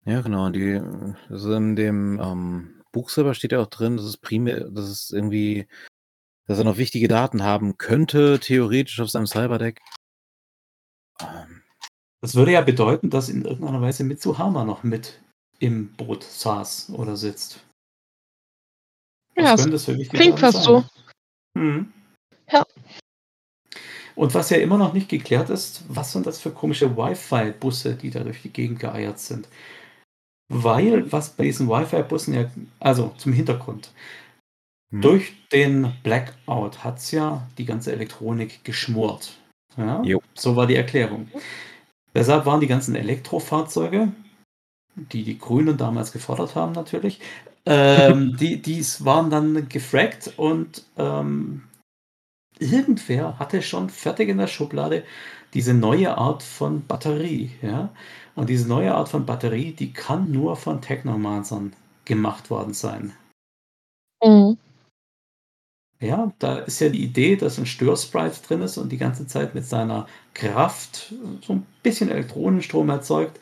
Ja, 0.05 0.20
genau. 0.20 0.51
Die, 0.51 0.80
also 1.28 1.55
in 1.55 1.76
dem 1.76 2.20
ähm, 2.20 2.83
Buch 2.91 3.09
selber 3.09 3.35
steht 3.35 3.53
ja 3.53 3.61
auch 3.61 3.68
drin, 3.68 3.97
dass 3.97 4.07
es 4.07 4.16
primär, 4.16 4.68
dass 4.70 4.87
es 4.87 5.11
irgendwie, 5.11 5.68
dass 6.47 6.59
er 6.59 6.64
noch 6.64 6.76
wichtige 6.76 7.07
Daten 7.09 7.43
haben 7.43 7.78
könnte, 7.78 8.41
theoretisch 8.41 9.01
auf 9.01 9.11
seinem 9.11 9.26
Cyberdeck. 9.26 9.80
Ähm. 11.20 11.62
Das 12.23 12.37
würde 12.37 12.53
ja 12.53 12.61
bedeuten, 12.61 13.11
dass 13.11 13.29
in 13.29 13.45
irgendeiner 13.45 13.83
Weise 13.83 14.05
Mitsuhama 14.05 14.64
noch 14.64 14.85
mit 14.85 15.20
im 15.59 15.93
Boot 15.95 16.23
saß 16.23 16.91
oder 16.91 17.16
sitzt. 17.16 17.61
Ja, 19.37 19.57
das 19.57 19.85
für 19.85 19.97
klingt 19.97 20.39
fast 20.39 20.62
so. 20.62 20.85
Hm. 21.59 21.93
Ja. 22.51 22.64
Und 24.14 24.35
was 24.35 24.51
ja 24.51 24.59
immer 24.59 24.79
noch 24.79 24.93
nicht 24.93 25.09
geklärt 25.09 25.51
ist, 25.51 25.85
was 25.89 26.12
sind 26.12 26.27
das 26.27 26.39
für 26.39 26.51
komische 26.51 26.97
Wi-Fi-Busse, 26.97 27.97
die 27.97 28.11
da 28.11 28.23
durch 28.23 28.43
die 28.43 28.53
Gegend 28.53 28.79
geeiert 28.79 29.18
sind? 29.18 29.49
Weil, 30.49 31.11
was 31.11 31.31
bei 31.31 31.45
diesen 31.45 31.68
Wi-Fi-Bussen 31.68 32.35
ja, 32.35 32.51
also 32.79 33.14
zum 33.16 33.33
Hintergrund, 33.33 33.91
hm. 34.93 35.01
durch 35.01 35.33
den 35.51 35.95
Blackout 36.03 36.85
hat 36.85 36.99
es 36.99 37.11
ja 37.11 37.49
die 37.59 37.64
ganze 37.64 37.93
Elektronik 37.93 38.62
geschmort. 38.64 39.39
Ja? 39.77 40.03
So 40.35 40.55
war 40.55 40.66
die 40.66 40.77
Erklärung. 40.77 41.29
Deshalb 42.15 42.47
waren 42.47 42.61
die 42.61 42.67
ganzen 42.67 42.95
Elektrofahrzeuge, 42.95 44.13
die 44.95 45.25
die 45.25 45.39
Grünen 45.39 45.77
damals 45.77 46.13
gefordert 46.13 46.55
haben 46.55 46.73
natürlich, 46.73 47.21
ähm, 47.65 48.37
die 48.41 48.61
dies 48.61 49.05
waren 49.05 49.31
dann 49.31 49.69
gefragt 49.69 50.33
und 50.37 50.85
ähm, 50.97 51.65
irgendwer 52.59 53.39
hatte 53.39 53.63
schon 53.63 53.89
fertig 53.89 54.29
in 54.29 54.39
der 54.39 54.47
Schublade 54.47 55.05
diese 55.55 55.75
neue 55.75 56.17
Art 56.17 56.43
von 56.43 56.87
Batterie, 56.87 57.51
ja. 57.61 57.91
Und 58.35 58.49
diese 58.49 58.67
neue 58.67 58.95
Art 58.95 59.11
von 59.11 59.27
Batterie, 59.27 59.73
die 59.73 59.93
kann 59.93 60.33
nur 60.33 60.57
von 60.57 60.81
Technomancern 60.81 61.75
gemacht 62.07 62.49
worden 62.49 62.73
sein. 62.73 63.13
Mhm. 64.25 64.57
Ja, 66.03 66.33
da 66.41 66.59
ist 66.59 66.81
ja 66.81 66.89
die 66.89 67.05
Idee, 67.05 67.37
dass 67.37 67.59
ein 67.59 67.67
Störsprite 67.67 68.43
drin 68.43 68.61
ist 68.61 68.77
und 68.77 68.91
die 68.91 68.99
ganze 68.99 69.29
Zeit 69.29 69.55
mit 69.55 69.65
seiner 69.65 70.09
Kraft 70.35 71.15
so 71.47 71.53
ein 71.53 71.67
bisschen 71.85 72.11
Elektronenstrom 72.11 72.91
erzeugt, 72.91 73.39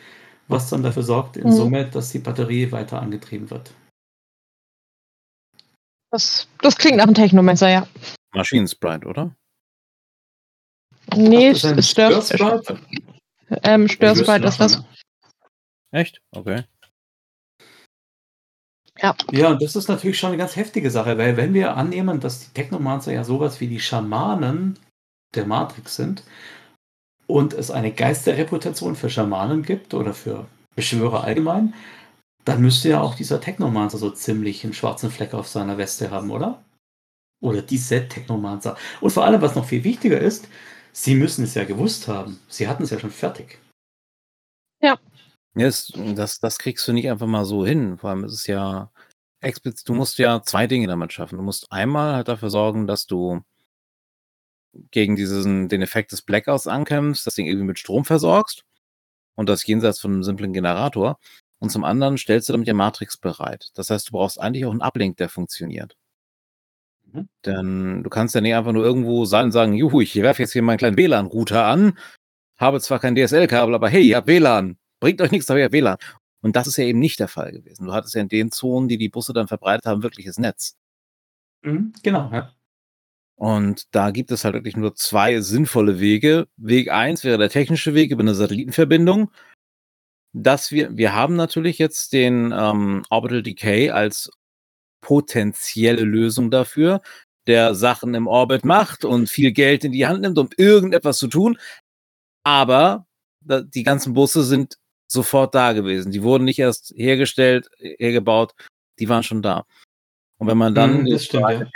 was 0.47 0.69
dann 0.69 0.83
dafür 0.83 1.03
sorgt, 1.03 1.39
in 1.39 1.47
mhm. 1.47 1.53
Summe, 1.53 1.87
dass 1.87 2.13
die 2.13 2.19
Batterie 2.19 2.71
weiter 2.71 3.01
angetrieben 3.01 3.51
wird. 3.51 3.71
Das, 6.11 6.49
das 6.61 6.77
klingt 6.77 6.99
nach 6.99 7.05
einem 7.05 7.15
Technomancer, 7.15 7.71
ja. 7.71 7.89
Maschinensprite, 8.35 9.07
oder? 9.07 9.35
Nee, 11.17 11.53
Ach, 11.55 11.83
Störsprite. 11.83 12.79
Ähm, 13.63 13.89
Störsprite 13.89 14.47
ist 14.47 14.61
das. 14.61 14.85
Echt? 15.93 16.21
Okay. 16.33 16.65
Ja. 19.03 19.17
Ja, 19.31 19.55
das 19.55 19.77
ist 19.77 19.89
natürlich 19.89 20.19
schon 20.19 20.29
eine 20.29 20.37
ganz 20.37 20.57
heftige 20.57 20.91
Sache, 20.91 21.17
weil 21.17 21.37
wenn 21.37 21.55
wir 21.55 21.77
annehmen, 21.77 22.21
dass 22.21 22.41
die 22.41 22.53
Technomancer 22.53 23.13
ja 23.13 23.25
sowas 23.25 23.61
wie 23.61 23.69
die 23.69 23.81
Schamanen 23.81 24.79
der 25.35 25.47
Matrix 25.47 25.97
sind 25.97 26.23
und 27.27 27.55
es 27.55 27.71
eine 27.71 27.93
Geisterreputation 27.93 28.97
für 28.97 29.09
Schamanen 29.09 29.63
gibt 29.63 29.95
oder 29.95 30.13
für 30.13 30.47
Beschwörer 30.75 31.25
allgemein, 31.25 31.75
dann 32.45 32.61
müsste 32.61 32.91
ja 32.91 33.01
auch 33.01 33.15
dieser 33.15 33.41
Technomancer 33.41 33.99
so 33.99 34.11
ziemlich 34.11 34.65
einen 34.65 34.75
schwarzen 34.75 35.11
Fleck 35.11 35.35
auf 35.35 35.49
seiner 35.49 35.79
Weste 35.79 36.11
haben, 36.11 36.31
oder? 36.31 36.63
Oder 37.43 37.63
diese 37.63 38.07
Technomancer. 38.07 38.77
Und 39.01 39.11
vor 39.11 39.25
allem, 39.25 39.41
was 39.41 39.55
noch 39.55 39.65
viel 39.65 39.85
wichtiger 39.85 40.21
ist, 40.21 40.49
sie 40.93 41.15
müssen 41.15 41.45
es 41.45 41.55
ja 41.55 41.65
gewusst 41.65 42.09
haben. 42.09 42.39
Sie 42.49 42.69
hatten 42.69 42.83
es 42.83 42.91
ja 42.91 42.99
schon 42.99 43.11
fertig. 43.11 43.59
Ja. 44.83 44.99
Yes, 45.55 45.93
das, 46.15 46.39
das 46.39 46.59
kriegst 46.59 46.87
du 46.87 46.93
nicht 46.93 47.11
einfach 47.11 47.27
mal 47.27 47.45
so 47.45 47.67
hin. 47.67 47.99
Vor 47.99 48.11
allem 48.11 48.25
ist 48.25 48.35
es 48.35 48.47
ja 48.47 48.93
explizit, 49.41 49.89
du 49.89 49.95
musst 49.95 50.19
ja 50.19 50.43
zwei 50.43 50.67
Dinge 50.67 50.87
damit 50.87 51.13
schaffen. 51.13 51.39
Du 51.39 51.43
musst 51.43 51.73
einmal 51.73 52.15
halt 52.15 52.29
dafür 52.29 52.51
sorgen, 52.51 52.87
dass 52.87 53.07
du 53.07 53.43
gegen 54.91 55.17
diesen, 55.17 55.69
den 55.69 55.83
Effekt 55.83 56.13
des 56.13 56.23
Blackouts 56.23 56.67
ankämpfst, 56.67 57.27
das 57.27 57.35
Ding 57.35 57.47
irgendwie 57.47 57.67
mit 57.67 57.79
Strom 57.79 58.05
versorgst 58.05 58.65
und 59.35 59.49
das 59.49 59.67
jenseits 59.67 60.01
von 60.01 60.13
einem 60.13 60.23
simplen 60.23 60.53
Generator. 60.53 61.19
Und 61.59 61.71
zum 61.71 61.85
anderen 61.85 62.17
stellst 62.17 62.49
du 62.49 62.53
damit 62.53 62.69
ja 62.69 62.75
Matrix 62.75 63.19
bereit. 63.19 63.71
Das 63.75 63.91
heißt, 63.91 64.09
du 64.09 64.13
brauchst 64.13 64.41
eigentlich 64.41 64.65
auch 64.65 64.71
einen 64.71 64.83
Uplink, 64.83 65.17
der 65.19 65.29
funktioniert. 65.29 65.97
Mhm. 67.13 67.29
Denn 67.45 68.03
du 68.03 68.11
kannst 68.11 68.35
ja 68.35 68.41
nicht 68.41 68.55
einfach 68.55 68.73
nur 68.73 68.85
irgendwo 68.85 69.25
sein 69.25 69.47
und 69.47 69.53
sagen, 69.53 69.75
juhu, 69.75 70.01
ich 70.01 70.15
werfe 70.17 70.43
jetzt 70.43 70.53
hier 70.53 70.63
meinen 70.63 70.79
kleinen 70.79 70.97
WLAN-Router 70.97 71.65
an, 71.65 71.99
habe 72.57 72.81
zwar 72.81 72.99
kein 72.99 73.17
DSL-Kabel, 73.17 73.75
aber 73.75 73.89
hey, 73.89 74.03
ihr 74.03 74.17
habt 74.17 74.29
WLAN. 74.29 74.79
Bringt 75.01 75.21
euch 75.21 75.31
nichts, 75.31 75.49
ihr 75.49 75.65
habt 75.65 75.73
WLAN. 75.73 75.97
Und 76.43 76.57
das 76.57 76.67
ist 76.67 76.77
ja 76.77 76.85
eben 76.85 76.99
nicht 76.99 77.21
der 77.21 77.29
Fall 77.29 77.53
gewesen. 77.53 77.87
Du 77.87 77.93
hattest 77.93 78.15
ja 78.15 78.21
in 78.21 78.29
den 78.29 78.51
Zonen, 78.51 78.89
die 78.89 78.99
die 78.99 79.09
Busse 79.09 79.33
dann 79.33 79.49
verbreitet 79.49 79.87
haben, 79.87 80.03
wirkliches 80.03 80.39
Netz. 80.39 80.77
Mhm, 81.63 81.93
genau, 82.03 82.31
ja. 82.33 82.55
Und 83.37 83.95
da 83.95 84.11
gibt 84.11 84.31
es 84.31 84.45
halt 84.45 84.55
wirklich 84.55 84.77
nur 84.77 84.95
zwei 84.95 85.41
sinnvolle 85.41 85.99
Wege. 85.99 86.47
Weg 86.57 86.91
eins 86.91 87.25
wäre 87.25 87.39
der 87.39 87.49
technische 87.49 87.95
Weg 87.95 88.11
über 88.11 88.21
eine 88.21 88.35
Satellitenverbindung. 88.35 89.31
Dass 90.33 90.71
wir, 90.71 90.97
wir 90.97 91.15
haben 91.15 91.37
natürlich 91.37 91.79
jetzt 91.79 92.13
den 92.13 92.53
ähm, 92.57 93.03
Orbital 93.09 93.43
Decay 93.43 93.91
als 93.91 94.31
potenzielle 95.01 96.03
Lösung 96.05 96.51
dafür, 96.51 97.01
der 97.47 97.75
Sachen 97.75 98.15
im 98.15 98.27
Orbit 98.27 98.65
macht 98.65 99.05
und 99.05 99.29
viel 99.29 99.53
Geld 99.53 99.85
in 99.85 99.93
die 99.93 100.07
Hand 100.07 100.21
nimmt, 100.21 100.39
um 100.39 100.51
irgendetwas 100.57 101.19
zu 101.19 101.27
tun. 101.27 101.59
Aber 102.45 103.07
die 103.41 103.83
ganzen 103.83 104.13
Busse 104.13 104.45
sind 104.45 104.77
sofort 105.11 105.55
da 105.55 105.73
gewesen. 105.73 106.13
Die 106.13 106.23
wurden 106.23 106.45
nicht 106.45 106.59
erst 106.59 106.93
hergestellt, 106.97 107.71
hergebaut, 107.79 108.55
die 108.99 109.09
waren 109.09 109.23
schon 109.23 109.43
da. 109.43 109.65
Und 110.39 110.47
wenn 110.47 110.59
man 110.59 110.75
dann 110.75 111.03
mm, 111.03 111.19
stimmt, 111.19 111.51
ja. 111.51 111.67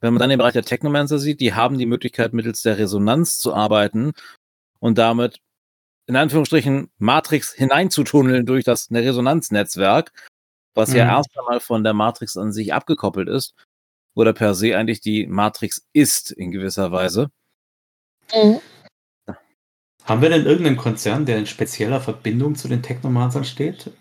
Wenn 0.00 0.14
man 0.14 0.20
dann 0.20 0.30
den 0.30 0.38
Bereich 0.38 0.54
der 0.54 0.62
Technomancer 0.64 1.18
sieht, 1.18 1.40
die 1.40 1.52
haben 1.52 1.76
die 1.76 1.86
Möglichkeit, 1.86 2.32
mittels 2.32 2.62
der 2.62 2.78
Resonanz 2.78 3.38
zu 3.38 3.54
arbeiten 3.54 4.12
und 4.78 4.96
damit 4.96 5.40
in 6.06 6.16
Anführungsstrichen 6.16 6.90
Matrix 6.98 7.52
hineinzutunneln 7.52 8.46
durch 8.46 8.64
das 8.64 8.88
Resonanznetzwerk, 8.90 10.12
was 10.74 10.90
mhm. 10.90 10.96
ja 10.96 11.18
erst 11.18 11.38
einmal 11.38 11.60
von 11.60 11.84
der 11.84 11.92
Matrix 11.92 12.36
an 12.36 12.52
sich 12.52 12.72
abgekoppelt 12.72 13.28
ist 13.28 13.54
oder 14.14 14.32
per 14.32 14.54
se 14.54 14.76
eigentlich 14.76 15.00
die 15.00 15.26
Matrix 15.26 15.86
ist 15.92 16.30
in 16.30 16.50
gewisser 16.50 16.90
Weise. 16.92 17.30
Mhm. 18.34 18.60
Haben 20.10 20.22
wir 20.22 20.30
denn 20.30 20.44
irgendeinen 20.44 20.76
Konzern, 20.76 21.24
der 21.24 21.38
in 21.38 21.46
spezieller 21.46 22.00
Verbindung 22.00 22.56
zu 22.56 22.66
den 22.66 22.82
Technomancern 22.82 23.44
steht? 23.44 23.92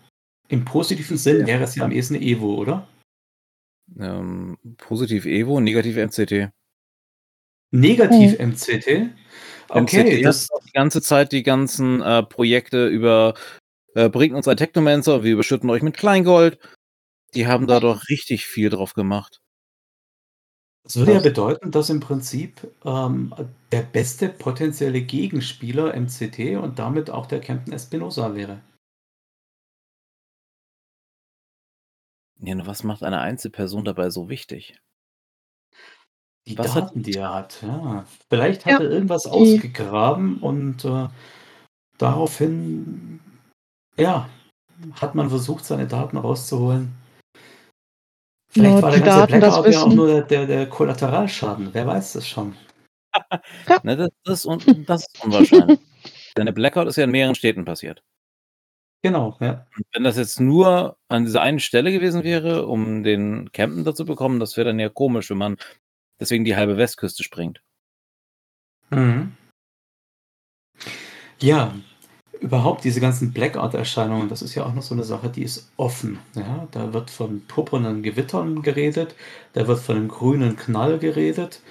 Im 0.47 0.65
positiven 0.65 1.17
Sinn 1.17 1.45
wäre 1.45 1.63
es 1.63 1.75
ja 1.75 1.83
am 1.83 1.91
ehesten 1.91 2.15
Evo, 2.15 2.55
oder? 2.55 2.87
Ähm, 3.95 4.57
positiv 4.77 5.27
Evo, 5.27 5.59
negativ 5.59 5.97
MCT. 5.97 6.49
Negativ 7.69 8.39
mhm. 8.39 8.49
MCT? 8.53 9.11
Okay, 9.67 10.17
MCT 10.17 10.25
das 10.25 10.47
die 10.65 10.71
ganze 10.71 11.03
Zeit 11.03 11.31
die 11.31 11.43
ganzen 11.43 12.01
äh, 12.01 12.23
Projekte 12.23 12.87
über 12.87 13.35
Äh, 13.93 14.09
bringt 14.09 14.33
uns 14.33 14.47
ein 14.47 14.57
Technomancer, 14.57 15.23
wir 15.23 15.33
überschütten 15.33 15.69
euch 15.69 15.83
mit 15.83 15.95
Kleingold. 15.95 16.57
Die 17.35 17.45
haben 17.45 17.67
da 17.67 17.79
doch 17.79 18.09
richtig 18.09 18.47
viel 18.47 18.71
drauf 18.71 18.95
gemacht. 18.95 19.41
Das 20.83 20.95
würde 20.95 21.13
ja 21.13 21.19
bedeuten, 21.19 21.71
dass 21.71 21.89
im 21.89 21.99
Prinzip 21.99 22.71
ähm, 22.85 23.33
der 23.71 23.81
beste 23.83 24.29
potenzielle 24.29 25.01
Gegenspieler 25.01 25.93
MCT 25.93 26.57
und 26.57 26.79
damit 26.79 27.09
auch 27.09 27.25
der 27.27 27.41
Captain 27.41 27.73
Espinosa 27.73 28.33
wäre. 28.33 28.61
Ja, 32.41 32.55
nur 32.55 32.67
was 32.67 32.83
macht 32.83 33.03
eine 33.03 33.19
Einzelperson 33.19 33.83
dabei 33.83 34.09
so 34.09 34.29
wichtig? 34.29 34.79
Die 36.47 36.57
Was 36.57 36.73
hat- 36.73 36.85
Daten, 36.89 37.03
die 37.03 37.13
er 37.15 37.33
hat, 37.33 37.61
ja. 37.61 38.05
Vielleicht 38.29 38.65
hat 38.65 38.71
Ja, 38.73 38.79
er 38.79 38.89
irgendwas 38.89 39.23
die- 39.23 39.29
ausgegraben 39.29 40.39
und 40.39 40.85
äh, 40.85 41.09
daraufhin, 41.97 43.19
ja, 43.97 44.29
hat 44.93 45.13
man 45.15 45.29
versucht, 45.29 45.65
seine 45.65 45.85
Daten 45.87 46.15
rauszuholen. 46.17 46.95
Vielleicht 48.49 48.75
Genau, 48.75 48.81
war 48.81 48.91
der 48.91 48.99
ganze 49.01 49.19
Daten, 49.19 49.41
das 49.41 49.53
Blackout 49.53 49.73
ja 49.73 49.81
auch 49.83 49.93
nur 49.93 50.21
der, 50.23 50.45
der, 50.45 50.69
Kollateralschaden. 50.69 51.69
Wer 51.71 51.87
weiß 51.87 52.13
das 52.13 52.27
schon? 52.27 52.55
Ne, 53.83 53.97
das, 53.97 54.09
das, 54.23 54.39
ist 54.39 54.45
un- 54.45 54.85
das 54.85 55.07
ist 55.07 55.23
unwahrscheinlich. 55.23 55.79
Denn 56.37 56.45
der 56.45 56.53
Blackout 56.53 56.87
ist 56.87 56.95
ja 56.95 57.03
in 57.03 57.11
mehreren 57.11 57.35
Städten 57.35 57.65
passiert. 57.65 58.03
Genau, 59.01 59.37
ja. 59.39 59.67
Und 59.77 59.85
wenn 59.93 60.03
das 60.03 60.17
jetzt 60.17 60.39
nur 60.39 60.97
an 61.07 61.25
dieser 61.25 61.41
einen 61.41 61.59
Stelle 61.59 61.91
gewesen 61.91 62.23
wäre, 62.23 62.67
um 62.67 63.03
den 63.03 63.51
Campen 63.51 63.83
dazu 63.83 64.05
bekommen, 64.05 64.39
das 64.39 64.57
wäre 64.57 64.67
dann 64.67 64.79
ja 64.79 64.89
komisch, 64.89 65.29
wenn 65.29 65.37
man 65.37 65.57
deswegen 66.19 66.43
die 66.43 66.55
halbe 66.55 66.77
Westküste 66.77 67.23
springt. 67.23 67.61
Mhm. 68.89 69.35
Ja, 71.39 71.73
überhaupt 72.39 72.83
diese 72.83 73.01
ganzen 73.01 73.33
Blackout-Erscheinungen, 73.33 74.29
das 74.29 74.41
ist 74.41 74.55
ja 74.55 74.65
auch 74.65 74.73
noch 74.73 74.81
so 74.83 74.95
eine 74.95 75.03
Sache, 75.03 75.29
die 75.29 75.43
ist 75.43 75.71
offen. 75.77 76.19
Ja? 76.35 76.67
Da 76.71 76.93
wird 76.93 77.09
von 77.09 77.41
purpurnen 77.47 78.03
Gewittern 78.03 78.61
geredet, 78.61 79.15
da 79.53 79.67
wird 79.67 79.79
von 79.79 79.97
einem 79.97 80.07
grünen 80.07 80.55
Knall 80.55 80.99
geredet. 80.99 81.61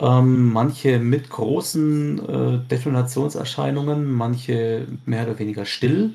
Ähm, 0.00 0.52
manche 0.52 0.98
mit 0.98 1.30
großen 1.30 2.18
äh, 2.28 2.68
Detonationserscheinungen, 2.68 4.10
manche 4.10 4.88
mehr 5.06 5.24
oder 5.24 5.38
weniger 5.38 5.66
still. 5.66 6.14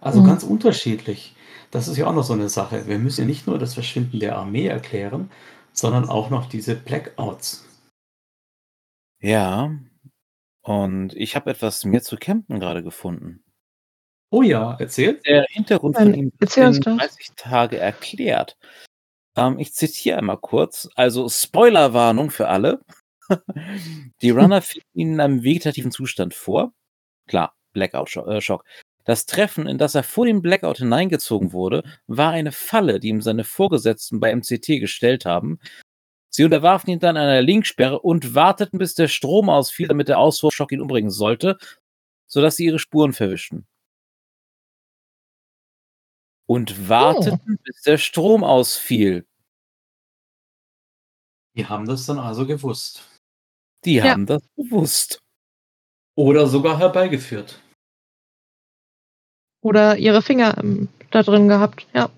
Also 0.00 0.20
Mhm. 0.20 0.24
ganz 0.24 0.42
unterschiedlich. 0.42 1.34
Das 1.70 1.88
ist 1.88 1.96
ja 1.96 2.06
auch 2.06 2.14
noch 2.14 2.24
so 2.24 2.32
eine 2.34 2.48
Sache. 2.50 2.86
Wir 2.86 2.98
müssen 2.98 3.22
ja 3.22 3.26
nicht 3.26 3.46
nur 3.46 3.58
das 3.58 3.74
Verschwinden 3.74 4.18
der 4.20 4.36
Armee 4.36 4.66
erklären, 4.66 5.30
sondern 5.72 6.08
auch 6.08 6.28
noch 6.30 6.46
diese 6.46 6.74
Blackouts. 6.74 7.64
Ja. 9.20 9.70
Und 10.62 11.14
ich 11.14 11.36
habe 11.36 11.50
etwas 11.50 11.84
mehr 11.84 12.02
zu 12.02 12.16
Campen 12.16 12.60
gerade 12.60 12.82
gefunden. 12.82 13.42
Oh 14.30 14.42
ja, 14.42 14.76
erzählt. 14.78 15.26
Der 15.26 15.44
Hintergrund 15.48 15.96
von 15.96 16.14
ihm 16.14 16.32
wird 16.38 16.56
erzähl 16.56 16.66
in 16.66 16.80
das. 16.80 16.98
30 16.98 17.32
Tage 17.36 17.78
erklärt. 17.78 18.56
Ähm, 19.36 19.58
ich 19.58 19.74
zitiere 19.74 20.18
einmal 20.18 20.38
kurz. 20.38 20.88
Also 20.94 21.28
Spoilerwarnung 21.28 22.30
für 22.30 22.48
alle. 22.48 22.80
Die 24.22 24.30
Runner 24.30 24.62
finden 24.62 24.88
ihn 24.94 25.12
in 25.14 25.20
einem 25.20 25.42
vegetativen 25.42 25.90
Zustand 25.90 26.34
vor. 26.34 26.72
Klar, 27.26 27.54
Blackout-Schock. 27.72 28.64
Das 29.04 29.26
Treffen, 29.26 29.66
in 29.66 29.78
das 29.78 29.94
er 29.94 30.02
vor 30.02 30.26
dem 30.26 30.42
Blackout 30.42 30.78
hineingezogen 30.78 31.52
wurde, 31.52 31.82
war 32.06 32.30
eine 32.30 32.52
Falle, 32.52 33.00
die 33.00 33.08
ihm 33.08 33.22
seine 33.22 33.44
Vorgesetzten 33.44 34.20
bei 34.20 34.34
MCT 34.34 34.78
gestellt 34.78 35.24
haben. 35.24 35.58
Sie 36.32 36.44
unterwarfen 36.44 36.90
ihn 36.90 37.00
dann 37.00 37.16
einer 37.16 37.42
Linksperre 37.42 38.00
und 38.00 38.34
warteten, 38.34 38.78
bis 38.78 38.94
der 38.94 39.08
Strom 39.08 39.48
ausfiel, 39.50 39.88
damit 39.88 40.08
der 40.08 40.18
Auswurfschock 40.18 40.70
ihn 40.70 40.80
umbringen 40.80 41.10
sollte, 41.10 41.58
sodass 42.28 42.56
sie 42.56 42.66
ihre 42.66 42.78
Spuren 42.78 43.12
verwischten. 43.12 43.66
Und 46.46 46.88
warteten, 46.88 47.58
bis 47.62 47.82
der 47.82 47.98
Strom 47.98 48.44
ausfiel. 48.44 49.26
Die 51.56 51.66
haben 51.66 51.86
das 51.86 52.06
dann 52.06 52.18
also 52.18 52.46
gewusst. 52.46 53.08
Die 53.84 53.94
Ja. 53.94 54.04
haben 54.04 54.26
das 54.26 54.42
gewusst. 54.56 55.18
Oder 56.16 56.46
sogar 56.46 56.78
herbeigeführt. 56.78 57.60
Oder 59.62 59.96
ihre 59.96 60.22
Finger 60.22 60.56
ähm, 60.58 60.88
da 61.10 61.22
drin 61.22 61.48
gehabt. 61.48 61.86
Ja. 61.92 62.10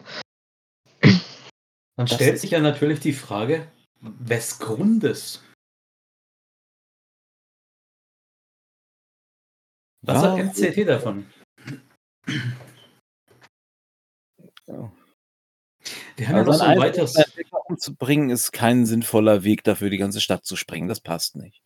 Dann 1.00 2.06
Das 2.06 2.14
stellt 2.14 2.38
sich 2.38 2.50
ja 2.50 2.60
natürlich 2.60 3.00
die 3.00 3.12
Frage, 3.12 3.70
wes 4.03 4.59
Grundes? 4.59 5.42
Was 10.05 10.16
hat 10.18 10.24
Warum- 10.24 10.40
MCT 10.48 10.84
davon? 10.84 11.26
Ja. 14.66 14.92
Wir 16.16 16.28
haben 16.28 16.36
ja 16.36 16.42
noch 16.44 16.53
Also 16.53 16.64
so 16.74 16.80
weiteres. 16.80 17.16
Umzubringen 17.66 18.30
ist 18.30 18.53
kein 18.53 18.84
sinnvoller 18.86 19.44
Weg 19.44 19.64
dafür, 19.64 19.90
die 19.90 19.98
ganze 19.98 20.20
Stadt 20.20 20.44
zu 20.44 20.57
sprengen. 20.57 20.88
Das 20.88 21.00
passt 21.00 21.36
nicht. 21.36 21.62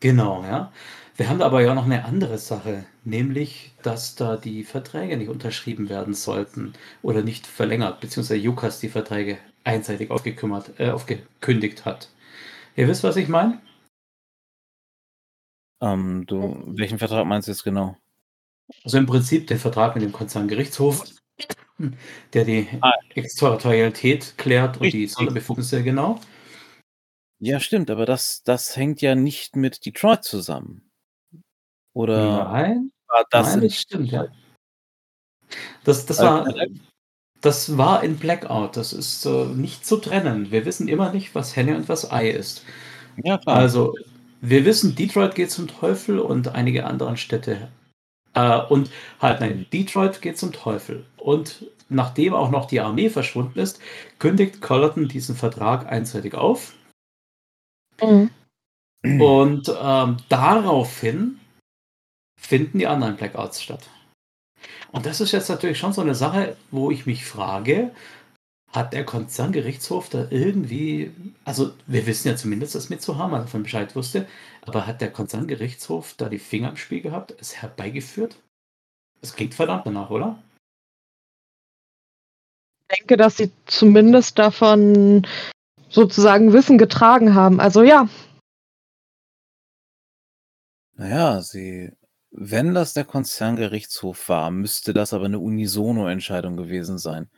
Genau, 0.00 0.44
ja. 0.44 0.72
Wir 1.16 1.28
haben 1.28 1.42
aber 1.42 1.60
ja 1.62 1.74
noch 1.74 1.84
eine 1.86 2.04
andere 2.04 2.38
Sache, 2.38 2.86
nämlich, 3.02 3.72
dass 3.82 4.14
da 4.14 4.36
die 4.36 4.62
Verträge 4.62 5.16
nicht 5.16 5.28
unterschrieben 5.28 5.88
werden 5.88 6.14
sollten 6.14 6.74
oder 7.02 7.22
nicht 7.22 7.46
verlängert, 7.48 8.00
beziehungsweise 8.00 8.36
Jukas 8.38 8.78
die 8.78 8.88
Verträge 8.88 9.38
einseitig 9.64 10.10
aufgekümmert, 10.10 10.78
äh, 10.78 10.90
aufgekündigt 10.90 11.84
hat. 11.84 12.10
Ihr 12.76 12.88
wisst, 12.88 13.04
was 13.04 13.16
ich 13.16 13.28
meine? 13.28 13.60
Ähm, 15.80 16.26
du, 16.26 16.62
welchen 16.66 16.98
Vertrag 16.98 17.26
meinst 17.26 17.48
du 17.48 17.52
jetzt 17.52 17.64
genau? 17.64 17.96
Also 18.84 18.98
im 18.98 19.06
Prinzip 19.06 19.46
der 19.46 19.58
Vertrag 19.58 19.94
mit 19.94 20.04
dem 20.04 20.12
Konzerngerichtshof, 20.12 21.04
der 22.32 22.44
die 22.44 22.68
Ah. 22.80 22.92
Exterritorialität 23.14 24.36
klärt 24.36 24.76
und 24.76 24.82
die 24.84 25.02
Richtig. 25.02 25.12
Sonderbefugnisse 25.12 25.82
genau. 25.82 26.20
Ja, 27.40 27.60
stimmt, 27.60 27.90
aber 27.90 28.04
das, 28.04 28.42
das 28.42 28.76
hängt 28.76 29.00
ja 29.00 29.14
nicht 29.14 29.54
mit 29.54 29.86
Detroit 29.86 30.24
zusammen. 30.24 30.90
Oder 31.94 32.44
Nein, 32.44 32.92
war 33.06 33.24
das 33.30 33.54
nein, 33.54 33.62
in 33.62 33.68
das 33.68 33.76
stimmt, 33.76 34.10
ja. 34.10 34.28
Das, 35.84 36.04
das, 36.04 36.18
Also, 36.18 36.46
war, 36.52 36.66
das 37.40 37.78
war 37.78 38.02
in 38.02 38.16
Blackout. 38.16 38.76
Das 38.76 38.92
ist 38.92 39.24
äh, 39.26 39.46
nicht 39.46 39.86
zu 39.86 39.98
trennen. 39.98 40.50
Wir 40.50 40.64
wissen 40.64 40.88
immer 40.88 41.12
nicht, 41.12 41.34
was 41.34 41.56
Henne 41.56 41.76
und 41.76 41.88
was 41.88 42.10
Ei 42.10 42.30
ist. 42.30 42.64
Ja, 43.22 43.38
klar. 43.38 43.56
Also, 43.56 43.94
wir 44.40 44.64
wissen, 44.64 44.94
Detroit 44.94 45.34
geht 45.34 45.50
zum 45.50 45.68
Teufel 45.68 46.18
und 46.18 46.48
einige 46.48 46.86
andere 46.86 47.16
Städte. 47.16 47.68
Äh, 48.34 48.60
und 48.68 48.90
halt, 49.20 49.40
nein, 49.40 49.66
Detroit 49.72 50.20
geht 50.20 50.38
zum 50.38 50.52
Teufel. 50.52 51.06
Und 51.16 51.66
nachdem 51.88 52.34
auch 52.34 52.50
noch 52.50 52.66
die 52.66 52.80
Armee 52.80 53.10
verschwunden 53.10 53.58
ist, 53.58 53.80
kündigt 54.18 54.60
Collerton 54.60 55.08
diesen 55.08 55.36
Vertrag 55.36 55.90
einseitig 55.90 56.34
auf. 56.34 56.74
Mhm. 58.02 58.30
Und 59.20 59.72
ähm, 59.80 60.16
daraufhin 60.28 61.38
finden 62.40 62.78
die 62.78 62.86
anderen 62.86 63.16
Blackouts 63.16 63.62
statt. 63.62 63.88
Und 64.92 65.06
das 65.06 65.20
ist 65.20 65.32
jetzt 65.32 65.48
natürlich 65.48 65.78
schon 65.78 65.92
so 65.92 66.00
eine 66.00 66.14
Sache, 66.14 66.56
wo 66.70 66.90
ich 66.90 67.06
mich 67.06 67.24
frage, 67.24 67.90
hat 68.72 68.92
der 68.92 69.04
Konzerngerichtshof 69.04 70.10
da 70.10 70.26
irgendwie, 70.30 71.12
also 71.44 71.72
wir 71.86 72.06
wissen 72.06 72.28
ja 72.28 72.36
zumindest, 72.36 72.74
dass 72.74 72.90
Mitsuhama 72.90 73.38
davon 73.38 73.62
Bescheid 73.62 73.96
wusste, 73.96 74.26
aber 74.62 74.86
hat 74.86 75.00
der 75.00 75.10
Konzerngerichtshof 75.10 76.14
da 76.16 76.28
die 76.28 76.38
Finger 76.38 76.70
im 76.70 76.76
Spiel 76.76 77.00
gehabt, 77.00 77.34
es 77.40 77.56
herbeigeführt? 77.62 78.36
Das 79.20 79.34
klingt 79.34 79.54
verdammt 79.54 79.86
danach, 79.86 80.10
oder? 80.10 80.42
Ich 82.90 82.98
denke, 82.98 83.16
dass 83.16 83.36
sie 83.36 83.50
zumindest 83.66 84.38
davon 84.38 85.26
sozusagen 85.88 86.52
Wissen 86.52 86.78
getragen 86.78 87.34
haben. 87.34 87.60
Also 87.60 87.82
ja, 87.82 88.08
Naja, 90.98 91.40
sie, 91.40 91.92
wenn 92.30 92.74
das 92.74 92.94
der 92.94 93.04
Konzerngerichtshof 93.04 94.28
war, 94.28 94.50
müsste 94.50 94.94
das 94.94 95.12
aber 95.12 95.26
eine 95.26 95.38
Unisono-Entscheidung 95.40 96.56
gewesen 96.56 96.98
sein. 96.98 97.30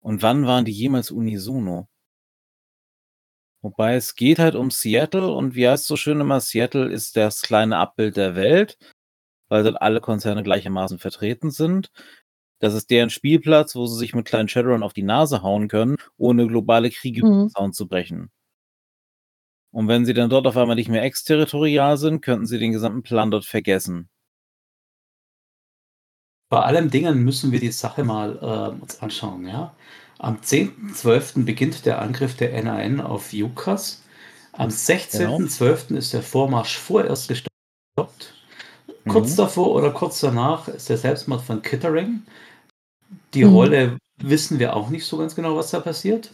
Und 0.00 0.22
wann 0.22 0.46
waren 0.46 0.64
die 0.66 0.72
jemals 0.72 1.10
unisono? 1.10 1.88
Wobei 3.62 3.94
es 3.94 4.14
geht 4.14 4.38
halt 4.38 4.54
um 4.54 4.70
Seattle 4.70 5.28
und 5.32 5.54
wie 5.54 5.68
heißt 5.68 5.82
es 5.82 5.88
so 5.88 5.96
schön 5.96 6.20
immer, 6.20 6.40
Seattle 6.40 6.88
ist 6.90 7.16
das 7.16 7.42
kleine 7.42 7.76
Abbild 7.76 8.16
der 8.16 8.34
Welt, 8.34 8.78
weil 9.48 9.64
dort 9.64 9.82
alle 9.82 10.00
Konzerne 10.00 10.42
gleichermaßen 10.42 10.98
vertreten 10.98 11.50
sind. 11.50 11.90
Das 12.60 12.74
ist 12.74 12.90
deren 12.90 13.10
Spielplatz, 13.10 13.74
wo 13.76 13.86
sie 13.86 13.98
sich 13.98 14.14
mit 14.14 14.26
kleinen 14.26 14.48
Shadowrun 14.48 14.82
auf 14.82 14.92
die 14.94 15.02
Nase 15.02 15.42
hauen 15.42 15.68
können, 15.68 15.96
ohne 16.16 16.46
globale 16.46 16.90
Kriege 16.90 17.24
Mhm. 17.24 17.50
zu 17.72 17.88
brechen. 17.88 18.30
Und 19.72 19.88
wenn 19.88 20.04
sie 20.04 20.14
dann 20.14 20.30
dort 20.30 20.46
auf 20.46 20.56
einmal 20.56 20.76
nicht 20.76 20.88
mehr 20.88 21.02
exterritorial 21.04 21.96
sind, 21.96 22.22
könnten 22.22 22.46
sie 22.46 22.58
den 22.58 22.72
gesamten 22.72 23.02
Plan 23.02 23.30
dort 23.30 23.44
vergessen. 23.44 24.08
Bei 26.48 26.60
allem 26.62 26.90
Dingen 26.90 27.22
müssen 27.24 27.52
wir 27.52 27.60
die 27.60 27.70
Sache 27.70 28.02
mal 28.02 28.36
äh, 28.42 28.80
uns 28.82 29.00
anschauen. 29.00 29.46
Ja? 29.46 29.74
Am 30.18 30.38
10.12. 30.40 31.44
beginnt 31.44 31.86
der 31.86 32.02
Angriff 32.02 32.36
der 32.36 32.60
NAN 32.62 33.00
auf 33.00 33.32
Jukas. 33.32 34.02
Am 34.52 34.70
16.12. 34.70 35.94
ist 35.96 36.12
der 36.12 36.22
Vormarsch 36.22 36.76
vorerst 36.76 37.28
gestoppt. 37.28 38.34
kurz 39.08 39.32
Mhm. 39.32 39.36
davor 39.36 39.68
oder 39.72 39.90
kurz 39.92 40.20
danach 40.20 40.68
ist 40.68 40.88
der 40.88 40.98
Selbstmord 40.98 41.42
von 41.42 41.62
Kittering. 41.62 42.22
Die 43.34 43.44
Mhm. 43.44 43.52
Rolle 43.54 43.98
wissen 44.18 44.58
wir 44.58 44.76
auch 44.76 44.90
nicht 44.90 45.06
so 45.06 45.16
ganz 45.18 45.34
genau, 45.34 45.56
was 45.56 45.70
da 45.70 45.80
passiert. 45.80 46.32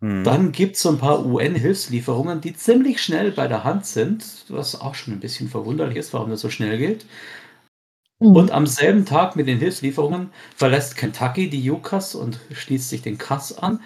Mhm. 0.00 0.24
Dann 0.24 0.52
gibt 0.52 0.76
es 0.76 0.82
so 0.82 0.90
ein 0.90 0.98
paar 0.98 1.24
UN-Hilfslieferungen, 1.24 2.40
die 2.40 2.54
ziemlich 2.54 3.02
schnell 3.02 3.30
bei 3.30 3.48
der 3.48 3.64
Hand 3.64 3.86
sind, 3.86 4.44
was 4.48 4.80
auch 4.80 4.94
schon 4.94 5.14
ein 5.14 5.20
bisschen 5.20 5.48
verwunderlich 5.48 5.96
ist, 5.96 6.12
warum 6.12 6.30
das 6.30 6.40
so 6.40 6.50
schnell 6.50 6.78
geht. 6.78 7.06
Mhm. 8.20 8.36
Und 8.36 8.50
am 8.50 8.66
selben 8.66 9.04
Tag 9.04 9.36
mit 9.36 9.46
den 9.46 9.58
Hilfslieferungen 9.58 10.30
verlässt 10.54 10.96
Kentucky 10.96 11.48
die 11.48 11.70
UCAS 11.70 12.14
und 12.14 12.40
schließt 12.52 12.88
sich 12.88 13.02
den 13.02 13.18
CAS 13.18 13.58
an. 13.58 13.80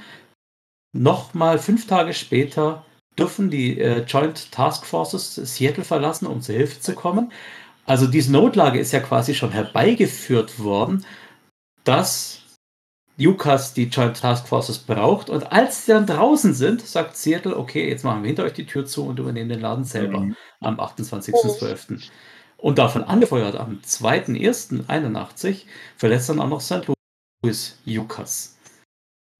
Nochmal 0.93 1.59
fünf 1.59 1.87
Tage 1.87 2.15
später 2.15 2.85
dürfen 3.19 3.51
die 3.51 3.79
äh, 3.81 4.05
Joint 4.05 4.51
Task 4.51 4.85
Forces 4.87 5.35
Seattle 5.35 5.85
verlassen, 5.85 6.27
um 6.27 6.41
zur 6.41 6.57
Hilfe 6.57 6.81
zu 6.81 6.95
kommen. 6.95 7.33
Also 7.87 8.07
diese 8.07 8.33
Notlage 8.33 8.79
ist 8.79 8.93
ja 8.93 9.01
quasi 9.01 9.35
schon 9.35 9.53
herbeigeführt 9.53 10.59
worden, 10.59 11.05
dass 11.85 12.40
UCAS 13.21 13.75
die 13.75 13.85
Joint 13.85 14.17
Task 14.17 14.49
Forces 14.49 14.79
braucht. 14.79 15.31
Und 15.31 15.53
als 15.53 15.85
sie 15.87 15.93
dann 15.93 16.07
draußen 16.07 16.55
sind, 16.55 16.81
sagt 16.83 17.17
Seattle, 17.17 17.57
okay, 17.57 17.89
jetzt 17.89 18.05
machen 18.05 18.23
wir 18.23 18.29
hinter 18.29 18.45
euch 18.45 18.55
die 18.55 18.67
Tür 18.67 18.87
zu 18.87 19.05
und 19.07 19.19
übernehmen 19.19 19.49
den 19.51 19.61
Laden 19.61 19.85
selber 19.85 20.21
Mhm. 20.21 20.37
am 20.61 20.81
28.12. 20.81 22.11
Und 22.57 22.79
davon 22.79 23.05
angefeuert 23.05 23.57
am 23.57 23.81
2.1.81 23.83 25.67
verlässt 25.97 26.29
dann 26.29 26.41
auch 26.41 26.49
noch 26.49 26.61
St. 26.61 26.87
Louis 27.43 27.79
UCAS. 27.87 28.59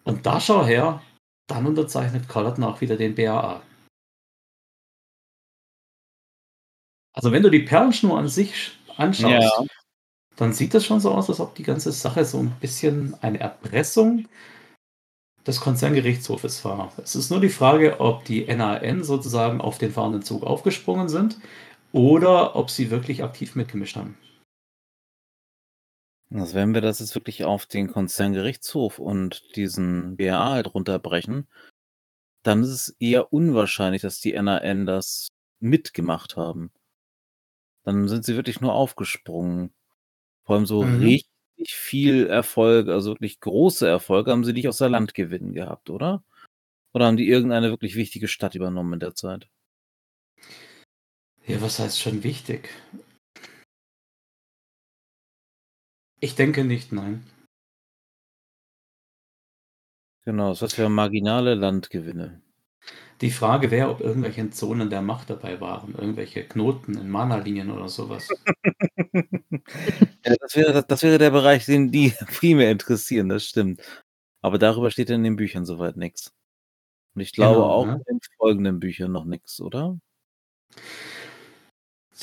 Und 0.05 0.25
da 0.27 0.41
schau 0.41 0.65
her, 0.65 1.03
dann 1.49 1.67
unterzeichnet 1.67 2.29
Collerton 2.29 2.65
auch 2.65 2.81
wieder 2.81 2.97
den 2.97 3.15
BAA. 3.15 3.63
Also 7.13 7.33
wenn 7.33 7.43
du 7.43 7.51
die 7.51 7.61
Perlenschnur 7.61 8.19
an 8.19 8.29
sich 8.29 8.73
anschaust, 8.97 9.31
Ja. 9.33 9.65
Dann 10.41 10.55
sieht 10.55 10.73
das 10.73 10.87
schon 10.87 11.01
so 11.01 11.11
aus, 11.11 11.29
als 11.29 11.39
ob 11.39 11.55
die 11.55 11.63
ganze 11.63 11.93
Sache 11.93 12.25
so 12.25 12.39
ein 12.39 12.51
bisschen 12.61 13.15
eine 13.21 13.39
Erpressung 13.41 14.27
des 15.47 15.61
Konzerngerichtshofes 15.61 16.65
war. 16.65 16.95
Es 16.97 17.15
ist 17.15 17.31
nur 17.31 17.41
die 17.41 17.51
Frage, 17.51 18.01
ob 18.01 18.25
die 18.25 18.47
NAN 18.47 19.05
sozusagen 19.05 19.61
auf 19.61 19.77
den 19.77 19.93
fahrenden 19.93 20.23
Zug 20.23 20.43
aufgesprungen 20.43 21.11
sind 21.11 21.39
oder 21.93 22.57
ob 22.57 22.71
sie 22.71 22.91
wirklich 22.91 23.23
aktiv 23.23 23.55
mitgemischt 23.55 23.97
haben. 23.97 24.17
Also 26.33 26.55
wenn 26.55 26.73
wir 26.73 26.81
das 26.81 27.01
jetzt 27.01 27.15
wirklich 27.15 27.45
auf 27.45 27.67
den 27.67 27.93
Konzerngerichtshof 27.93 28.99
und 28.99 29.57
diesen 29.57 30.17
BAA 30.17 30.53
halt 30.53 30.73
runterbrechen, 30.73 31.49
dann 32.45 32.63
ist 32.63 32.71
es 32.71 32.97
eher 32.99 33.31
unwahrscheinlich, 33.31 34.01
dass 34.01 34.21
die 34.21 34.33
NAN 34.33 34.87
das 34.87 35.29
mitgemacht 35.59 36.39
haben. 36.39 36.71
Dann 37.85 38.09
sind 38.09 38.25
sie 38.25 38.37
wirklich 38.37 38.63
nur 38.63 38.73
aufgesprungen. 38.73 39.75
Vor 40.45 40.57
allem 40.57 40.67
so 40.67 40.83
Mhm. 40.85 40.99
richtig 40.99 41.27
viel 41.75 42.27
Erfolg, 42.27 42.89
also 42.89 43.11
wirklich 43.13 43.41
große 43.41 43.87
Erfolge 43.89 44.31
haben 44.33 44.45
sie 44.45 44.53
nicht 44.53 44.69
außer 44.69 44.89
Landgewinnen 44.89 45.53
gehabt, 45.55 45.91
oder? 45.91 46.25
Oder 46.95 47.07
haben 47.07 47.17
die 47.19 47.29
irgendeine 47.29 47.71
wirklich 47.71 47.97
wichtige 47.97 48.29
Stadt 48.29 48.55
übernommen 48.55 48.95
in 48.95 49.01
der 49.01 49.15
Zeit? 49.15 49.49
Ja, 51.47 51.61
was 51.61 51.79
heißt 51.79 52.01
schon 52.01 52.23
wichtig? 52.23 52.71
Ich 56.21 56.35
denke 56.35 56.65
nicht, 56.65 56.93
nein. 56.93 57.27
Genau, 60.25 60.49
das 60.49 60.63
heißt, 60.63 60.79
wir 60.79 60.87
haben 60.87 60.95
marginale 60.95 61.55
Landgewinne. 61.55 62.41
Die 63.21 63.31
Frage 63.31 63.71
wäre, 63.71 63.91
ob 63.91 64.01
irgendwelche 64.01 64.49
Zonen 64.51 64.89
der 64.89 65.03
Macht 65.03 65.29
dabei 65.29 65.61
waren, 65.61 65.95
irgendwelche 65.95 66.43
Knoten 66.45 66.97
in 66.97 67.11
Mana-Linien 67.11 67.71
oder 67.71 67.89
sowas. 67.89 68.29
Ja, 70.25 70.35
das 70.39 70.55
wäre, 70.55 70.85
das 70.87 71.03
wäre 71.03 71.19
der 71.19 71.31
Bereich, 71.31 71.65
den 71.67 71.91
die 71.91 72.13
primär 72.39 72.71
interessieren, 72.71 73.29
das 73.29 73.45
stimmt. 73.45 73.81
Aber 74.43 74.59
darüber 74.59 74.91
steht 74.91 75.11
in 75.11 75.23
den 75.25 75.37
Büchern 75.37 75.65
soweit 75.65 75.97
nichts. 75.97 76.33
Und 77.15 77.23
ich 77.23 77.33
glaube 77.33 77.57
Genau, 77.57 77.71
auch 77.71 77.87
ne? 77.87 77.93
in 77.95 78.05
den 78.05 78.21
folgenden 78.39 78.81
Büchern 78.81 79.13
noch 79.13 79.25
nichts, 79.25 79.61
oder? 79.61 79.99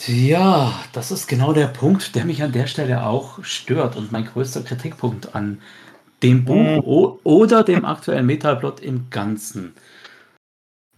Ja, 0.06 0.84
das 0.94 1.12
ist 1.12 1.28
genau 1.28 1.54
der 1.54 1.68
Punkt, 1.68 2.16
der 2.16 2.24
mich 2.26 2.44
an 2.44 2.52
der 2.52 2.68
Stelle 2.68 3.06
auch 3.06 3.44
stört 3.44 3.96
und 3.96 4.12
mein 4.12 4.26
größter 4.26 4.62
Kritikpunkt 4.62 5.34
an 5.36 5.62
dem 6.24 6.46
Buch 6.46 6.56
Mhm. 6.56 7.20
oder 7.24 7.64
dem 7.64 7.84
aktuellen 7.86 8.26
Metaplot 8.26 8.80
im 8.80 9.10
Ganzen. 9.10 9.74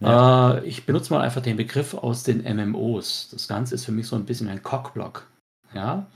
Äh, 0.02 0.64
ich 0.66 0.86
benutze 0.86 1.12
mal 1.12 1.20
einfach 1.22 1.42
den 1.42 1.56
Begriff 1.56 1.94
aus 1.94 2.22
den 2.22 2.44
MMOs. 2.44 3.28
Das 3.32 3.48
Ganze 3.48 3.74
ist 3.74 3.84
für 3.84 3.92
mich 3.92 4.06
so 4.06 4.16
ein 4.16 4.24
bisschen 4.26 4.48
ein 4.48 4.62
Cockblock. 4.62 5.26
Ja? 5.74 6.06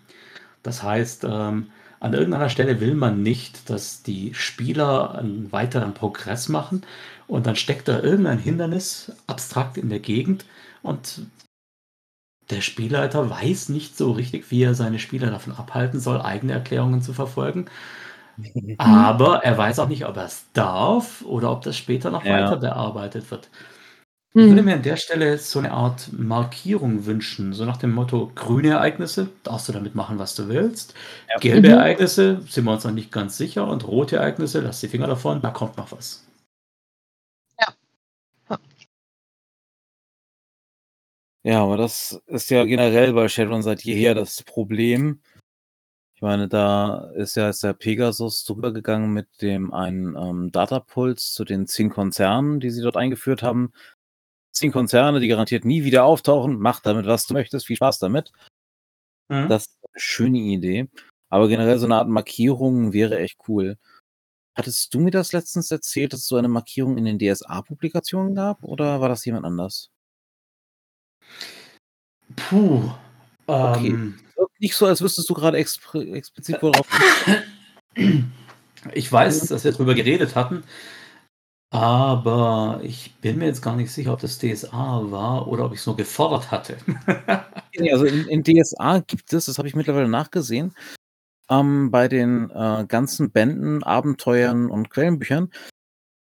Das 0.62 0.82
heißt, 0.82 1.24
ähm, 1.24 1.70
an 2.01 2.14
irgendeiner 2.14 2.51
Stelle 2.51 2.80
will 2.80 2.95
man 2.95 3.22
nicht, 3.22 3.70
dass 3.70 4.03
die 4.03 4.35
Spieler 4.35 5.16
einen 5.16 5.53
weiteren 5.53 5.95
Progress 5.95 6.49
machen 6.49 6.82
und 7.26 7.47
dann 7.47 7.57
steckt 7.57 7.89
da 7.89 8.01
irgendein 8.01 8.39
Hindernis 8.39 9.12
abstrakt 9.26 9.78
in 9.78 9.89
der 9.91 10.01
Gegend 10.01 10.47
und 10.82 11.22
der 12.51 12.61
Spielleiter 12.62 13.28
weiß 13.30 13.68
nicht 13.70 13.97
so 13.99 14.12
richtig, 14.12 14.51
wie 14.51 14.62
er 14.62 14.74
seine 14.74 14.99
Spieler 14.99 15.30
davon 15.30 15.53
abhalten 15.55 16.01
soll, 16.01 16.20
eigene 16.22 16.53
Erklärungen 16.55 17.03
zu 17.03 17.12
verfolgen. 17.12 17.66
Aber 18.78 19.45
er 19.45 19.57
weiß 19.57 19.78
auch 19.80 19.89
nicht, 19.89 20.05
ob 20.07 20.16
er 20.16 20.24
es 20.26 20.47
darf 20.53 21.22
oder 21.22 21.51
ob 21.53 21.62
das 21.62 21.76
später 21.76 22.11
noch 22.11 22.24
Ja. 22.24 22.30
weiter 22.30 22.57
bearbeitet 22.57 23.30
wird. 23.30 23.51
Ich 24.37 24.43
würde 24.49 24.62
Mhm. 24.62 24.66
mir 24.66 24.74
an 24.74 24.82
der 24.82 24.97
Stelle 24.97 25.39
so 25.39 25.61
eine 25.61 25.70
Art 25.70 26.12
Markierung 26.12 27.07
wünschen, 27.07 27.53
so 27.53 27.64
nach 27.64 27.76
dem 27.76 27.93
Motto: 27.93 28.32
grüne 28.35 28.70
Ereignisse, 28.70 29.28
darfst 29.45 29.68
du 29.68 29.72
damit 29.72 29.95
machen, 29.95 30.18
was 30.18 30.35
du 30.35 30.49
willst. 30.49 30.93
Ja. 31.28 31.39
Gelbe 31.39 31.68
Mhm. 31.68 31.74
Ereignisse, 31.74 32.41
sind 32.49 32.64
wir 32.64 32.72
uns 32.72 32.82
noch 32.85 32.91
nicht 32.91 33.12
ganz 33.12 33.37
sicher. 33.37 33.68
Und 33.68 33.87
rote 33.87 34.16
Ereignisse, 34.16 34.61
lass 34.61 34.80
die 34.80 34.89
Finger 34.89 35.07
davon, 35.07 35.41
da 35.41 35.51
kommt 35.51 35.76
noch 35.76 35.93
was. 35.93 36.24
Ja, 41.47 41.62
aber 41.62 41.76
das 41.76 42.22
ist 42.26 42.49
ja 42.51 42.64
generell 42.64 43.12
bei 43.12 43.28
Shadowrun 43.28 43.62
seit 43.62 43.82
jeher 43.82 44.14
das 44.14 44.43
Problem. 44.43 45.20
Ich 46.16 46.22
meine, 46.22 46.49
da 46.49 47.11
ist 47.16 47.37
ja 47.37 47.47
jetzt 47.49 47.64
der 47.64 47.74
Pegasus 47.74 48.45
drüber 48.45 48.72
gegangen 48.72 49.12
mit 49.12 49.28
dem 49.43 49.72
einen 49.74 50.16
ähm, 50.16 50.53
Datapuls 50.53 51.32
zu 51.35 51.45
den 51.45 51.66
zehn 51.66 51.91
Konzernen, 51.91 52.61
die 52.61 52.70
sie 52.70 52.82
dort 52.82 52.97
eingeführt 52.97 53.43
haben. 53.43 53.72
Zehn 54.55 54.73
Konzerne, 54.73 55.21
die 55.21 55.29
garantiert 55.29 55.65
nie 55.65 55.85
wieder 55.85 56.05
auftauchen. 56.05 56.59
Mach 56.59 56.81
damit, 56.81 57.07
was 57.07 57.27
du 57.27 57.35
möchtest. 57.35 57.67
Viel 57.67 57.77
Spaß 57.77 57.99
damit. 57.99 58.33
Mhm. 59.29 59.49
Das 59.49 59.65
ist 59.65 59.79
eine 59.83 60.01
schöne 60.01 60.39
Idee. 60.39 60.89
Aber 61.29 61.49
generell 61.49 61.79
so 61.79 61.87
eine 61.87 61.97
Art 61.97 62.09
Markierung 62.09 62.93
wäre 62.93 63.19
echt 63.19 63.39
cool. 63.49 63.77
Hattest 64.57 64.95
du 64.95 65.01
mir 65.01 65.11
das 65.11 65.33
letztens 65.33 65.71
erzählt, 65.73 66.13
dass 66.13 66.21
es 66.21 66.29
so 66.29 66.37
eine 66.37 66.47
Markierung 66.49 66.97
in 66.97 67.05
den 67.05 67.19
DSA-Publikationen 67.19 68.37
gab? 68.37 68.63
Oder 68.63 69.01
war 69.01 69.09
das 69.09 69.25
jemand 69.25 69.45
anders? 69.45 69.91
Puh. 72.37 72.93
Okay. 73.47 73.89
Ähm, 73.89 74.21
nicht 74.59 74.77
so, 74.77 74.87
als 74.87 75.03
wüsstest 75.03 75.29
du 75.29 75.35
gerade 75.35 75.59
explizit 75.59 76.63
worauf. 76.63 76.87
ich 78.93 79.11
weiß, 79.11 79.49
dass 79.49 79.65
wir 79.65 79.73
darüber 79.73 79.95
geredet 79.95 80.37
hatten, 80.37 80.63
aber 81.75 82.79
ich 82.85 83.12
bin 83.20 83.39
mir 83.39 83.47
jetzt 83.47 83.61
gar 83.61 83.75
nicht 83.75 83.91
sicher, 83.91 84.12
ob 84.12 84.20
das 84.20 84.39
DSA 84.39 85.11
war 85.11 85.49
oder 85.49 85.64
ob 85.64 85.72
ich 85.72 85.81
es 85.81 85.87
nur 85.87 85.97
gefordert 85.97 86.51
hatte. 86.51 86.77
Also 87.91 88.05
in, 88.05 88.29
in 88.29 88.45
DSA 88.45 89.01
gibt 89.01 89.33
es, 89.33 89.47
das 89.47 89.59
habe 89.59 89.66
ich 89.66 89.75
mittlerweile 89.75 90.07
nachgesehen, 90.07 90.72
ähm, 91.51 91.91
bei 91.91 92.07
den 92.07 92.49
äh, 92.51 92.85
ganzen 92.87 93.33
Bänden, 93.33 93.83
Abenteuern 93.83 94.70
und 94.70 94.91
Quellenbüchern 94.91 95.51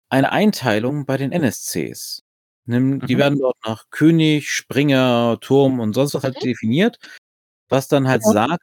eine 0.09 0.30
Einteilung 0.30 1.05
bei 1.05 1.16
den 1.16 1.32
NSCs. 1.32 2.22
Nimm, 2.66 3.01
Die 3.07 3.16
Mhm. 3.16 3.18
werden 3.18 3.38
dort 3.40 3.57
nach 3.66 3.86
König, 3.90 4.51
Springer, 4.51 5.38
Turm 5.40 5.80
und 5.80 5.95
sonst 5.95 6.14
was 6.14 6.22
halt 6.22 6.40
definiert, 6.45 6.99
was 7.68 7.88
dann 7.88 8.07
halt 8.07 8.22
Ja. 8.24 8.30
sagt, 8.32 8.62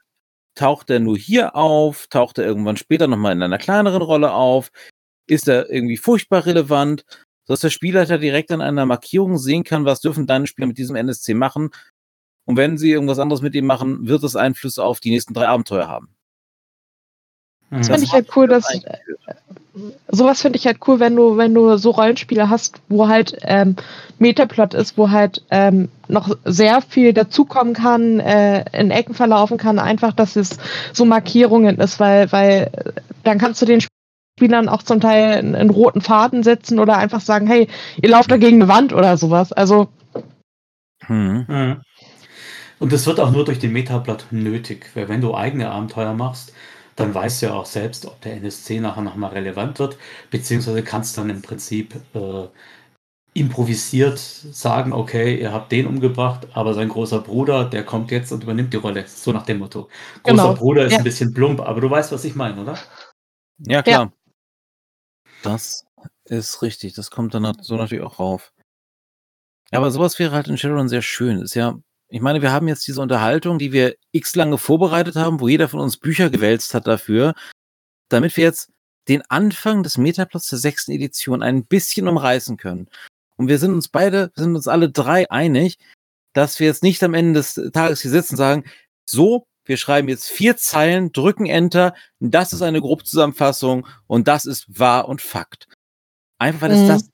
taucht 0.54 0.88
er 0.88 1.00
nur 1.00 1.18
hier 1.18 1.54
auf, 1.56 2.06
taucht 2.06 2.38
er 2.38 2.46
irgendwann 2.46 2.78
später 2.78 3.08
nochmal 3.08 3.32
in 3.34 3.42
einer 3.42 3.58
kleineren 3.58 4.00
Rolle 4.02 4.32
auf, 4.32 4.70
ist 5.30 5.48
er 5.48 5.70
irgendwie 5.70 5.96
furchtbar 5.96 6.46
relevant, 6.46 7.04
sodass 7.46 7.60
der 7.60 7.70
Spielleiter 7.70 8.18
direkt 8.18 8.50
an 8.52 8.60
einer 8.60 8.86
Markierung 8.86 9.38
sehen 9.38 9.64
kann, 9.64 9.84
was 9.84 10.00
dürfen 10.00 10.26
deine 10.26 10.46
Spieler 10.46 10.66
mit 10.66 10.78
diesem 10.78 10.96
NSC 10.96 11.34
machen. 11.34 11.70
Und 12.44 12.56
wenn 12.56 12.78
sie 12.78 12.90
irgendwas 12.90 13.18
anderes 13.18 13.42
mit 13.42 13.54
ihm 13.54 13.66
machen, 13.66 14.08
wird 14.08 14.24
es 14.24 14.36
Einflüsse 14.36 14.82
auf 14.82 15.00
die 15.00 15.10
nächsten 15.10 15.34
drei 15.34 15.48
Abenteuer 15.48 15.88
haben. 15.88 16.14
Das 17.70 17.88
Mhm. 17.88 17.92
finde 17.92 18.06
ich 18.06 18.12
halt 18.12 18.28
cool, 18.36 18.48
dass 18.48 18.66
sowas 20.08 20.42
finde 20.42 20.58
ich 20.58 20.66
halt 20.66 20.78
cool, 20.86 20.98
wenn 20.98 21.14
du, 21.14 21.36
wenn 21.36 21.54
du 21.54 21.76
so 21.76 21.90
Rollenspiele 21.90 22.50
hast, 22.50 22.80
wo 22.88 23.08
halt 23.08 23.38
ähm, 23.42 23.76
Metaplot 24.18 24.74
ist, 24.74 24.98
wo 24.98 25.10
halt 25.10 25.44
ähm, 25.50 25.88
noch 26.08 26.36
sehr 26.44 26.82
viel 26.82 27.12
dazukommen 27.12 27.74
kann, 27.74 28.20
äh, 28.20 28.64
in 28.78 28.90
Ecken 28.90 29.14
verlaufen 29.14 29.58
kann, 29.58 29.78
einfach, 29.78 30.12
dass 30.12 30.36
es 30.36 30.58
so 30.92 31.04
Markierungen 31.04 31.78
ist, 31.78 32.00
weil, 32.00 32.30
weil 32.32 32.70
äh, 32.72 32.92
dann 33.22 33.38
kannst 33.38 33.62
du 33.62 33.66
den 33.66 33.80
Spielern 34.40 34.70
auch 34.70 34.82
zum 34.82 35.00
Teil 35.00 35.38
einen, 35.38 35.54
einen 35.54 35.70
roten 35.70 36.00
Faden 36.00 36.42
setzen 36.42 36.78
oder 36.78 36.96
einfach 36.96 37.20
sagen, 37.20 37.46
hey, 37.46 37.68
ihr 38.00 38.08
lauft 38.08 38.30
da 38.30 38.38
gegen 38.38 38.62
eine 38.62 38.72
Wand 38.72 38.94
oder 38.94 39.18
sowas. 39.18 39.52
Also 39.52 39.88
Hm. 41.06 41.44
Mhm. 41.46 41.80
Und 42.78 42.92
das 42.92 43.06
wird 43.06 43.20
auch 43.20 43.30
nur 43.30 43.44
durch 43.44 43.58
den 43.58 43.72
Metablatt 43.72 44.26
nötig, 44.30 44.86
weil 44.94 45.08
wenn 45.08 45.20
du 45.20 45.34
eigene 45.34 45.70
Abenteuer 45.70 46.14
machst, 46.14 46.54
dann 46.96 47.14
weißt 47.14 47.42
du 47.42 47.46
ja 47.46 47.52
auch 47.52 47.66
selbst, 47.66 48.06
ob 48.06 48.20
der 48.22 48.34
NSC 48.36 48.80
nachher 48.80 49.02
nochmal 49.02 49.32
relevant 49.32 49.78
wird, 49.78 49.98
beziehungsweise 50.30 50.82
kannst 50.82 51.18
dann 51.18 51.28
im 51.28 51.42
Prinzip 51.42 51.94
äh, 52.14 52.46
improvisiert 53.34 54.18
sagen, 54.18 54.92
okay, 54.92 55.38
ihr 55.38 55.52
habt 55.52 55.72
den 55.72 55.86
umgebracht, 55.86 56.48
aber 56.54 56.74
sein 56.74 56.88
großer 56.88 57.20
Bruder, 57.20 57.64
der 57.64 57.84
kommt 57.84 58.10
jetzt 58.10 58.32
und 58.32 58.42
übernimmt 58.44 58.72
die 58.72 58.78
Rolle. 58.78 59.04
So 59.06 59.32
nach 59.32 59.44
dem 59.44 59.58
Motto. 59.58 59.88
Großer 60.22 60.42
genau. 60.42 60.54
Bruder 60.54 60.86
ist 60.86 60.92
ja. 60.92 60.98
ein 60.98 61.04
bisschen 61.04 61.34
plump, 61.34 61.60
aber 61.60 61.80
du 61.80 61.90
weißt, 61.90 62.12
was 62.12 62.24
ich 62.24 62.34
meine, 62.34 62.60
oder? 62.60 62.78
Ja, 63.58 63.82
klar. 63.82 64.12
Das 65.42 65.84
ist 66.24 66.62
richtig. 66.62 66.94
Das 66.94 67.10
kommt 67.10 67.34
dann 67.34 67.52
so 67.62 67.76
natürlich 67.76 68.04
auch 68.04 68.18
rauf. 68.18 68.52
Aber 69.70 69.90
sowas 69.90 70.18
wäre 70.18 70.32
halt 70.32 70.48
in 70.48 70.58
Shadowrun 70.58 70.88
sehr 70.88 71.02
schön. 71.02 71.40
Ist 71.40 71.54
ja, 71.54 71.78
ich 72.08 72.20
meine, 72.20 72.42
wir 72.42 72.52
haben 72.52 72.68
jetzt 72.68 72.86
diese 72.86 73.00
Unterhaltung, 73.00 73.58
die 73.58 73.72
wir 73.72 73.96
x 74.12 74.34
lange 74.34 74.58
vorbereitet 74.58 75.16
haben, 75.16 75.40
wo 75.40 75.48
jeder 75.48 75.68
von 75.68 75.80
uns 75.80 75.96
Bücher 75.96 76.30
gewälzt 76.30 76.74
hat 76.74 76.86
dafür, 76.86 77.34
damit 78.08 78.36
wir 78.36 78.44
jetzt 78.44 78.70
den 79.08 79.22
Anfang 79.28 79.82
des 79.82 79.96
Metaplots 79.96 80.48
der 80.48 80.58
sechsten 80.58 80.92
Edition 80.92 81.42
ein 81.42 81.64
bisschen 81.64 82.08
umreißen 82.08 82.56
können. 82.56 82.88
Und 83.36 83.48
wir 83.48 83.58
sind 83.58 83.72
uns 83.72 83.88
beide, 83.88 84.32
sind 84.34 84.54
uns 84.54 84.68
alle 84.68 84.90
drei 84.90 85.30
einig, 85.30 85.78
dass 86.32 86.60
wir 86.60 86.66
jetzt 86.66 86.82
nicht 86.82 87.02
am 87.02 87.14
Ende 87.14 87.40
des 87.40 87.54
Tages 87.72 88.02
hier 88.02 88.10
sitzen 88.10 88.34
und 88.34 88.38
sagen, 88.38 88.64
so, 89.08 89.46
wir 89.64 89.76
schreiben 89.76 90.08
jetzt 90.08 90.28
vier 90.28 90.56
Zeilen, 90.56 91.12
drücken 91.12 91.46
Enter, 91.46 91.94
das 92.18 92.52
ist 92.52 92.62
eine 92.62 92.80
Grobzusammenfassung 92.80 93.86
und 94.06 94.28
das 94.28 94.46
ist 94.46 94.66
wahr 94.68 95.08
und 95.08 95.22
Fakt. 95.22 95.66
Einfach 96.38 96.62
weil 96.62 96.72
es 96.72 96.80
mhm. 96.80 96.88
das 96.88 97.10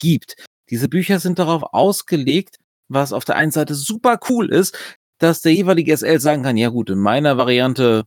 gibt. 0.00 0.44
Diese 0.70 0.88
Bücher 0.88 1.18
sind 1.20 1.38
darauf 1.38 1.62
ausgelegt, 1.72 2.56
was 2.88 3.12
auf 3.12 3.24
der 3.24 3.36
einen 3.36 3.52
Seite 3.52 3.74
super 3.74 4.18
cool 4.28 4.50
ist, 4.50 4.76
dass 5.18 5.42
der 5.42 5.54
jeweilige 5.54 5.96
SL 5.96 6.18
sagen 6.20 6.42
kann, 6.42 6.56
ja 6.56 6.70
gut, 6.70 6.90
in 6.90 6.98
meiner 6.98 7.36
Variante 7.36 8.04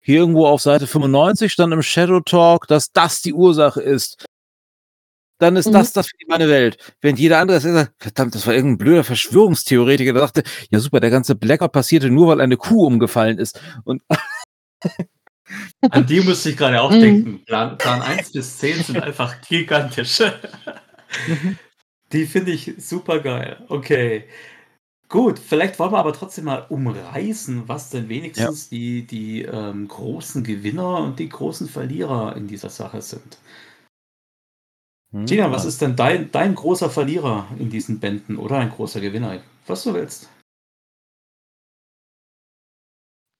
hier 0.00 0.20
irgendwo 0.20 0.46
auf 0.46 0.60
Seite 0.60 0.86
95 0.86 1.52
stand 1.52 1.72
im 1.72 1.82
Shadow 1.82 2.20
Talk, 2.20 2.66
dass 2.66 2.92
das 2.92 3.22
die 3.22 3.32
Ursache 3.32 3.82
ist. 3.82 4.24
Dann 5.38 5.56
ist 5.56 5.68
mhm. 5.68 5.72
das 5.72 5.92
das 5.92 6.08
für 6.08 6.16
meine 6.26 6.48
Welt. 6.48 6.78
Wenn 7.00 7.16
jeder 7.16 7.38
andere 7.38 7.60
sagt, 7.60 7.92
verdammt, 7.98 8.34
das 8.34 8.46
war 8.46 8.54
irgendein 8.54 8.78
blöder 8.78 9.04
Verschwörungstheoretiker, 9.04 10.12
der 10.12 10.22
dachte, 10.22 10.42
ja 10.70 10.80
super, 10.80 11.00
der 11.00 11.10
ganze 11.10 11.34
Blackout 11.34 11.72
passierte 11.72 12.10
nur, 12.10 12.28
weil 12.28 12.40
eine 12.40 12.56
Kuh 12.56 12.86
umgefallen 12.86 13.38
ist. 13.38 13.60
Und 13.84 14.02
An 15.90 16.06
die 16.06 16.20
musste 16.20 16.50
ich 16.50 16.56
gerade 16.56 16.80
auch 16.80 16.90
mhm. 16.90 17.00
denken. 17.00 17.44
Plan, 17.44 17.78
Plan 17.78 18.02
1 18.02 18.32
bis 18.32 18.58
10 18.58 18.82
sind 18.82 19.02
einfach 19.02 19.40
gigantisch. 19.42 20.20
Mhm. 21.26 21.58
Die 22.12 22.24
finde 22.24 22.52
ich 22.52 22.74
super 22.78 23.20
geil. 23.20 23.64
Okay. 23.68 24.24
Gut, 25.10 25.38
vielleicht 25.38 25.78
wollen 25.78 25.92
wir 25.92 25.98
aber 25.98 26.12
trotzdem 26.14 26.44
mal 26.44 26.66
umreißen, 26.68 27.68
was 27.68 27.90
denn 27.90 28.08
wenigstens 28.08 28.70
ja. 28.70 28.78
die, 28.78 29.06
die 29.06 29.42
ähm, 29.42 29.88
großen 29.88 30.42
Gewinner 30.42 30.98
und 30.98 31.18
die 31.18 31.28
großen 31.28 31.68
Verlierer 31.68 32.36
in 32.36 32.46
dieser 32.46 32.70
Sache 32.70 33.00
sind. 33.02 33.38
Hm, 35.12 35.26
Gina, 35.26 35.50
was 35.50 35.64
ist 35.64 35.80
denn 35.80 35.96
dein, 35.96 36.30
dein 36.30 36.54
großer 36.54 36.90
Verlierer 36.90 37.48
in 37.58 37.70
diesen 37.70 38.00
Bänden 38.00 38.36
oder 38.36 38.58
ein 38.58 38.70
großer 38.70 39.00
Gewinner? 39.00 39.40
Was 39.66 39.84
du 39.84 39.94
willst. 39.94 40.28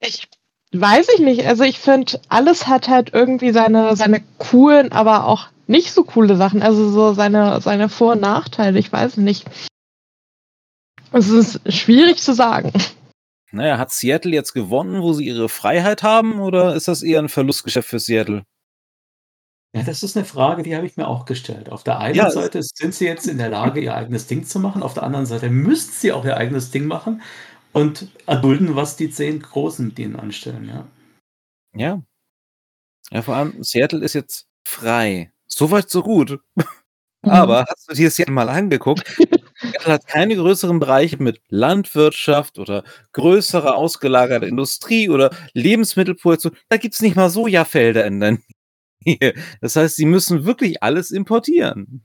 Ich 0.01 0.29
weiß 0.73 1.09
ich 1.15 1.21
nicht. 1.21 1.47
Also 1.47 1.65
ich 1.65 1.79
finde, 1.79 2.21
alles 2.29 2.67
hat 2.67 2.89
halt 2.89 3.13
irgendwie 3.13 3.53
seine, 3.53 3.97
seine 3.97 4.23
coolen, 4.39 4.93
aber 4.93 5.27
auch 5.27 5.49
nicht 5.67 5.93
so 5.93 6.05
coole 6.05 6.37
Sachen. 6.37 6.63
Also 6.63 6.91
so 6.91 7.13
seine, 7.15 7.61
seine 7.61 7.89
Vor- 7.89 8.13
und 8.13 8.21
Nachteile. 8.21 8.79
Ich 8.79 8.93
weiß 8.93 9.19
nicht. 9.19 9.47
Es 11.13 11.29
ist 11.29 11.61
schwierig 11.73 12.19
zu 12.19 12.35
sagen. 12.35 12.73
Naja, 13.51 13.79
hat 13.79 13.91
Seattle 13.91 14.33
jetzt 14.33 14.53
gewonnen, 14.53 15.01
wo 15.01 15.15
sie 15.15 15.27
ihre 15.27 15.49
Freiheit 15.49 16.03
haben, 16.03 16.41
oder 16.41 16.75
ist 16.75 16.87
das 16.87 17.03
eher 17.03 17.19
ein 17.19 17.31
Verlustgeschäft 17.31 17.89
für 17.89 17.99
Seattle? 17.99 18.45
Ja, 19.75 19.83
das 19.83 20.03
ist 20.03 20.17
eine 20.17 20.25
Frage, 20.25 20.63
die 20.63 20.75
habe 20.75 20.87
ich 20.87 20.97
mir 20.97 21.07
auch 21.07 21.27
gestellt. 21.27 21.71
Auf 21.71 21.85
der 21.85 21.99
einen 21.99 22.15
ja, 22.15 22.31
Seite 22.31 22.63
sind 22.63 22.95
sie 22.95 23.05
jetzt 23.05 23.27
in 23.27 23.37
der 23.37 23.51
Lage, 23.51 23.81
ihr 23.81 23.95
eigenes 23.95 24.27
Ding 24.27 24.45
zu 24.45 24.61
machen, 24.61 24.83
auf 24.83 24.95
der 24.95 25.03
anderen 25.03 25.27
Seite 25.27 25.51
müssten 25.51 25.93
sie 25.93 26.13
auch 26.13 26.25
ihr 26.25 26.39
eigenes 26.39 26.71
Ding 26.71 26.87
machen 26.87 27.21
und 27.73 28.09
erdulden, 28.27 28.77
was 28.77 28.97
die 28.97 29.11
zehn 29.11 29.41
Großen 29.41 29.87
mit 29.87 29.99
ihnen 29.99 30.17
anstellen, 30.17 30.69
ja. 30.69 30.87
Ja. 31.75 32.03
Ja, 33.11 33.23
vor 33.23 33.37
allem 33.37 33.63
Seattle 33.63 34.05
ist 34.05 34.15
jetzt 34.15 34.47
frei. 34.67 35.33
Soweit, 35.47 35.91
so 35.91 36.03
gut. 36.03 36.41
Mhm. 37.23 37.31
Aber 37.31 37.65
hast 37.69 37.91
du 37.91 37.95
dir 37.95 38.07
das 38.07 38.19
jetzt 38.19 38.31
mal 38.31 38.49
angeguckt? 38.49 39.07
Seattle 39.61 39.93
hat 39.93 40.07
keine 40.07 40.37
größeren 40.37 40.79
Bereiche 40.79 41.23
mit 41.23 41.41
Landwirtschaft 41.49 42.59
oder 42.59 42.85
größere 43.13 43.75
ausgelagerte 43.75 44.47
Industrie 44.47 45.09
oder 45.09 45.35
Lebensmittelproduktion. 45.53 46.57
Da 46.69 46.77
gibt 46.77 46.95
es 46.95 47.01
nicht 47.01 47.17
mal 47.17 47.29
Sojafelder 47.29 48.07
in 48.07 48.21
der 48.21 48.39
Das 49.61 49.77
heißt, 49.77 49.97
sie 49.97 50.07
müssen 50.07 50.45
wirklich 50.45 50.83
alles 50.83 51.11
importieren. 51.11 52.05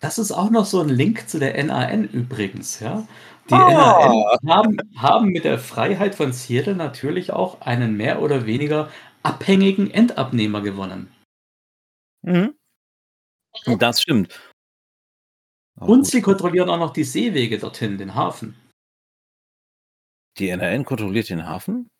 Das 0.00 0.18
ist 0.18 0.32
auch 0.32 0.50
noch 0.50 0.64
so 0.64 0.80
ein 0.80 0.88
Link 0.88 1.28
zu 1.28 1.38
der 1.38 1.62
NAN 1.62 2.08
übrigens, 2.08 2.80
ja. 2.80 3.06
Die 3.50 3.54
oh. 3.54 3.58
NAN 3.58 4.48
haben, 4.48 4.76
haben 4.96 5.26
mit 5.28 5.44
der 5.44 5.58
Freiheit 5.58 6.14
von 6.14 6.32
Seattle 6.32 6.74
natürlich 6.74 7.32
auch 7.32 7.60
einen 7.60 7.96
mehr 7.96 8.22
oder 8.22 8.46
weniger 8.46 8.90
abhängigen 9.22 9.90
Endabnehmer 9.90 10.62
gewonnen. 10.62 11.12
Mhm. 12.22 12.54
Das 13.78 14.00
stimmt. 14.00 14.38
Auch 15.78 15.88
Und 15.88 16.02
gut. 16.02 16.06
sie 16.06 16.22
kontrollieren 16.22 16.70
auch 16.70 16.78
noch 16.78 16.92
die 16.92 17.04
Seewege 17.04 17.58
dorthin, 17.58 17.98
den 17.98 18.14
Hafen. 18.14 18.56
Die 20.38 20.48
NRN 20.48 20.84
kontrolliert 20.84 21.28
den 21.28 21.46
Hafen? 21.46 21.90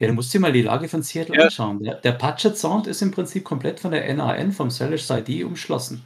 Ja, 0.00 0.06
du 0.06 0.14
musst 0.14 0.32
dir 0.32 0.38
mal 0.38 0.52
die 0.52 0.62
Lage 0.62 0.88
von 0.88 1.02
Seattle 1.02 1.36
ja. 1.36 1.44
anschauen. 1.44 1.82
Der, 1.82 1.96
der 1.96 2.12
Puget 2.12 2.56
Sound 2.56 2.86
ist 2.86 3.02
im 3.02 3.10
Prinzip 3.10 3.42
komplett 3.42 3.80
von 3.80 3.90
der 3.90 4.12
NAN, 4.14 4.52
vom 4.52 4.70
Salish 4.70 5.04
Side 5.04 5.44
umschlossen. 5.44 6.04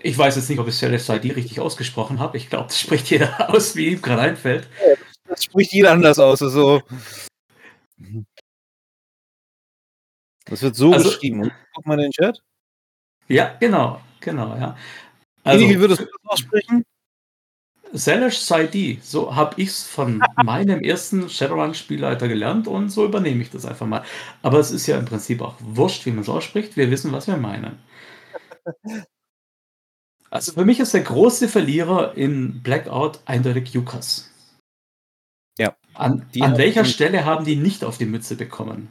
Ich 0.00 0.16
weiß 0.16 0.36
jetzt 0.36 0.48
nicht, 0.48 0.60
ob 0.60 0.68
ich 0.68 0.76
Salish 0.76 1.02
Side 1.02 1.34
richtig 1.34 1.58
ausgesprochen 1.58 2.20
habe. 2.20 2.36
Ich 2.36 2.48
glaube, 2.48 2.66
das 2.66 2.78
spricht 2.78 3.10
jeder 3.10 3.50
aus, 3.52 3.74
wie 3.74 3.88
ihm 3.88 4.02
gerade 4.02 4.22
einfällt. 4.22 4.68
Das 5.26 5.42
spricht 5.42 5.72
jeder 5.72 5.90
anders 5.90 6.20
aus. 6.20 6.40
Also. 6.40 6.82
Das 10.44 10.62
wird 10.62 10.76
so 10.76 10.92
also, 10.92 11.08
geschrieben. 11.10 11.50
Guck 11.74 11.86
mal 11.86 11.94
in 11.94 12.10
den 12.10 12.12
Chat. 12.12 12.40
Ja, 13.26 13.56
genau, 13.58 14.00
genau, 14.20 14.54
ja. 14.56 14.76
Also, 15.42 15.68
wie 15.68 15.80
würdest 15.80 16.02
du 16.02 16.04
das 16.04 16.14
aussprechen? 16.24 16.84
Salish 17.92 18.38
Saidi, 18.40 18.98
so 19.02 19.34
habe 19.34 19.60
ich 19.60 19.68
es 19.68 19.84
von 19.84 20.22
meinem 20.42 20.80
ersten 20.80 21.28
Shadowrun-Spielleiter 21.28 22.26
gelernt 22.26 22.66
und 22.66 22.90
so 22.90 23.04
übernehme 23.04 23.42
ich 23.42 23.50
das 23.50 23.66
einfach 23.66 23.86
mal. 23.86 24.02
Aber 24.40 24.58
es 24.58 24.70
ist 24.70 24.86
ja 24.86 24.98
im 24.98 25.04
Prinzip 25.04 25.42
auch 25.42 25.56
wurscht, 25.60 26.06
wie 26.06 26.10
man 26.10 26.20
es 26.20 26.28
ausspricht. 26.28 26.76
Wir 26.76 26.90
wissen, 26.90 27.12
was 27.12 27.26
wir 27.26 27.36
meinen. 27.36 27.78
Also 30.30 30.52
für 30.52 30.64
mich 30.64 30.80
ist 30.80 30.94
der 30.94 31.02
große 31.02 31.46
Verlierer 31.46 32.16
in 32.16 32.62
Blackout 32.62 33.20
eindeutig 33.26 33.74
Yukas. 33.74 34.30
Ja. 35.58 35.76
An, 35.92 36.24
an 36.40 36.56
welcher 36.56 36.86
Stelle 36.86 37.26
haben 37.26 37.44
die 37.44 37.56
nicht 37.56 37.84
auf 37.84 37.98
die 37.98 38.06
Mütze 38.06 38.34
bekommen? 38.34 38.88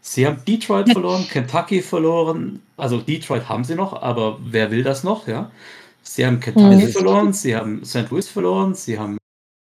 Sie 0.00 0.24
haben 0.24 0.44
Detroit 0.46 0.92
verloren, 0.92 1.26
Kentucky 1.30 1.82
verloren. 1.82 2.62
Also 2.76 3.00
Detroit 3.00 3.48
haben 3.48 3.64
sie 3.64 3.74
noch, 3.74 4.00
aber 4.00 4.38
wer 4.40 4.70
will 4.70 4.84
das 4.84 5.02
noch, 5.02 5.26
ja? 5.26 5.50
Sie 6.08 6.24
haben 6.24 6.40
Kentucky 6.40 6.86
mhm. 6.86 6.88
verloren, 6.88 7.32
sie 7.34 7.54
haben 7.54 7.84
St. 7.84 8.10
Louis 8.10 8.26
verloren, 8.26 8.74
sie 8.74 8.98
haben 8.98 9.18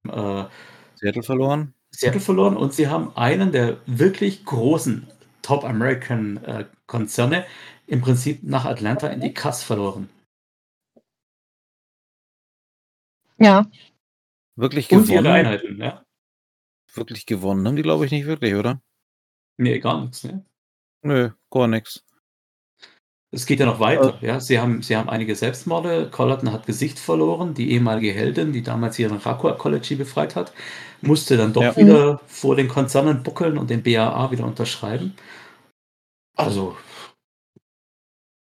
äh, 0.07 0.45
Seattle 0.93 1.23
verloren. 1.23 1.73
Seattle 1.91 2.19
verloren 2.19 2.55
und 2.55 2.71
sie 2.71 2.87
haben 2.87 3.15
einen 3.17 3.51
der 3.51 3.77
wirklich 3.87 4.45
großen 4.45 5.07
Top 5.41 5.63
American 5.63 6.37
äh, 6.43 6.65
Konzerne 6.85 7.45
im 7.87 8.01
Prinzip 8.01 8.43
nach 8.43 8.65
Atlanta 8.65 9.07
in 9.07 9.21
die 9.21 9.33
Kass 9.33 9.63
verloren. 9.63 10.07
Ja. 13.39 13.65
Wirklich 14.55 14.87
gewonnen. 14.87 15.09
Und 15.09 15.13
ihre 15.13 15.31
Einheiten, 15.33 15.81
ja. 15.81 16.05
Wirklich 16.93 17.25
gewonnen 17.25 17.67
haben 17.67 17.75
die, 17.75 17.81
glaube 17.81 18.05
ich, 18.05 18.11
nicht 18.11 18.27
wirklich, 18.27 18.53
oder? 18.53 18.81
Nee, 19.57 19.79
gar 19.79 19.99
nichts, 19.99 20.23
ne? 20.23 20.45
Nö, 21.01 21.31
gar 21.49 21.67
nichts. 21.67 22.04
Es 23.35 23.45
geht 23.45 23.59
ja 23.59 23.65
noch 23.65 23.81
weiter. 23.81 24.17
Ja, 24.21 24.39
sie 24.39 24.59
haben, 24.59 24.81
sie 24.81 24.95
haben 24.95 25.09
einige 25.09 25.35
Selbstmorde. 25.35 26.09
Collerton 26.09 26.53
hat 26.53 26.65
Gesicht 26.65 26.97
verloren. 26.97 27.53
Die 27.53 27.71
ehemalige 27.71 28.13
Heldin, 28.13 28.53
die 28.53 28.63
damals 28.63 28.97
ihren 28.97 29.17
Rakua 29.17 29.51
College 29.51 29.97
befreit 29.97 30.37
hat, 30.37 30.53
musste 31.01 31.35
dann 31.35 31.51
doch 31.51 31.61
ja. 31.61 31.75
wieder 31.75 32.21
vor 32.27 32.55
den 32.55 32.69
Konzernen 32.69 33.23
buckeln 33.23 33.57
und 33.57 33.69
den 33.69 33.83
BAA 33.83 34.31
wieder 34.31 34.45
unterschreiben. 34.45 35.15
Also, 36.37 36.77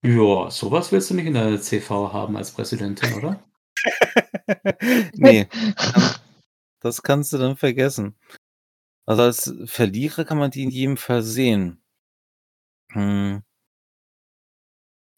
ja, 0.05 0.51
sowas 0.51 0.91
willst 0.91 1.09
du 1.09 1.13
nicht 1.13 1.27
in 1.27 1.33
der 1.33 1.61
CV 1.61 2.11
haben 2.11 2.35
als 2.35 2.51
Präsidentin, 2.51 3.13
oder? 3.13 3.41
nee, 5.13 5.47
das 6.81 7.01
kannst 7.01 7.31
du 7.31 7.37
dann 7.37 7.55
vergessen. 7.55 8.17
Also 9.05 9.23
als 9.23 9.53
Verlierer 9.65 10.25
kann 10.25 10.37
man 10.37 10.51
die 10.51 10.63
in 10.63 10.69
jedem 10.69 10.97
Fall 10.97 11.23
sehen. 11.23 11.81
Hm. 12.91 13.43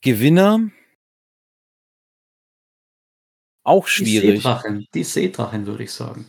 Gewinner 0.05 0.69
auch 3.63 3.87
schwierig. 3.87 4.21
Die 4.21 4.35
Seedrachen, 4.37 4.85
die 4.93 5.03
Seedrachen 5.03 5.65
würde 5.65 5.83
ich 5.83 5.91
sagen. 5.91 6.27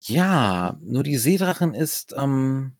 Ja, 0.00 0.76
nur 0.82 1.04
die 1.04 1.16
Seedrachen 1.16 1.72
ist, 1.72 2.12
ähm, 2.18 2.72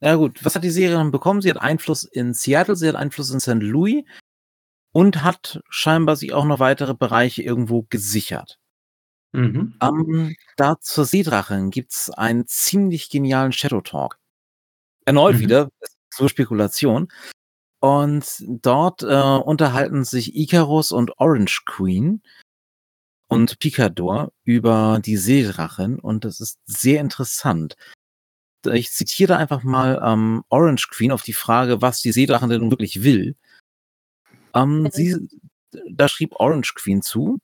ja 0.00 0.14
gut, 0.14 0.44
was 0.44 0.54
hat 0.54 0.62
die 0.62 0.70
Serie 0.70 0.94
dann 0.96 1.10
bekommen? 1.10 1.42
Sie 1.42 1.50
hat 1.50 1.60
Einfluss 1.60 2.04
in 2.04 2.32
Seattle, 2.32 2.76
sie 2.76 2.88
hat 2.88 2.94
Einfluss 2.94 3.30
in 3.30 3.40
St. 3.40 3.54
Louis 3.54 4.04
und 4.92 5.24
hat 5.24 5.60
scheinbar 5.68 6.14
sich 6.14 6.32
auch 6.32 6.44
noch 6.44 6.60
weitere 6.60 6.94
Bereiche 6.94 7.42
irgendwo 7.42 7.82
gesichert. 7.82 8.60
Mhm. 9.32 9.74
Ähm, 9.82 10.36
da 10.56 10.78
zur 10.80 11.04
Seedrachen 11.06 11.70
gibt's 11.70 12.08
einen 12.10 12.46
ziemlich 12.46 13.10
genialen 13.10 13.50
Shadow 13.50 13.80
Talk. 13.80 14.20
Erneut 15.06 15.34
Mhm. 15.36 15.40
wieder, 15.40 15.70
nur 16.20 16.28
Spekulation. 16.28 17.08
Und 17.80 18.44
dort 18.46 19.02
äh, 19.02 19.06
unterhalten 19.06 20.04
sich 20.04 20.36
Icarus 20.36 20.92
und 20.92 21.18
Orange 21.18 21.62
Queen 21.64 22.22
und 23.30 23.58
Picador 23.58 24.32
über 24.44 25.00
die 25.04 25.16
Seedrachen 25.16 25.98
und 26.00 26.24
das 26.24 26.40
ist 26.40 26.58
sehr 26.66 27.00
interessant. 27.00 27.76
Ich 28.70 28.90
zitiere 28.90 29.36
einfach 29.36 29.62
mal 29.62 30.00
ähm, 30.04 30.44
Orange 30.48 30.88
Queen 30.90 31.12
auf 31.12 31.22
die 31.22 31.32
Frage, 31.32 31.80
was 31.80 32.02
die 32.02 32.12
Seedrachen 32.12 32.50
denn 32.50 32.60
nun 32.60 32.72
wirklich 32.72 33.02
will. 33.02 33.36
Ähm, 34.52 34.88
sie, 34.92 35.28
da 35.90 36.08
schrieb 36.08 36.34
Orange 36.34 36.74
Queen 36.74 37.02
zu, 37.02 37.38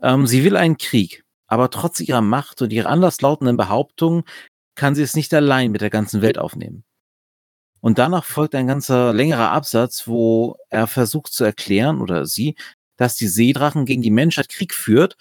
ähm, 0.00 0.26
sie 0.26 0.44
will 0.44 0.56
einen 0.56 0.76
Krieg, 0.76 1.24
aber 1.46 1.70
trotz 1.70 2.00
ihrer 2.00 2.20
Macht 2.20 2.60
und 2.60 2.72
ihrer 2.72 2.90
anderslautenden 2.90 3.56
Behauptungen 3.56 4.24
kann 4.74 4.94
sie 4.94 5.02
es 5.02 5.16
nicht 5.16 5.32
allein 5.34 5.72
mit 5.72 5.80
der 5.80 5.90
ganzen 5.90 6.20
Welt 6.22 6.38
aufnehmen. 6.38 6.84
Und 7.82 7.98
danach 7.98 8.24
folgt 8.24 8.54
ein 8.54 8.68
ganzer 8.68 9.12
längerer 9.12 9.50
Absatz, 9.50 10.06
wo 10.06 10.56
er 10.70 10.86
versucht 10.86 11.32
zu 11.32 11.44
erklären, 11.44 12.00
oder 12.00 12.26
sie, 12.26 12.54
dass 12.96 13.16
die 13.16 13.26
Seedrachen 13.26 13.86
gegen 13.86 14.02
die 14.02 14.10
Menschheit 14.12 14.48
Krieg 14.48 14.72
führt, 14.72 15.16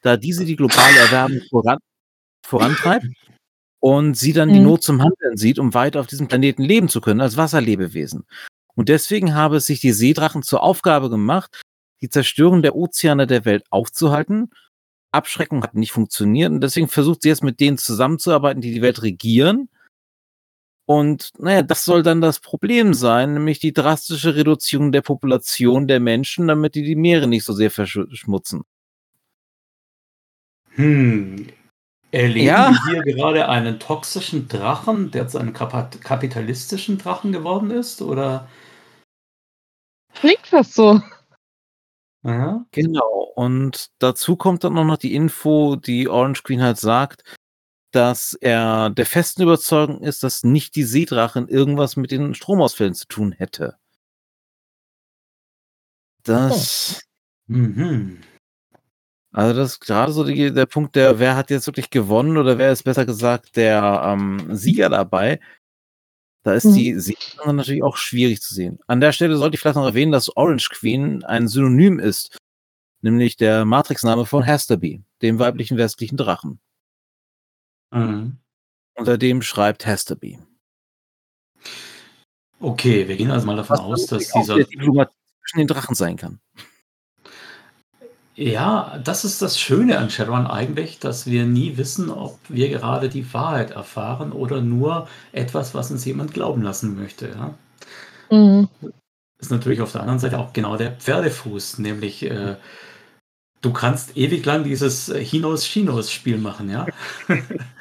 da 0.00 0.16
diese 0.16 0.46
die 0.46 0.56
globale 0.56 0.98
Erwärmung 0.98 1.42
voran, 1.50 1.78
vorantreibt 2.44 3.06
und 3.80 4.16
sie 4.16 4.32
dann 4.32 4.48
die 4.48 4.60
Mhm. 4.60 4.64
Not 4.64 4.82
zum 4.82 5.02
Handeln 5.02 5.36
sieht, 5.36 5.58
um 5.58 5.74
weiter 5.74 6.00
auf 6.00 6.06
diesem 6.06 6.26
Planeten 6.26 6.62
leben 6.62 6.88
zu 6.88 7.02
können 7.02 7.20
als 7.20 7.36
Wasserlebewesen. 7.36 8.24
Und 8.74 8.88
deswegen 8.88 9.34
habe 9.34 9.58
es 9.58 9.66
sich 9.66 9.80
die 9.80 9.92
Seedrachen 9.92 10.42
zur 10.42 10.62
Aufgabe 10.62 11.10
gemacht, 11.10 11.60
die 12.00 12.08
Zerstörung 12.08 12.62
der 12.62 12.76
Ozeane 12.76 13.26
der 13.26 13.44
Welt 13.44 13.64
aufzuhalten. 13.70 14.50
Abschreckung 15.12 15.62
hat 15.62 15.74
nicht 15.74 15.92
funktioniert 15.92 16.50
und 16.50 16.62
deswegen 16.62 16.88
versucht 16.88 17.22
sie 17.22 17.28
jetzt 17.28 17.44
mit 17.44 17.60
denen 17.60 17.78
zusammenzuarbeiten, 17.78 18.62
die 18.62 18.72
die 18.72 18.82
Welt 18.82 19.02
regieren. 19.02 19.68
Und 20.86 21.32
naja, 21.38 21.62
das 21.62 21.84
soll 21.84 22.04
dann 22.04 22.20
das 22.20 22.38
Problem 22.38 22.94
sein, 22.94 23.34
nämlich 23.34 23.58
die 23.58 23.72
drastische 23.72 24.36
Reduzierung 24.36 24.92
der 24.92 25.02
Population 25.02 25.88
der 25.88 25.98
Menschen, 25.98 26.46
damit 26.46 26.76
die 26.76 26.84
die 26.84 26.94
Meere 26.94 27.26
nicht 27.26 27.44
so 27.44 27.52
sehr 27.52 27.72
verschmutzen. 27.72 28.62
Hm. 30.74 31.48
Erleben 32.12 32.46
Ja. 32.46 32.70
wir 32.70 33.02
hier 33.02 33.14
gerade 33.14 33.48
einen 33.48 33.80
toxischen 33.80 34.48
Drachen, 34.48 35.10
der 35.10 35.26
zu 35.28 35.38
einem 35.38 35.52
kapitalistischen 35.52 36.98
Drachen 36.98 37.32
geworden 37.32 37.70
ist? 37.70 38.00
Oder? 38.00 38.48
Klingt 40.14 40.46
fast 40.46 40.74
so. 40.74 41.00
Ja. 42.22 42.64
Genau. 42.72 43.32
Und 43.36 43.88
dazu 43.98 44.36
kommt 44.36 44.64
dann 44.64 44.78
auch 44.78 44.84
noch 44.84 44.96
die 44.96 45.14
Info, 45.14 45.76
die 45.76 46.08
Orange 46.08 46.42
Queen 46.42 46.62
halt 46.62 46.78
sagt, 46.78 47.35
dass 47.92 48.34
er 48.34 48.90
der 48.90 49.06
festen 49.06 49.42
Überzeugung 49.42 50.02
ist, 50.02 50.22
dass 50.22 50.44
nicht 50.44 50.76
die 50.76 50.84
Seedrachen 50.84 51.48
irgendwas 51.48 51.96
mit 51.96 52.10
den 52.10 52.34
Stromausfällen 52.34 52.94
zu 52.94 53.06
tun 53.06 53.32
hätte. 53.32 53.76
Das, 56.24 57.00
Mhm. 57.46 58.20
also 59.32 59.54
das 59.54 59.72
ist 59.72 59.80
gerade 59.80 60.12
so 60.12 60.24
die, 60.24 60.52
der 60.52 60.66
Punkt, 60.66 60.96
der, 60.96 61.18
wer 61.18 61.36
hat 61.36 61.50
jetzt 61.50 61.66
wirklich 61.66 61.90
gewonnen 61.90 62.36
oder 62.36 62.58
wer 62.58 62.72
ist 62.72 62.82
besser 62.82 63.06
gesagt 63.06 63.56
der 63.56 64.02
ähm, 64.04 64.54
Sieger 64.54 64.88
dabei? 64.88 65.40
Da 66.42 66.54
ist 66.54 66.64
Mhm. 66.64 66.74
die 66.74 66.98
Seedrachen 67.00 67.56
natürlich 67.56 67.82
auch 67.82 67.96
schwierig 67.96 68.40
zu 68.40 68.54
sehen. 68.54 68.78
An 68.86 69.00
der 69.00 69.12
Stelle 69.12 69.36
sollte 69.36 69.54
ich 69.54 69.60
vielleicht 69.60 69.76
noch 69.76 69.84
erwähnen, 69.86 70.12
dass 70.12 70.36
Orange 70.36 70.68
Queen 70.70 71.24
ein 71.24 71.48
Synonym 71.48 71.98
ist, 71.98 72.38
nämlich 73.02 73.36
der 73.36 73.64
Matrix-Name 73.64 74.26
von 74.26 74.42
Hesterby, 74.42 75.02
dem 75.22 75.38
weiblichen 75.38 75.76
westlichen 75.76 76.16
Drachen. 76.16 76.60
Mhm. 77.90 78.38
Unter 78.94 79.18
dem 79.18 79.42
schreibt 79.42 79.86
Hesterby. 79.86 80.38
Okay, 82.60 83.06
wir 83.06 83.16
gehen 83.16 83.30
also 83.30 83.46
mal 83.46 83.56
davon 83.56 83.78
Was 83.78 83.84
aus, 83.84 84.06
dass 84.06 84.32
dieser. 84.32 84.56
Diplomatie 84.56 85.14
zwischen 85.40 85.58
den 85.58 85.68
Drachen 85.68 85.94
sein 85.94 86.16
kann. 86.16 86.40
Ja, 88.34 89.00
das 89.02 89.24
ist 89.24 89.40
das 89.40 89.58
Schöne 89.58 89.98
an 89.98 90.10
Shadowrun 90.10 90.46
eigentlich, 90.46 90.98
dass 90.98 91.26
wir 91.26 91.46
nie 91.46 91.78
wissen, 91.78 92.10
ob 92.10 92.38
wir 92.48 92.68
gerade 92.68 93.08
die 93.08 93.32
Wahrheit 93.32 93.70
erfahren 93.70 94.30
oder 94.32 94.60
nur 94.60 95.08
etwas, 95.32 95.74
was 95.74 95.90
uns 95.90 96.04
jemand 96.04 96.34
glauben 96.34 96.60
lassen 96.60 97.00
möchte. 97.00 97.28
Ja? 97.28 97.54
Mhm. 98.30 98.68
Ist 99.38 99.50
natürlich 99.50 99.80
auf 99.80 99.92
der 99.92 100.02
anderen 100.02 100.18
Seite 100.18 100.38
auch 100.38 100.52
genau 100.52 100.76
der 100.76 100.92
Pferdefuß, 100.92 101.78
nämlich 101.78 102.24
äh, 102.24 102.56
du 103.62 103.72
kannst 103.72 104.18
ewig 104.18 104.44
lang 104.44 104.64
dieses 104.64 105.06
Hinos-Chinos-Spiel 105.06 106.36
machen, 106.36 106.68
ja? 106.68 106.86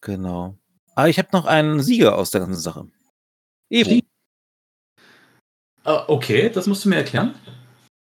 Genau. 0.00 0.56
Aber 0.94 1.08
ich 1.08 1.18
habe 1.18 1.28
noch 1.32 1.46
einen 1.46 1.82
Sieger 1.82 2.16
aus 2.16 2.30
der 2.30 2.42
ganzen 2.42 2.60
Sache. 2.60 2.86
Evo. 3.70 4.00
Äh, 5.84 5.98
okay, 6.08 6.50
das 6.50 6.66
musst 6.66 6.84
du 6.84 6.88
mir 6.88 6.96
erklären. 6.96 7.34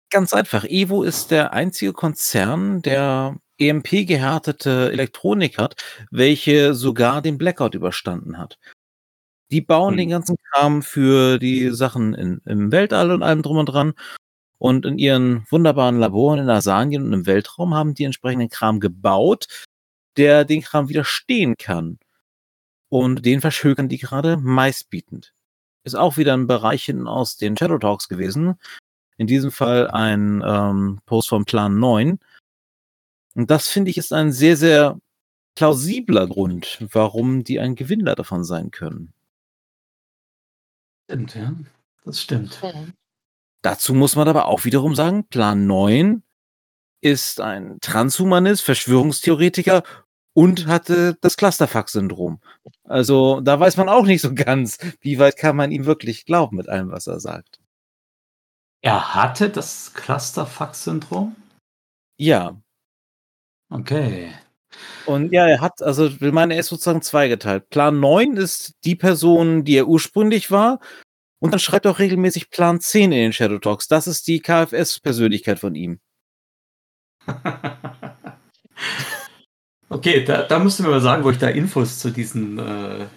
Ganz 0.10 0.34
einfach. 0.34 0.66
Evo 0.66 1.04
ist 1.04 1.32
der 1.32 1.54
einzige 1.54 1.94
Konzern, 1.94 2.82
der 2.82 3.38
EMP-gehärtete 3.58 4.92
Elektronik 4.92 5.58
hat, 5.58 5.76
welche 6.12 6.74
sogar 6.74 7.22
den 7.22 7.38
Blackout 7.38 7.76
überstanden 7.76 8.38
hat. 8.38 8.60
Die 9.52 9.62
bauen 9.62 9.94
Hm. 9.94 9.98
den 9.98 10.10
ganzen 10.10 10.36
Kram 10.52 10.82
für 10.82 11.40
die 11.40 11.70
Sachen 11.70 12.14
in, 12.14 12.42
im 12.46 12.72
Weltall 12.72 13.12
und 13.12 13.24
allem 13.24 13.42
drum 13.42 13.58
und 13.58 13.68
dran. 13.68 13.94
Und 14.58 14.86
in 14.86 14.98
ihren 14.98 15.46
wunderbaren 15.50 16.00
Laboren 16.00 16.40
in 16.40 16.50
Asanien 16.50 17.06
und 17.06 17.14
im 17.14 17.26
Weltraum 17.26 17.74
haben 17.74 17.96
die 17.96 18.06
entsprechenden 18.06 18.50
Kram 18.50 18.80
gebaut, 18.80 19.48
der 20.18 20.46
den 20.46 20.62
Kram 20.62 20.90
widerstehen 20.90 21.56
kann. 21.58 22.00
Und 22.90 23.26
den 23.26 23.42
verschökern 23.42 23.90
die 23.90 23.98
gerade 23.98 24.38
meistbietend. 24.38 25.34
Ist 25.84 25.96
auch 25.96 26.18
wieder 26.18 26.34
ein 26.34 26.48
Bereich 26.48 26.86
hinten 26.86 27.08
aus 27.08 27.38
den 27.38 27.58
Shadow 27.58 27.78
Talks 27.78 28.08
gewesen. 28.08 28.56
In 29.18 29.28
diesem 29.28 29.52
Fall 29.52 29.90
ein 29.90 30.44
ähm, 30.46 31.02
Post 31.06 31.30
vom 31.30 31.46
Plan 31.46 31.80
9. 31.80 32.20
Und 33.36 33.52
das 33.52 33.68
finde 33.68 33.92
ich 33.92 33.98
ist 33.98 34.14
ein 34.14 34.32
sehr, 34.32 34.58
sehr 34.58 35.00
plausibler 35.56 36.28
Grund, 36.28 36.86
warum 36.92 37.44
die 37.44 37.60
ein 37.60 37.76
Gewinner 37.76 38.16
davon 38.16 38.44
sein 38.44 38.72
können. 38.72 39.14
Stimmt, 41.06 41.36
ja. 41.36 41.54
Das 42.06 42.22
stimmt. 42.22 42.62
Dazu 43.62 43.94
muss 43.94 44.16
man 44.16 44.28
aber 44.28 44.46
auch 44.48 44.66
wiederum 44.66 44.96
sagen, 44.96 45.26
Plan 45.28 45.68
9 45.68 46.24
ist 47.02 47.40
ein 47.40 47.78
Transhumanist, 47.82 48.64
Verschwörungstheoretiker 48.64 49.84
und 50.34 50.68
hatte 50.68 51.16
das 51.22 51.38
Clusterfuck-Syndrom. 51.38 52.42
Also 52.84 53.42
da 53.42 53.60
weiß 53.60 53.78
man 53.78 53.90
auch 53.90 54.06
nicht 54.06 54.22
so 54.22 54.34
ganz, 54.34 54.78
wie 55.02 55.20
weit 55.20 55.38
kann 55.38 55.56
man 55.56 55.72
ihm 55.72 55.86
wirklich 55.86 56.26
glauben 56.26 56.58
mit 56.58 56.70
allem, 56.70 56.92
was 56.92 57.08
er 57.08 57.20
sagt. 57.20 57.60
Er 58.82 59.14
hatte 59.16 59.50
das 59.50 59.94
Clusterfuck-Syndrom? 59.94 61.36
Ja, 62.18 62.56
Okay. 63.70 64.32
und 65.08 65.32
ja, 65.32 65.48
er 65.48 65.62
hat, 65.62 65.82
also 65.82 66.06
ich 66.08 66.22
meine, 66.22 66.54
er 66.54 66.60
ist 66.60 66.68
sozusagen 66.68 67.02
zweigeteilt. 67.02 67.70
Plan 67.70 68.00
9 68.00 68.38
ist 68.38 68.76
die 68.84 68.96
Person, 68.96 69.64
die 69.64 69.78
er 69.78 69.88
ursprünglich 69.88 70.52
war. 70.52 70.80
Und 71.40 71.52
dann 71.52 71.60
schreibt 71.60 71.86
er 71.86 71.92
auch 71.92 72.00
regelmäßig 72.00 72.52
Plan 72.52 72.80
10 72.80 73.12
in 73.12 73.18
den 73.20 73.34
Shadow 73.34 73.58
Talks. 73.60 73.88
Das 73.88 74.08
ist 74.08 74.28
die 74.28 74.40
KFS-Persönlichkeit 74.42 75.60
von 75.60 75.76
ihm. 75.76 76.00
okay, 79.94 80.24
da, 80.24 80.44
da 80.44 80.60
musst 80.60 80.80
du 80.80 80.84
mir 80.84 80.90
mal 80.90 81.02
sagen, 81.02 81.24
wo 81.24 81.30
ich 81.30 81.38
da 81.38 81.48
Infos 81.50 82.00
zu 82.00 82.12
diesen, 82.12 82.60
äh, 82.60 83.08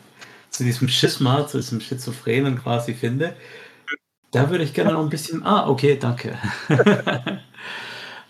zu 0.50 0.64
diesem 0.64 0.88
Schisma, 0.88 1.46
zu 1.46 1.58
diesem 1.58 1.80
Schizophrenen 1.80 2.58
quasi 2.60 2.94
finde. 2.94 3.36
Da 4.30 4.50
würde 4.50 4.64
ich 4.64 4.74
gerne 4.74 4.92
noch 4.92 5.02
ein 5.02 5.08
bisschen. 5.08 5.44
Ah, 5.44 5.68
okay, 5.68 5.96
danke. 5.98 6.38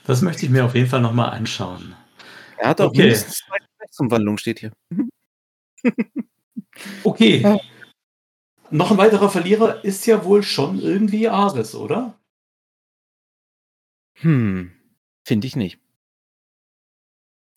das 0.04 0.22
möchte 0.22 0.44
ich 0.46 0.50
mir 0.50 0.64
auf 0.64 0.74
jeden 0.74 0.88
Fall 0.88 1.00
nochmal 1.00 1.30
anschauen. 1.30 1.94
Er 2.58 2.70
hat 2.70 2.80
auch 2.80 2.86
Okay. 2.86 3.02
mindestens 3.02 3.38
zwei 3.38 3.56
Geschlechtsumwandlungen, 3.58 4.38
steht 4.38 4.60
hier. 4.60 4.72
Okay. 7.04 7.40
Ja. 7.40 7.58
Noch 8.70 8.90
ein 8.90 8.98
weiterer 8.98 9.30
Verlierer 9.30 9.82
ist 9.84 10.04
ja 10.06 10.24
wohl 10.24 10.42
schon 10.42 10.78
irgendwie 10.80 11.28
Ares, 11.28 11.74
oder? 11.74 12.18
Hm, 14.18 14.72
finde 15.26 15.46
ich 15.46 15.56
nicht. 15.56 15.78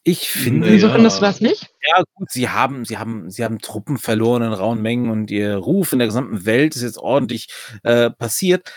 Ich 0.10 0.30
finde. 0.30 0.68
Wieso 0.72 0.88
Ja. 0.88 0.94
findest 0.94 1.18
du 1.18 1.22
das 1.22 1.42
nicht? 1.42 1.70
ja 1.88 2.04
gut, 2.16 2.32
sie 2.32 2.50
haben, 2.50 2.84
sie 2.86 2.98
haben, 2.98 3.30
sie 3.30 3.44
haben 3.44 3.60
Truppen 3.60 3.98
verloren 3.98 4.42
in 4.44 4.54
rauen 4.54 4.82
Mengen 4.82 5.10
und 5.12 5.30
ihr 5.30 5.56
Ruf 5.56 5.94
in 5.94 6.00
der 6.00 6.08
gesamten 6.08 6.46
Welt 6.46 6.76
ist 6.76 6.82
jetzt 6.82 6.98
ordentlich 6.98 7.48
äh, 7.84 8.10
passiert. 8.10 8.72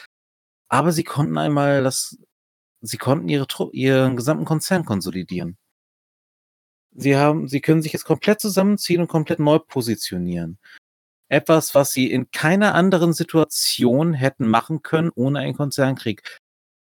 Aber 0.68 0.92
sie 0.92 1.04
konnten 1.04 1.38
einmal 1.38 1.82
das, 1.82 2.18
sie 2.80 2.98
konnten 2.98 3.28
ihre 3.28 3.46
Tru 3.46 3.70
ihren 3.72 4.16
gesamten 4.16 4.44
Konzern 4.44 4.84
konsolidieren. 4.84 5.56
sie 6.94 7.16
haben, 7.16 7.48
sie 7.48 7.60
können 7.62 7.80
sich 7.82 7.92
jetzt 7.94 8.04
komplett 8.04 8.40
zusammenziehen 8.40 9.00
und 9.00 9.08
komplett 9.08 9.38
neu 9.38 9.58
positionieren. 9.58 10.58
Etwas, 11.28 11.74
was 11.74 11.92
sie 11.92 12.10
in 12.10 12.30
keiner 12.30 12.74
anderen 12.74 13.14
Situation 13.14 14.12
hätten 14.12 14.46
machen 14.46 14.82
können, 14.82 15.10
ohne 15.14 15.38
einen 15.38 15.56
Konzernkrieg 15.56 16.22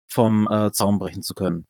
vom 0.09 0.47
äh, 0.51 0.71
Zaun 0.73 0.99
brechen 0.99 1.23
zu 1.23 1.33
können. 1.33 1.65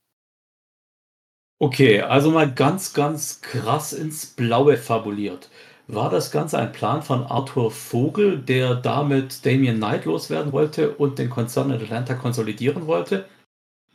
Okay, 1.60 2.02
also 2.02 2.30
mal 2.32 2.52
ganz, 2.52 2.94
ganz 2.94 3.42
krass 3.42 3.94
ins 3.94 4.26
Blaue 4.26 4.78
fabuliert. 4.78 5.50
War 5.88 6.10
das 6.10 6.32
Ganze 6.32 6.58
ein 6.60 6.72
Plan 6.72 7.02
von 7.02 7.24
Arthur 7.24 7.72
Vogel, 7.72 8.40
der 8.40 8.76
damit 8.76 9.46
Damien 9.46 9.78
Knight 9.78 10.06
loswerden 10.06 10.52
wollte 10.52 10.96
und 10.96 11.20
den 11.20 11.30
Konzern 11.30 11.72
in 11.72 11.82
Atlanta 11.82 12.16
konsolidieren 12.16 12.88
wollte? 12.88 13.26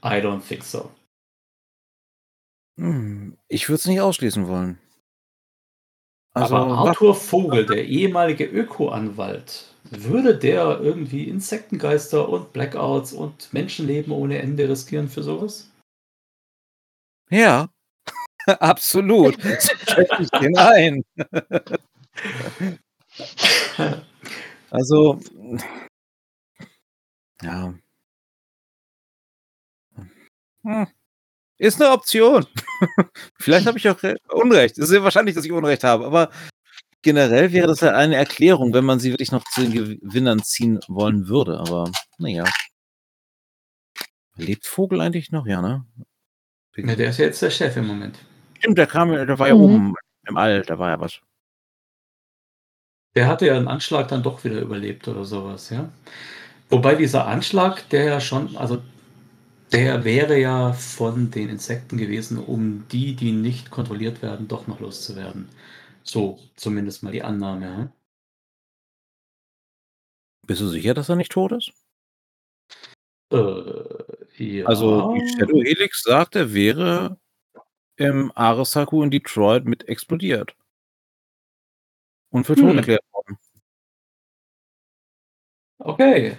I 0.05 0.21
don't 0.23 0.43
think 0.47 0.65
so. 0.65 0.91
Hm, 2.79 3.37
ich 3.49 3.69
würde 3.69 3.77
es 3.81 3.87
nicht 3.87 4.01
ausschließen 4.01 4.47
wollen. 4.49 4.79
Also, 6.35 6.57
Aber 6.57 6.73
Arthur 6.73 7.15
Vogel, 7.15 7.67
der 7.67 7.87
ehemalige 7.87 8.45
Öko-Anwalt, 8.45 9.75
würde 9.91 10.39
der 10.39 10.81
irgendwie 10.81 11.25
Insektengeister 11.29 12.29
und 12.29 12.53
Blackouts 12.55 13.13
und 13.13 13.53
Menschenleben 13.53 14.13
ohne 14.13 14.39
Ende 14.39 14.69
riskieren 14.69 15.09
für 15.09 15.23
sowas? 15.23 15.68
Ja, 17.31 17.69
absolut. 18.61 19.41
So 19.43 19.49
schätze 19.49 20.17
ich 20.21 20.31
den 20.31 20.57
ein. 20.59 21.05
also, 24.71 25.21
ja. 27.43 27.75
Hm. 30.65 30.87
Ist 31.59 31.83
eine 31.83 31.93
Option. 31.93 32.47
Vielleicht 33.41 33.67
habe 33.67 33.79
ich 33.79 33.89
auch 33.89 33.99
Unrecht. 34.31 34.79
Es 34.79 34.89
ist 34.91 34.95
ja 34.95 35.05
wahrscheinlich, 35.05 35.35
dass 35.37 35.45
ich 35.45 35.53
Unrecht 35.53 35.85
habe, 35.85 36.07
aber 36.07 36.31
generell 37.03 37.53
wäre 37.53 37.69
das 37.69 37.81
ja 37.81 37.93
eine 37.95 38.17
Erklärung, 38.17 38.75
wenn 38.75 38.85
man 38.85 39.01
sie 39.01 39.13
wirklich 39.13 39.33
noch 39.33 39.45
zu 39.45 39.63
den 39.63 39.73
Gewinnern 39.73 40.43
ziehen 40.45 40.81
wollen 40.89 41.29
würde. 41.29 41.59
Aber 41.61 41.91
naja. 42.19 42.45
Lebt 44.37 44.67
Vogel 44.67 45.01
eigentlich 45.01 45.31
noch? 45.33 45.47
Ja, 45.47 45.61
ne? 45.61 45.85
Ja, 46.87 46.95
der 46.95 47.11
ist 47.11 47.19
ja 47.19 47.27
jetzt 47.27 47.43
der 47.43 47.51
Chef 47.51 47.77
im 47.77 47.87
Moment. 47.87 48.19
Stimmt, 48.59 48.79
der 48.79 48.87
kam, 48.87 49.11
der 49.11 49.39
war 49.39 49.49
ja 49.49 49.55
mhm. 49.55 49.61
oben 49.61 49.95
im 50.27 50.37
All, 50.37 50.63
da 50.63 50.79
war 50.79 50.91
ja 50.91 51.01
was. 51.01 51.21
Der 53.15 53.27
hatte 53.27 53.47
ja 53.47 53.57
einen 53.57 53.69
Anschlag 53.69 54.09
dann 54.09 54.23
doch 54.23 54.45
wieder 54.45 54.61
überlebt 54.61 55.09
oder 55.09 55.25
sowas, 55.25 55.71
ja. 55.71 55.91
Wobei 56.71 56.95
dieser 56.95 57.27
Anschlag, 57.27 57.89
der 57.89 58.05
ja 58.05 58.21
schon, 58.21 58.57
also 58.57 58.83
der 59.73 60.05
wäre 60.05 60.39
ja 60.39 60.73
von 60.73 61.31
den 61.31 61.49
Insekten 61.49 61.97
gewesen, 61.97 62.39
um 62.39 62.87
die, 62.89 63.15
die 63.15 63.33
nicht 63.33 63.71
kontrolliert 63.71 64.23
werden, 64.23 64.49
doch 64.49 64.67
noch 64.67 64.81
loszuwerden. 64.81 65.49
So, 66.03 66.39
zumindest 66.57 67.03
mal 67.03 67.13
die 67.13 67.23
Annahme. 67.23 67.65
Ja? 67.67 67.93
Bist 70.47 70.61
du 70.61 70.69
sicher, 70.69 70.95
dass 70.95 71.09
er 71.09 71.17
nicht 71.17 71.33
tot 71.33 71.53
ist? 71.53 71.73
Äh, 73.31 73.37
ja. 74.39 74.67
Also, 74.67 75.15
die 75.15 75.29
Shadow 75.29 75.63
Helix 75.63 76.03
sagt, 76.03 76.37
er 76.37 76.53
wäre 76.53 77.19
im 77.97 78.33
Arisaku 78.35 79.03
in 79.03 79.11
Detroit 79.11 79.65
mit 79.65 79.89
explodiert. 79.89 80.55
Und 82.31 82.45
für 82.45 82.55
tot 82.55 82.71
hm. 82.71 82.79
erklärt 82.79 83.05
worden. 83.13 83.39
Okay. 85.79 86.37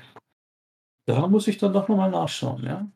Da 1.06 1.28
muss 1.28 1.48
ich 1.48 1.58
dann 1.58 1.74
doch 1.74 1.88
nochmal 1.88 2.12
nachschauen, 2.12 2.64
ja? 2.64 2.88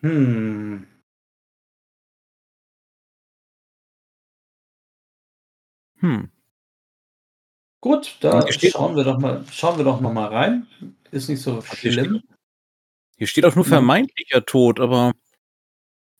Hm. 0.00 0.86
Hm. 6.00 6.30
Gut, 7.80 8.16
da 8.20 8.50
schauen 8.50 8.96
wir 8.96 9.04
doch 9.04 9.18
mal, 9.18 9.44
schauen 9.52 9.78
wir 9.78 9.84
doch 9.84 10.00
noch 10.00 10.12
mal 10.12 10.26
rein. 10.26 10.66
Ist 11.10 11.28
nicht 11.28 11.42
so 11.42 11.60
schlimm. 11.62 12.22
Hier 13.18 13.26
steht 13.26 13.44
auch 13.44 13.56
nur 13.56 13.64
vermeintlicher 13.64 14.46
Tod, 14.46 14.78
aber 14.78 15.12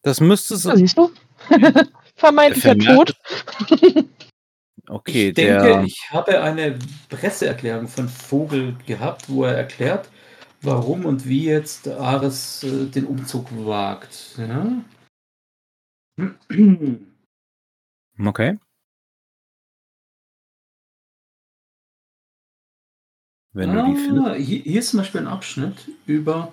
das 0.02 0.20
müsste 0.20 0.56
so. 0.56 0.70
Ja, 0.70 0.76
siehst 0.76 0.98
du? 0.98 1.10
Vermeintlicher 2.16 2.76
Tod. 2.76 3.16
okay, 4.88 5.28
ich 5.28 5.34
denke, 5.34 5.62
der... 5.62 5.84
ich 5.84 6.10
habe 6.10 6.40
eine 6.42 6.76
Presseerklärung 7.08 7.86
von 7.86 8.08
Vogel 8.08 8.76
gehabt, 8.84 9.28
wo 9.28 9.44
er 9.44 9.54
erklärt, 9.54 10.10
warum 10.60 11.06
und 11.06 11.24
wie 11.26 11.44
jetzt 11.44 11.86
Ares 11.86 12.64
äh, 12.64 12.86
den 12.86 13.06
Umzug 13.06 13.46
wagt. 13.64 14.36
Ja? 14.36 14.84
Okay. 18.20 18.58
Wenn 23.52 23.70
ah, 23.70 23.86
du 23.86 23.94
die 23.94 24.00
findest. 24.00 24.36
Hier, 24.38 24.62
hier 24.62 24.80
ist 24.80 24.90
zum 24.90 24.98
Beispiel 24.98 25.20
ein 25.20 25.28
Abschnitt 25.28 25.88
über 26.04 26.52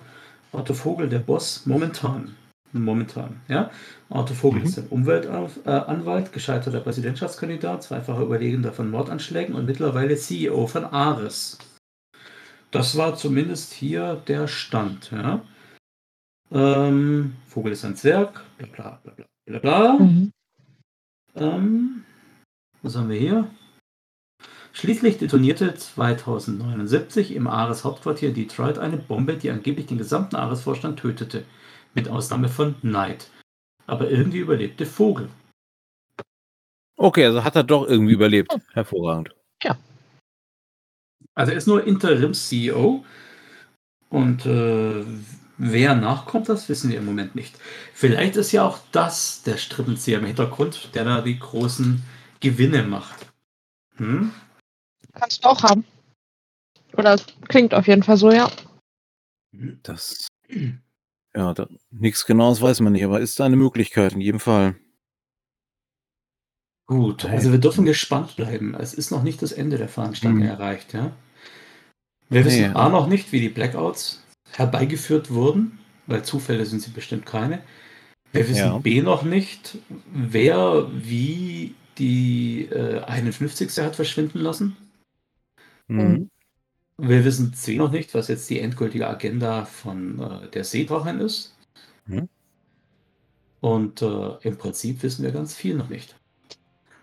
Otto 0.56 0.74
Vogel, 0.74 1.08
der 1.08 1.18
Boss, 1.18 1.66
momentan. 1.66 2.34
Momentan, 2.72 3.40
ja. 3.48 3.70
Otto 4.08 4.34
Vogel 4.34 4.60
mhm. 4.60 4.66
ist 4.66 4.78
ein 4.78 4.88
Umweltanwalt, 4.88 6.32
gescheiterter 6.32 6.80
Präsidentschaftskandidat, 6.80 7.84
zweifacher 7.84 8.22
Überlegender 8.22 8.72
von 8.72 8.90
Mordanschlägen 8.90 9.54
und 9.54 9.66
mittlerweile 9.66 10.16
CEO 10.16 10.66
von 10.66 10.84
Ares. 10.84 11.58
Das 12.70 12.96
war 12.96 13.14
zumindest 13.16 13.72
hier 13.72 14.22
der 14.26 14.48
Stand. 14.48 15.10
Ja? 15.10 15.42
Ähm, 16.50 17.36
Vogel 17.46 17.72
ist 17.72 17.84
ein 17.84 17.96
Zwerg, 17.96 18.42
bla 18.58 18.66
bla 18.66 18.98
bla 19.04 19.12
bla 19.14 19.58
bla. 19.58 19.58
bla. 19.58 19.92
Mhm. 19.98 20.32
Ähm, 21.34 22.04
was 22.82 22.96
haben 22.96 23.10
wir 23.10 23.18
hier? 23.18 23.50
Schließlich 24.76 25.16
detonierte 25.16 25.74
2079 25.74 27.34
im 27.34 27.46
Ares 27.46 27.82
Hauptquartier 27.82 28.34
Detroit 28.34 28.78
eine 28.78 28.98
Bombe, 28.98 29.38
die 29.38 29.50
angeblich 29.50 29.86
den 29.86 29.96
gesamten 29.96 30.36
Ares-Vorstand 30.36 30.98
tötete, 30.98 31.46
mit 31.94 32.10
Ausnahme 32.10 32.50
von 32.50 32.78
Knight. 32.82 33.30
Aber 33.86 34.10
irgendwie 34.10 34.36
überlebte 34.36 34.84
Vogel. 34.84 35.30
Okay, 36.98 37.24
also 37.24 37.42
hat 37.42 37.56
er 37.56 37.64
doch 37.64 37.88
irgendwie 37.88 38.12
überlebt. 38.12 38.54
Hervorragend. 38.74 39.30
Ja. 39.62 39.78
Also 41.34 41.52
er 41.52 41.56
ist 41.56 41.68
nur 41.68 41.86
Interims-CEO 41.86 43.02
und 44.10 44.44
äh, 44.44 45.06
wer 45.56 45.94
nachkommt, 45.94 46.50
das 46.50 46.68
wissen 46.68 46.90
wir 46.90 46.98
im 46.98 47.06
Moment 47.06 47.34
nicht. 47.34 47.58
Vielleicht 47.94 48.36
ist 48.36 48.52
ja 48.52 48.66
auch 48.66 48.78
das 48.92 49.42
der 49.42 49.56
Strippenzieher 49.56 50.18
im 50.18 50.26
Hintergrund, 50.26 50.94
der 50.94 51.04
da 51.06 51.22
die 51.22 51.38
großen 51.38 52.02
Gewinne 52.40 52.82
macht. 52.82 53.26
Hm? 53.96 54.32
Kannst 55.18 55.44
du 55.44 55.48
auch 55.48 55.62
haben. 55.62 55.84
Oder 56.96 57.14
es 57.14 57.26
klingt 57.48 57.74
auf 57.74 57.86
jeden 57.86 58.02
Fall 58.02 58.16
so, 58.16 58.30
ja. 58.30 58.50
Das. 59.82 60.28
Ja, 61.34 61.52
da, 61.52 61.68
nichts 61.90 62.24
Genaues 62.26 62.60
weiß 62.60 62.80
man 62.80 62.92
nicht, 62.92 63.04
aber 63.04 63.20
ist 63.20 63.38
da 63.38 63.44
eine 63.44 63.56
Möglichkeit 63.56 64.12
in 64.12 64.20
jedem 64.20 64.40
Fall. 64.40 64.76
Gut, 66.86 67.24
also 67.24 67.50
wir 67.50 67.58
dürfen 67.58 67.84
gespannt 67.84 68.36
bleiben. 68.36 68.74
Es 68.74 68.94
ist 68.94 69.10
noch 69.10 69.22
nicht 69.22 69.42
das 69.42 69.52
Ende 69.52 69.76
der 69.76 69.88
Veranstaltung 69.88 70.42
hm. 70.42 70.48
erreicht, 70.48 70.94
ja. 70.94 71.12
Wir 72.28 72.44
wissen 72.44 72.72
nee. 72.72 72.74
A 72.74 72.88
noch 72.88 73.06
nicht, 73.06 73.32
wie 73.32 73.40
die 73.40 73.48
Blackouts 73.48 74.24
herbeigeführt 74.52 75.30
wurden, 75.30 75.78
weil 76.06 76.24
Zufälle 76.24 76.64
sind 76.64 76.80
sie 76.80 76.90
bestimmt 76.90 77.26
keine. 77.26 77.62
Wir 78.32 78.48
wissen 78.48 78.58
ja. 78.58 78.78
B 78.78 79.00
noch 79.02 79.22
nicht, 79.22 79.78
wer 80.12 80.88
wie 80.92 81.74
die 81.98 82.68
äh, 82.70 83.00
51. 83.02 83.78
hat 83.78 83.96
verschwinden 83.96 84.40
lassen. 84.40 84.76
Mhm. 85.88 86.30
Wir 86.98 87.24
wissen 87.24 87.52
C 87.52 87.76
noch 87.76 87.92
nicht, 87.92 88.14
was 88.14 88.28
jetzt 88.28 88.48
die 88.48 88.60
endgültige 88.60 89.06
Agenda 89.06 89.66
von 89.66 90.18
äh, 90.18 90.48
der 90.48 90.64
Seedrachen 90.64 91.20
ist. 91.20 91.54
Mhm. 92.06 92.28
Und 93.60 94.02
äh, 94.02 94.36
im 94.42 94.56
Prinzip 94.56 95.02
wissen 95.02 95.24
wir 95.24 95.32
ganz 95.32 95.54
viel 95.54 95.74
noch 95.74 95.88
nicht. 95.88 96.16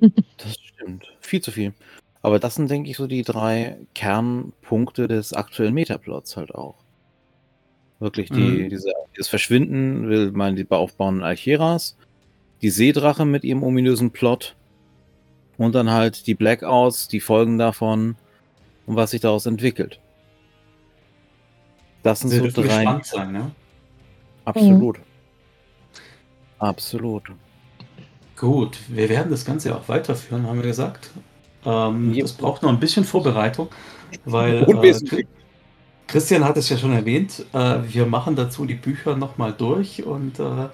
das 0.00 0.54
stimmt. 0.54 1.12
Viel 1.20 1.40
zu 1.40 1.50
viel. 1.50 1.74
Aber 2.22 2.38
das 2.38 2.54
sind, 2.54 2.70
denke 2.70 2.88
ich, 2.88 2.96
so 2.96 3.06
die 3.06 3.22
drei 3.22 3.76
Kernpunkte 3.94 5.08
des 5.08 5.34
aktuellen 5.34 5.74
Metaplots 5.74 6.36
halt 6.38 6.54
auch. 6.54 6.76
Wirklich, 8.00 8.30
die, 8.30 8.40
mhm. 8.40 8.68
diese, 8.70 8.92
das 9.16 9.28
Verschwinden 9.28 10.08
will 10.08 10.32
man 10.32 10.56
die 10.56 10.66
aufbauen 10.70 11.22
Alcheras, 11.22 11.96
die 12.62 12.70
Seedrache 12.70 13.24
mit 13.24 13.44
ihrem 13.44 13.62
ominösen 13.62 14.10
Plot 14.10 14.56
und 15.58 15.74
dann 15.74 15.90
halt 15.90 16.26
die 16.26 16.34
Blackouts, 16.34 17.08
die 17.08 17.20
Folgen 17.20 17.58
davon 17.58 18.16
und 18.86 18.96
was 18.96 19.12
sich 19.12 19.20
daraus 19.20 19.46
entwickelt. 19.46 20.00
Das 22.02 22.20
sind 22.20 22.30
Wir 22.32 22.50
so 22.50 22.62
drei. 22.62 22.84
Gespannt 22.84 23.06
sein, 23.06 23.32
ne? 23.32 23.50
Absolut. 24.44 24.98
Mhm. 24.98 25.04
Absolut. 26.58 27.22
Gut, 28.36 28.78
wir 28.88 29.08
werden 29.08 29.30
das 29.30 29.44
Ganze 29.44 29.74
auch 29.74 29.88
weiterführen, 29.88 30.46
haben 30.46 30.56
wir 30.56 30.68
gesagt. 30.68 31.10
Ähm. 31.64 32.14
Das 32.18 32.32
braucht 32.32 32.62
noch 32.62 32.70
ein 32.70 32.80
bisschen 32.80 33.04
Vorbereitung, 33.04 33.68
weil 34.24 34.64
äh, 34.82 35.24
Christian 36.06 36.44
hat 36.44 36.56
es 36.56 36.68
ja 36.68 36.76
schon 36.76 36.92
erwähnt, 36.92 37.44
äh, 37.52 37.78
wir 37.86 38.06
machen 38.06 38.36
dazu 38.36 38.66
die 38.66 38.74
Bücher 38.74 39.16
nochmal 39.16 39.52
durch 39.52 40.04
und 40.04 40.38
äh, 40.38 40.68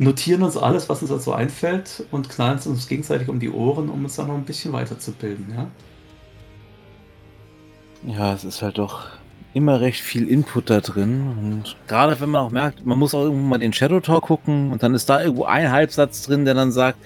notieren 0.00 0.42
uns 0.42 0.56
alles, 0.56 0.88
was 0.88 1.02
uns 1.02 1.10
dazu 1.10 1.32
einfällt 1.32 2.04
und 2.10 2.30
knallen 2.30 2.58
es 2.58 2.66
uns 2.66 2.88
gegenseitig 2.88 3.28
um 3.28 3.38
die 3.38 3.50
Ohren, 3.50 3.90
um 3.90 4.02
uns 4.04 4.16
dann 4.16 4.28
noch 4.28 4.34
ein 4.34 4.44
bisschen 4.44 4.72
weiterzubilden, 4.72 5.46
ja? 5.54 5.66
Ja, 8.06 8.32
es 8.32 8.44
ist 8.44 8.62
halt 8.62 8.78
doch 8.78 9.08
immer 9.52 9.82
recht 9.82 10.00
viel 10.00 10.26
Input 10.26 10.70
da 10.70 10.80
drin. 10.80 11.36
Und 11.38 11.76
gerade 11.86 12.18
wenn 12.18 12.30
man 12.30 12.46
auch 12.46 12.50
merkt, 12.50 12.86
man 12.86 12.98
muss 12.98 13.14
auch 13.14 13.24
irgendwo 13.24 13.46
mal 13.46 13.58
den 13.58 13.74
Shadow 13.74 14.00
Talk 14.00 14.24
gucken 14.24 14.72
und 14.72 14.82
dann 14.82 14.94
ist 14.94 15.10
da 15.10 15.20
irgendwo 15.20 15.44
ein 15.44 15.70
Halbsatz 15.70 16.22
drin, 16.22 16.46
der 16.46 16.54
dann 16.54 16.72
sagt, 16.72 16.98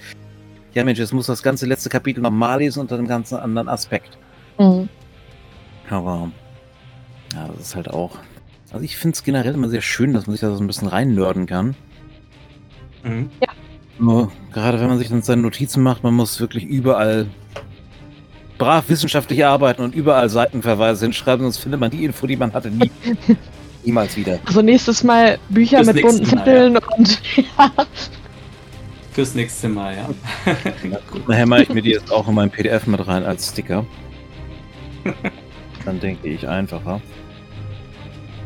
ja 0.73 0.85
Mensch, 0.85 0.99
jetzt 0.99 1.13
muss 1.13 1.25
das 1.25 1.43
ganze 1.43 1.65
letzte 1.65 1.89
Kapitel 1.89 2.21
nochmal 2.21 2.59
lesen 2.59 2.79
unter 2.79 2.97
einem 2.97 3.07
ganz 3.07 3.33
anderen 3.33 3.67
Aspekt. 3.67 4.17
Mhm. 4.57 4.87
Aber 5.89 6.31
ja, 7.33 7.47
das 7.49 7.67
ist 7.67 7.75
halt 7.75 7.89
auch. 7.89 8.19
Also 8.71 8.85
ich 8.85 8.95
finde 8.95 9.15
es 9.15 9.23
generell 9.23 9.53
immer 9.53 9.67
sehr 9.67 9.81
schön, 9.81 10.13
dass 10.13 10.27
man 10.27 10.33
sich 10.33 10.41
da 10.41 10.55
so 10.55 10.63
ein 10.63 10.67
bisschen 10.67 10.87
reinnörden 10.87 11.45
kann. 11.45 11.75
Mhm. 13.05 13.29
Nur 13.99 14.31
gerade 14.51 14.79
wenn 14.81 14.87
man 14.87 14.97
sich 14.97 15.07
dann 15.09 15.21
seine 15.21 15.41
Notizen 15.41 15.81
macht, 15.83 16.03
man 16.03 16.13
muss 16.13 16.39
wirklich 16.39 16.65
überall 16.65 17.27
brav 18.57 18.89
wissenschaftlich 18.89 19.45
arbeiten 19.45 19.81
und 19.83 19.95
überall 19.95 20.29
Seitenverweise 20.29 21.05
hinschreiben, 21.05 21.45
sonst 21.45 21.57
findet 21.59 21.79
man 21.79 21.91
die 21.91 22.03
Info, 22.03 22.25
die 22.27 22.35
man 22.35 22.53
hatte, 22.53 22.69
nie, 22.71 22.91
niemals 23.85 24.17
wieder. 24.17 24.39
Also 24.45 24.61
nächstes 24.61 25.03
Mal 25.03 25.37
Bücher 25.49 25.77
Das 25.83 25.93
mit 25.93 26.01
bunten 26.01 26.23
Mal, 26.23 26.37
Zetteln 26.45 26.77
und 26.77 27.21
ja. 27.37 27.71
Fürs 29.11 29.33
nächste 29.33 29.69
Mal, 29.69 29.95
ja. 29.95 30.09
Nachher 31.27 31.45
mache 31.45 31.63
ich 31.63 31.69
mir 31.69 31.81
die 31.81 31.91
jetzt 31.91 32.11
auch 32.11 32.27
in 32.27 32.33
mein 32.35 32.49
PDF 32.49 32.85
mit 32.87 33.05
rein 33.07 33.23
als 33.23 33.49
Sticker. 33.49 33.85
Dann 35.85 35.99
denke 36.01 36.27
ich 36.27 36.45
einfacher. 36.47 36.99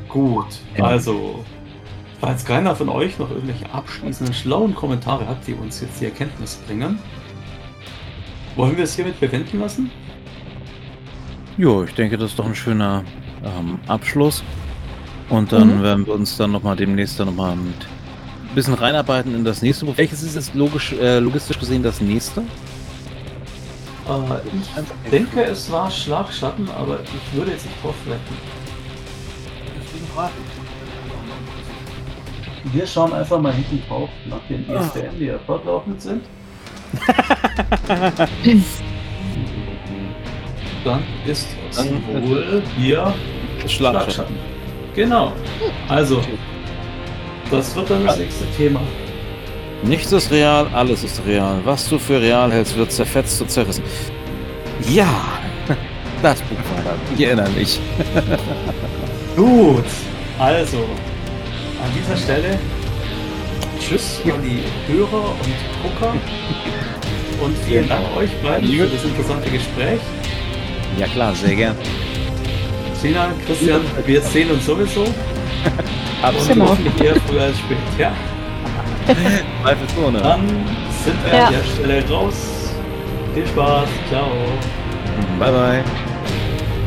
Gut, 0.10 0.48
Ja. 0.78 0.86
also, 0.86 1.44
falls 2.22 2.46
keiner 2.46 2.76
von 2.76 2.90
euch 2.90 3.18
noch 3.20 3.30
irgendwelche 3.30 3.72
abschließenden 3.72 4.34
schlauen 4.34 4.76
Kommentare 4.76 5.28
hat, 5.28 5.46
die 5.48 5.54
uns 5.54 5.82
jetzt 5.82 6.00
die 6.02 6.06
Erkenntnis 6.06 6.56
bringen, 6.68 7.00
wollen 8.56 8.76
wir 8.78 8.84
es 8.84 8.96
hiermit 8.96 9.20
bewenden 9.20 9.60
lassen? 9.60 9.90
Jo, 11.58 11.84
ich 11.84 11.94
denke, 11.94 12.18
das 12.18 12.32
ist 12.32 12.40
doch 12.40 12.46
ein 12.46 12.56
schöner 12.56 13.04
ähm, 13.44 13.80
Abschluss. 13.88 14.44
Und 15.30 15.52
dann 15.52 15.78
Mhm. 15.80 15.84
werden 15.84 16.06
wir 16.08 16.14
uns 16.14 16.38
dann 16.38 16.52
nochmal 16.52 16.76
demnächst 16.76 17.20
dann 17.20 17.28
nochmal 17.28 17.56
mit 17.56 17.76
ein 18.50 18.56
bisschen 18.56 18.74
reinarbeiten 18.74 19.36
in 19.36 19.44
das 19.46 19.62
nächste 19.62 19.86
Buch. 19.86 19.96
Welches 19.98 20.24
ist 20.24 20.36
jetzt 20.36 20.56
logisch, 20.56 20.94
äh, 20.94 21.20
logistisch 21.20 21.60
gesehen 21.60 21.84
das 21.84 22.02
nächste? 22.02 22.42
Äh, 22.42 22.46
ich 25.06 25.12
denke, 25.12 25.44
es 25.44 25.70
war 25.72 25.92
Schlagschatten, 25.92 26.68
aber 26.72 27.00
ich 27.02 27.38
würde 27.38 27.52
jetzt 27.52 27.66
nicht 27.66 27.84
drauf 27.84 27.94
wetten. 28.08 28.36
Wir 32.72 32.86
schauen 32.86 33.14
einfach 33.14 33.40
mal 33.42 33.54
hinten 33.54 33.82
drauf 33.88 34.10
nach 34.30 34.42
den 34.50 34.62
ISBN, 34.70 35.18
die 35.20 35.26
ja 35.26 35.40
fortlaufend 35.46 36.02
sind. 36.02 36.24
Dann 40.84 41.04
ist 41.26 41.48
es 41.70 41.76
Dann- 41.78 42.02
wohl 42.30 42.62
hier 42.78 43.14
Schlagschatten. 43.68 44.36
Genau. 44.96 45.32
Also, 45.88 46.22
das 47.52 47.76
wird 47.76 47.90
dann 47.90 48.06
das 48.06 48.18
nächste 48.18 48.46
Thema. 48.58 48.80
Nichts 49.84 50.12
ist 50.12 50.32
real, 50.32 50.68
alles 50.74 51.04
ist 51.04 51.22
real. 51.26 51.60
Was 51.64 51.88
du 51.88 51.98
für 52.00 52.20
real 52.22 52.52
hältst, 52.52 52.76
wird 52.78 52.92
zerfetzt 52.92 53.42
und 53.42 53.50
zerrissen. 53.52 53.84
Ja, 54.90 55.08
das 56.22 56.42
Buch 56.42 56.58
war 56.76 56.84
da. 56.84 56.92
Ich 57.16 57.22
erinnere 57.26 57.50
mich. 57.52 57.80
Gut, 59.36 59.86
also 60.38 60.86
an 61.84 61.92
dieser 61.98 62.18
Stelle 62.18 62.58
Tschüss 63.80 64.22
an 64.26 64.42
die 64.44 64.62
Hörer 64.92 65.32
und 65.32 65.82
Gucker 65.84 66.14
und 67.42 67.58
vielen 67.66 67.88
Dank 67.88 68.04
euch 68.18 68.30
beiden 68.44 68.68
für 68.70 68.86
das 68.88 69.04
interessante 69.06 69.50
Gespräch. 69.50 70.00
Ja 70.98 71.08
klar, 71.08 71.34
sehr 71.34 71.56
gern. 71.56 71.76
Sina, 73.02 73.30
Christian, 73.46 73.80
wir 74.06 74.22
sehen 74.22 74.52
uns 74.52 74.66
sowieso 74.66 75.02
und 75.04 76.48
Genau. 76.50 76.70
hoffentlich 76.70 77.02
eher 77.02 77.16
früher 77.28 77.44
als 77.44 77.58
spät. 77.58 77.78
Ja, 77.98 78.12
Zweifelsohne. 79.64 80.20
dann 80.22 80.46
sind 81.06 81.16
wir 81.26 81.34
Ja. 81.40 81.46
an 81.48 81.54
der 81.54 81.64
Stelle 81.64 82.10
raus. 82.10 82.36
Viel 83.34 83.48
Spaß, 83.48 83.88
ciao. 84.10 84.28
Bye 85.40 85.52
bye. 85.52 85.84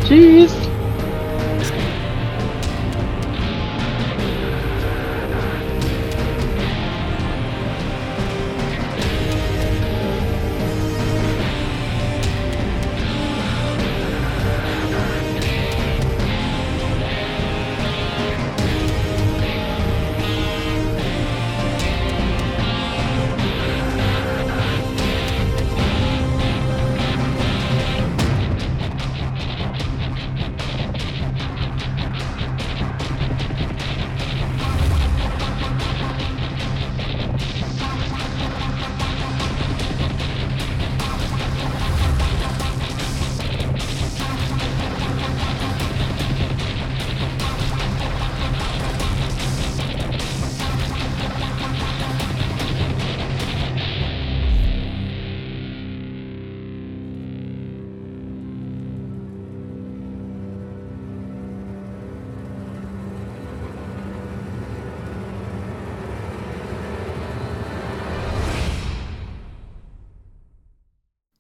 Tschüss. 0.06 0.52